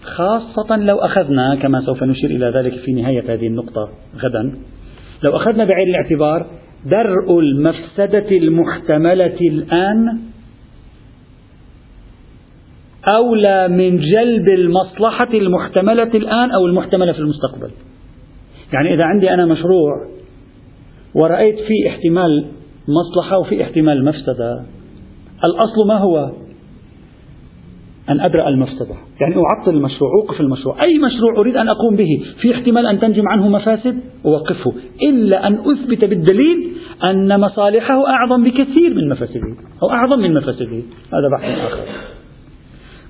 خاصة 0.03 0.75
لو 0.75 0.97
أخذنا 0.97 1.55
كما 1.55 1.81
سوف 1.85 2.03
نشير 2.03 2.29
إلى 2.29 2.45
ذلك 2.45 2.73
في 2.73 2.91
نهاية 2.91 3.33
هذه 3.33 3.47
النقطة 3.47 3.89
غدا 4.17 4.57
لو 5.23 5.35
أخذنا 5.35 5.65
بعين 5.65 5.89
الاعتبار 5.89 6.47
درء 6.85 7.39
المفسدة 7.39 8.37
المحتملة 8.37 9.37
الآن 9.41 10.19
أولى 13.09 13.67
من 13.67 13.97
جلب 13.97 14.49
المصلحة 14.49 15.33
المحتملة 15.33 16.03
الآن 16.03 16.51
أو 16.51 16.65
المحتملة 16.65 17.11
في 17.11 17.19
المستقبل. 17.19 17.71
يعني 18.73 18.93
إذا 18.93 19.03
عندي 19.03 19.33
أنا 19.33 19.45
مشروع 19.45 20.07
ورأيت 21.15 21.55
في 21.55 21.89
احتمال 21.89 22.45
مصلحة 22.87 23.37
وفي 23.37 23.63
احتمال 23.63 24.05
مفسدة 24.05 24.63
الأصل 25.45 25.87
ما 25.87 25.97
هو؟ 25.97 26.31
أن 28.09 28.21
أدرأ 28.21 28.47
المفسدة. 28.47 28.95
يعني 29.21 29.35
أعطل 29.35 29.71
المشروع 29.71 30.09
أوقف 30.21 30.41
المشروع. 30.41 30.83
أي 30.83 30.97
مشروع 30.97 31.37
أريد 31.37 31.57
أن 31.57 31.69
أقوم 31.69 31.95
به؟ 31.95 32.23
في 32.41 32.55
احتمال 32.55 32.87
أن 32.87 32.99
تنجم 32.99 33.27
عنه 33.27 33.47
مفاسد؟ 33.47 33.99
أوقفه. 34.25 34.73
إلا 35.01 35.47
أن 35.47 35.53
أثبت 35.53 36.05
بالدليل 36.05 36.71
أن 37.03 37.39
مصالحه 37.39 38.07
أعظم 38.07 38.43
بكثير 38.43 38.93
من 38.95 39.09
مفاسده 39.09 39.55
أو 39.83 39.89
أعظم 39.89 40.19
من 40.19 40.33
مفاسده. 40.33 40.81
هذا 41.13 41.29
بحث 41.37 41.59
آخر. 41.59 42.10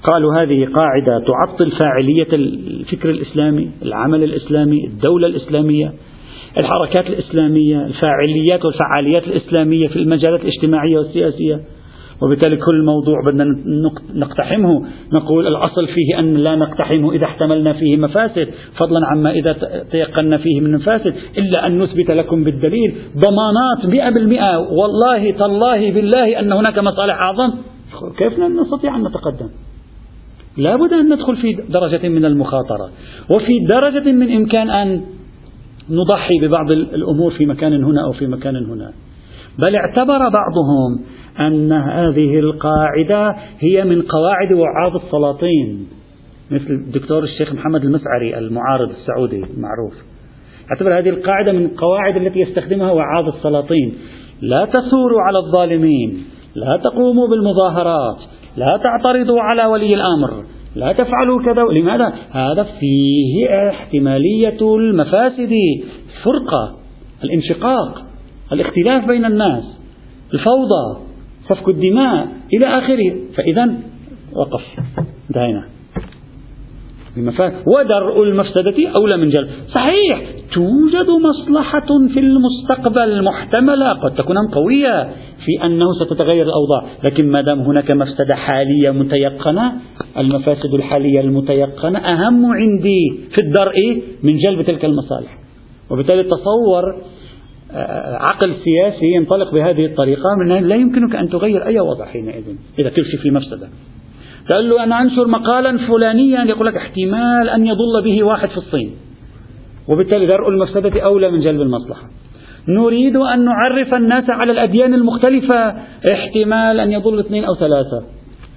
قالوا 0.03 0.41
هذه 0.41 0.65
قاعدة 0.65 1.25
تعطل 1.27 1.71
فاعلية 1.71 2.27
الفكر 2.33 3.09
الإسلامي 3.09 3.71
العمل 3.81 4.23
الإسلامي 4.23 4.87
الدولة 4.87 5.27
الإسلامية 5.27 5.93
الحركات 6.59 7.07
الإسلامية 7.07 7.85
الفاعليات 7.85 8.65
والفعاليات 8.65 9.27
الإسلامية 9.27 9.87
في 9.87 9.95
المجالات 9.95 10.41
الاجتماعية 10.41 10.97
والسياسية. 10.97 11.59
وبالتالي 12.21 12.55
كل 12.55 12.85
موضوع 12.85 13.15
بدنا 13.25 13.45
نقتحمه. 14.15 14.85
نقول 15.13 15.47
الأصل 15.47 15.87
فيه 15.87 16.19
أن 16.19 16.33
لا 16.33 16.55
نقتحمه 16.55 17.11
إذا 17.11 17.25
احتملنا 17.25 17.73
فيه 17.73 17.97
مفاسد. 17.97 18.47
فضلا 18.79 19.07
عما 19.11 19.31
إذا 19.31 19.53
تيقنا 19.91 20.37
فيه 20.37 20.61
من 20.61 20.75
مفاسد. 20.75 21.13
إلا 21.37 21.67
أن 21.67 21.79
نثبت 21.79 22.11
لكم 22.11 22.43
بالدليل 22.43 22.95
ضمانات 23.17 23.85
مئة 23.85 24.09
بالمئة. 24.09 24.57
والله 24.57 25.31
تالله 25.31 25.91
بالله 25.91 26.39
أن 26.39 26.51
هناك 26.51 26.79
مصالح 26.79 27.15
أعظم. 27.15 27.51
كيف 28.17 28.39
نستطيع 28.39 28.95
أن 28.95 29.01
نتقدم؟ 29.01 29.49
لا 30.57 30.75
بد 30.75 30.93
أن 30.93 31.13
ندخل 31.13 31.37
في 31.37 31.53
درجة 31.69 32.09
من 32.09 32.25
المخاطرة. 32.25 32.89
وفي 33.29 33.59
درجة 33.69 34.11
من 34.11 34.35
إمكان 34.35 34.69
أن 34.69 35.01
نضحي 35.89 36.33
ببعض 36.41 36.73
الأمور 36.73 37.31
في 37.31 37.45
مكان 37.45 37.83
هنا 37.83 38.03
أو 38.05 38.11
في 38.11 38.27
مكان 38.27 38.55
هنا. 38.55 38.91
بل 39.59 39.75
اعتبر 39.75 40.17
بعضهم 40.17 40.99
أن 41.39 41.71
هذه 41.71 42.39
القاعدة 42.39 43.35
هي 43.59 43.83
من 43.83 44.01
قواعد 44.01 44.53
وعاظ 44.53 44.95
السلاطين 44.95 45.87
مثل 46.51 46.69
الدكتور 46.69 47.23
الشيخ 47.23 47.53
محمد 47.53 47.83
المسعري 47.83 48.37
المعارض 48.37 48.89
السعودي 48.89 49.35
المعروف. 49.35 49.93
اعتبر 50.71 50.99
هذه 50.99 51.09
القاعدة 51.09 51.51
من 51.51 51.65
القواعد 51.65 52.17
التي 52.17 52.39
يستخدمها 52.39 52.91
وعاظ 52.91 53.27
السلاطين. 53.27 53.93
لا 54.41 54.65
تثوروا 54.65 55.21
على 55.21 55.39
الظالمين 55.39 56.23
لا 56.55 56.79
تقوموا 56.83 57.27
بالمظاهرات 57.27 58.17
لا 58.57 58.79
تعترضوا 58.83 59.41
على 59.41 59.65
ولي 59.65 59.93
الأمر. 59.93 60.43
لا 60.75 60.91
تفعلوا 60.91 61.43
كذا 61.43 61.63
لماذا؟ 61.63 62.13
هذا 62.31 62.63
فيه 62.63 63.69
احتمالية 63.69 64.75
المفاسد 64.75 65.51
الفرقة 66.17 66.77
الانشقاق 67.23 68.05
الاختلاف 68.51 69.07
بين 69.07 69.25
الناس 69.25 69.63
الفوضى 70.33 70.99
سفك 71.49 71.67
الدماء 71.67 72.27
إلى 72.53 72.65
آخره. 72.65 73.15
فإذا 73.35 73.73
وقف 74.33 74.63
انتهينا. 75.29 75.65
ودرء 77.67 78.23
المفسدة 78.23 78.89
أولى 78.95 79.17
من 79.17 79.29
جلب. 79.29 79.47
صحيح 79.73 80.21
توجد 80.53 81.07
مصلحة 81.29 81.87
في 82.13 82.19
المستقبل 82.19 83.23
محتملة 83.23 83.93
قد 83.93 84.15
تكون 84.15 84.37
قوية 84.37 85.03
في 85.45 85.65
أنه 85.65 85.85
ستتغير 85.93 86.45
الأوضاع. 86.45 86.83
لكن 87.03 87.31
ما 87.31 87.41
دام 87.41 87.59
هناك 87.59 87.95
مفسدة 87.95 88.35
حالية 88.35 88.91
متيقنة 88.91 89.73
المفاسد 90.17 90.73
الحالية 90.73 91.21
المتيقنة 91.21 91.99
أهم 91.99 92.45
عندي 92.45 93.19
في 93.35 93.41
الدرء 93.41 94.01
من 94.23 94.37
جلب 94.37 94.61
تلك 94.61 94.85
المصالح. 94.85 95.37
وبالتالي 95.89 96.23
تصور 96.23 96.83
آه، 97.73 98.15
عقل 98.15 98.53
سياسي 98.63 99.05
ينطلق 99.15 99.53
بهذه 99.53 99.85
الطريقة 99.85 100.35
من 100.39 100.67
لا 100.67 100.75
يمكنك 100.75 101.15
أن 101.15 101.29
تغير 101.29 101.65
أي 101.65 101.79
وضع 101.79 102.05
حينئذ 102.05 102.43
إذا 102.79 102.89
تمشي 102.89 103.17
في 103.17 103.31
مفسدة 103.31 103.67
قال 104.49 104.69
له 104.69 104.83
أنا 104.83 105.01
أنشر 105.01 105.27
مقالا 105.27 105.77
فلانيا 105.87 106.43
يقول 106.43 106.67
لك 106.67 106.75
احتمال 106.75 107.49
أن 107.49 107.65
يضل 107.65 108.03
به 108.03 108.23
واحد 108.23 108.49
في 108.49 108.57
الصين. 108.57 108.91
وبالتالي 109.87 110.25
درء 110.25 110.49
المفسدة 110.49 111.01
أولى 111.01 111.31
من 111.31 111.39
جلب 111.39 111.61
المصلحة. 111.61 112.01
نريد 112.67 113.15
أن 113.15 113.45
نعرف 113.45 113.93
الناس 113.93 114.23
على 114.29 114.51
الأديان 114.51 114.93
المختلفة. 114.93 115.75
احتمال 116.11 116.79
أن 116.79 116.91
يضل 116.91 117.19
اثنين 117.19 117.43
أو 117.43 117.55
ثلاثة. 117.55 118.03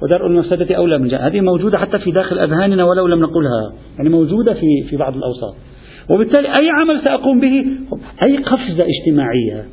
ودرء 0.02 0.26
المفسدة 0.26 0.74
أولى 0.74 0.98
من 0.98 1.08
جلب. 1.08 1.20
هذه 1.20 1.40
موجودة 1.40 1.78
حتى 1.78 1.98
في 1.98 2.10
داخل 2.10 2.38
أذهاننا 2.38 2.84
ولو 2.84 3.06
لم 3.06 3.20
نقلها. 3.20 3.72
يعني 3.96 4.08
موجودة 4.10 4.54
في 4.54 4.84
في 4.90 4.96
بعض 4.96 5.16
الأوساط. 5.16 5.54
وبالتالي 6.10 6.56
أي 6.56 6.68
عمل 6.70 7.00
سأقوم 7.04 7.40
به؟ 7.40 7.64
أي 8.22 8.36
قفزة 8.36 8.86
اجتماعية. 8.86 9.68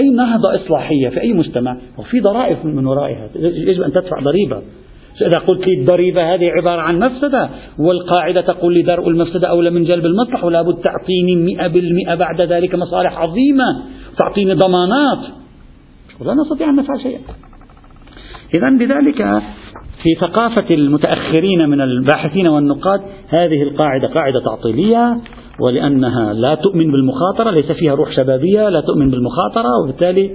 أي 0.00 0.10
نهضة 0.10 0.54
إصلاحية 0.54 1.08
في 1.08 1.20
أي 1.20 1.32
مجتمع. 1.32 1.76
وفي 1.98 2.20
ضرائب 2.20 2.66
من 2.66 2.86
ورائها. 2.86 3.28
يجب 3.36 3.82
أن 3.82 3.92
تدفع 3.92 4.20
ضريبة. 4.20 4.62
إذا 5.22 5.38
قلت 5.38 5.66
لي 5.66 5.80
الضريبة 5.80 6.34
هذه 6.34 6.50
عبارة 6.50 6.80
عن 6.80 6.98
مفسدة 6.98 7.50
والقاعدة 7.78 8.40
تقول 8.40 8.74
لي 8.74 8.82
درء 8.82 9.08
المفسدة 9.08 9.48
أولى 9.48 9.70
من 9.70 9.84
جلب 9.84 10.06
المصلحة 10.06 10.46
ولا 10.46 10.62
بد 10.62 10.74
تعطيني 10.74 11.36
مئة 11.36 11.66
بالمئة 11.66 12.14
بعد 12.14 12.40
ذلك 12.40 12.74
مصالح 12.74 13.18
عظيمة 13.18 13.82
تعطيني 14.18 14.54
ضمانات. 14.54 15.18
ولا 16.20 16.34
نستطيع 16.34 16.70
أن 16.70 16.76
نفعل 16.76 17.00
شيئا. 17.02 17.20
إذا 18.54 18.70
بذلك 18.78 19.42
في 20.02 20.14
ثقافة 20.20 20.74
المتأخرين 20.74 21.68
من 21.68 21.80
الباحثين 21.80 22.46
والنقاد 22.48 23.00
هذه 23.28 23.62
القاعدة 23.62 24.08
قاعدة 24.08 24.40
تعطيلية 24.44 25.16
ولأنها 25.60 26.32
لا 26.32 26.54
تؤمن 26.54 26.92
بالمخاطرة 26.92 27.50
ليس 27.50 27.72
فيها 27.72 27.94
روح 27.94 28.16
شبابية 28.16 28.68
لا 28.68 28.80
تؤمن 28.80 29.10
بالمخاطرة 29.10 29.68
وبالتالي 29.82 30.30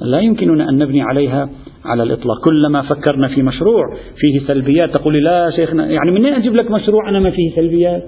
لا 0.00 0.20
يمكننا 0.20 0.68
أن 0.68 0.78
نبني 0.78 1.02
عليها 1.02 1.50
على 1.88 2.02
الإطلاق. 2.02 2.36
كلما 2.44 2.82
فكرنا 2.82 3.28
في 3.28 3.42
مشروع 3.42 3.84
فيه 4.16 4.46
سلبيات 4.46 4.90
تقول 4.90 5.12
لي 5.12 5.20
لا 5.20 5.50
شيخنا 5.56 5.86
يعني 5.86 6.10
من 6.10 6.26
أجيب 6.26 6.54
لك 6.54 6.70
مشروع 6.70 7.08
أنا 7.08 7.20
ما 7.20 7.30
فيه 7.30 7.50
سلبيات؟ 7.56 8.04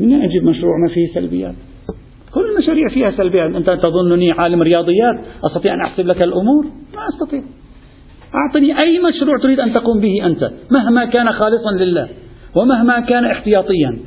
من 0.00 0.22
أجيب 0.22 0.44
مشروع 0.44 0.72
ما 0.88 0.94
فيه 0.94 1.06
سلبيات؟ 1.14 1.54
كل 2.34 2.50
المشاريع 2.50 2.88
فيها 2.88 3.10
سلبيات. 3.10 3.54
أنت 3.54 3.70
تظنني 3.70 4.30
عالم 4.30 4.62
رياضيات 4.62 5.20
أستطيع 5.44 5.74
أن 5.74 5.80
أحسب 5.80 6.06
لك 6.06 6.22
الأمور؟ 6.22 6.64
ما 6.64 7.02
أستطيع. 7.14 7.42
أعطني 8.34 8.78
أي 8.78 8.98
مشروع 8.98 9.38
تريد 9.42 9.60
أن 9.60 9.72
تقوم 9.72 10.00
به 10.00 10.26
أنت 10.26 10.50
مهما 10.70 11.04
كان 11.04 11.32
خالصا 11.32 11.70
لله 11.80 12.08
ومهما 12.56 13.00
كان 13.00 13.24
احتياطيا. 13.24 13.98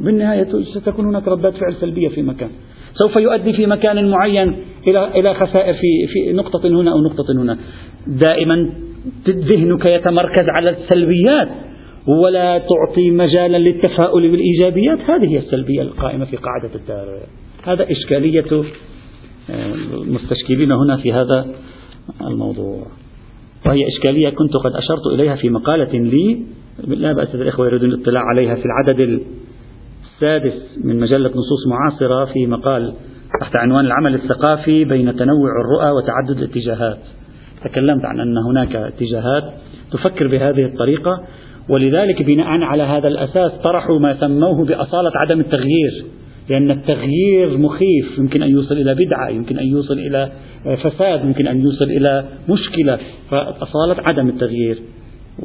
بالنهاية 0.00 0.48
ستكون 0.74 1.06
هناك 1.06 1.28
ردات 1.28 1.54
فعل 1.54 1.74
سلبية 1.80 2.08
في 2.08 2.22
مكان. 2.22 2.50
سوف 2.94 3.16
يؤدي 3.16 3.52
في 3.52 3.66
مكان 3.66 4.10
معين 4.10 4.56
إلى 4.86 5.20
إلى 5.20 5.34
خسائر 5.34 5.74
في 5.74 6.06
في 6.12 6.32
نقطة 6.32 6.68
هنا 6.68 6.92
أو 6.92 7.00
نقطة 7.00 7.32
هنا. 7.32 7.58
دائما 8.06 8.70
ذهنك 9.28 9.84
يتمركز 9.84 10.44
على 10.48 10.70
السلبيات 10.70 11.48
ولا 12.06 12.58
تعطي 12.58 13.10
مجالا 13.10 13.58
للتفاؤل 13.58 14.30
بالإيجابيات. 14.30 14.98
هذه 14.98 15.32
هي 15.34 15.38
السلبية 15.38 15.82
القائمة 15.82 16.24
في 16.24 16.36
قاعدة 16.36 16.74
الدار. 16.74 17.18
هذا 17.64 17.86
إشكالية 17.90 18.64
آه، 19.50 19.74
المستشكلين 19.74 20.72
هنا 20.72 20.96
في 20.96 21.12
هذا 21.12 21.46
الموضوع. 22.20 22.86
وهي 23.66 23.88
إشكالية 23.88 24.30
كنت 24.30 24.56
قد 24.56 24.72
أشرت 24.72 25.06
إليها 25.14 25.34
في 25.34 25.50
مقالة 25.50 25.98
لي 25.98 26.42
لا 26.86 27.12
بأس 27.12 27.34
الإخوة 27.34 27.66
يريدون 27.66 27.90
الاطلاع 27.90 28.22
عليها 28.22 28.54
في 28.54 28.64
العدد 28.64 29.20
السادس 30.04 30.78
من 30.84 31.00
مجلة 31.00 31.28
نصوص 31.28 31.66
معاصرة 31.66 32.24
في 32.24 32.46
مقال 32.46 32.94
تحت 33.40 33.58
عنوان 33.58 33.86
العمل 33.86 34.14
الثقافي 34.14 34.84
بين 34.84 35.16
تنوع 35.16 35.50
الرؤى 35.60 35.90
وتعدد 35.90 36.38
الاتجاهات. 36.38 36.98
تكلمت 37.64 38.04
عن 38.04 38.20
أن 38.20 38.38
هناك 38.38 38.76
اتجاهات 38.76 39.44
تفكر 39.92 40.28
بهذه 40.28 40.64
الطريقة 40.64 41.20
ولذلك 41.68 42.22
بناء 42.22 42.46
على 42.46 42.82
هذا 42.82 43.08
الأساس 43.08 43.52
طرحوا 43.52 43.98
ما 43.98 44.20
سموه 44.20 44.64
بأصالة 44.64 45.10
عدم 45.14 45.40
التغيير. 45.40 46.04
لأن 46.48 46.70
التغيير 46.70 47.58
مخيف 47.58 48.18
يمكن 48.18 48.42
أن 48.42 48.50
يوصل 48.50 48.74
إلى 48.74 48.94
بدعة 48.94 49.28
يمكن 49.28 49.58
أن 49.58 49.66
يوصل 49.66 49.94
إلى 49.98 50.32
فساد 50.82 51.24
يمكن 51.24 51.46
أن 51.46 51.60
يوصل 51.60 51.84
إلى 51.84 52.24
مشكلة. 52.48 52.98
فأصالة 53.30 53.96
عدم 54.10 54.28
التغيير. 54.28 54.78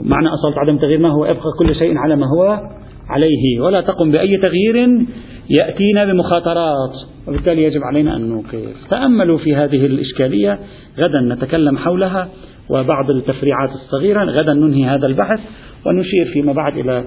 معنى 0.04 0.28
أصالة 0.28 0.60
عدم 0.60 0.76
التغيير 0.76 1.00
ما 1.00 1.10
هو؟ 1.10 1.26
ابقى 1.26 1.52
كل 1.60 1.76
شيء 1.76 1.98
على 1.98 2.16
ما 2.16 2.26
هو 2.26 2.60
عليه. 3.10 3.62
ولا 3.62 3.82
تقم 3.82 4.12
بأي 4.12 4.38
تغيير 4.38 5.06
يأتينا 5.60 6.06
بمخاطرات. 6.06 7.15
وبالتالي 7.28 7.64
يجب 7.64 7.82
علينا 7.84 8.16
أن 8.16 8.30
نوقف. 8.30 8.90
تأملوا 8.90 9.38
في 9.38 9.56
هذه 9.56 9.86
الإشكالية 9.86 10.60
غدا 10.98 11.36
نتكلم 11.36 11.78
حولها 11.78 12.30
وبعض 12.70 13.10
التفريعات 13.10 13.70
الصغيرة 13.70 14.24
غدا 14.24 14.54
ننهي 14.54 14.86
هذا 14.86 15.08
البحث 15.08 15.40
ونشير 15.86 16.26
فيما 16.34 16.54
بعد 16.54 16.78
إلى 16.78 17.06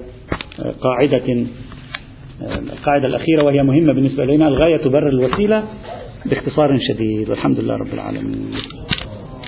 قاعدة 0.81 1.45
القاعدة 2.73 3.07
الأخيرة 3.07 3.43
وهي 3.43 3.63
مهمة 3.63 3.93
بالنسبة 3.93 4.23
إلينا 4.23 4.47
الغاية 4.47 4.77
تبرر 4.77 5.09
الوسيلة 5.09 5.63
باختصار 6.25 6.79
شديد 6.93 7.29
والحمد 7.29 7.59
لله 7.59 7.75
رب 7.75 7.93
العالمين. 7.93 8.51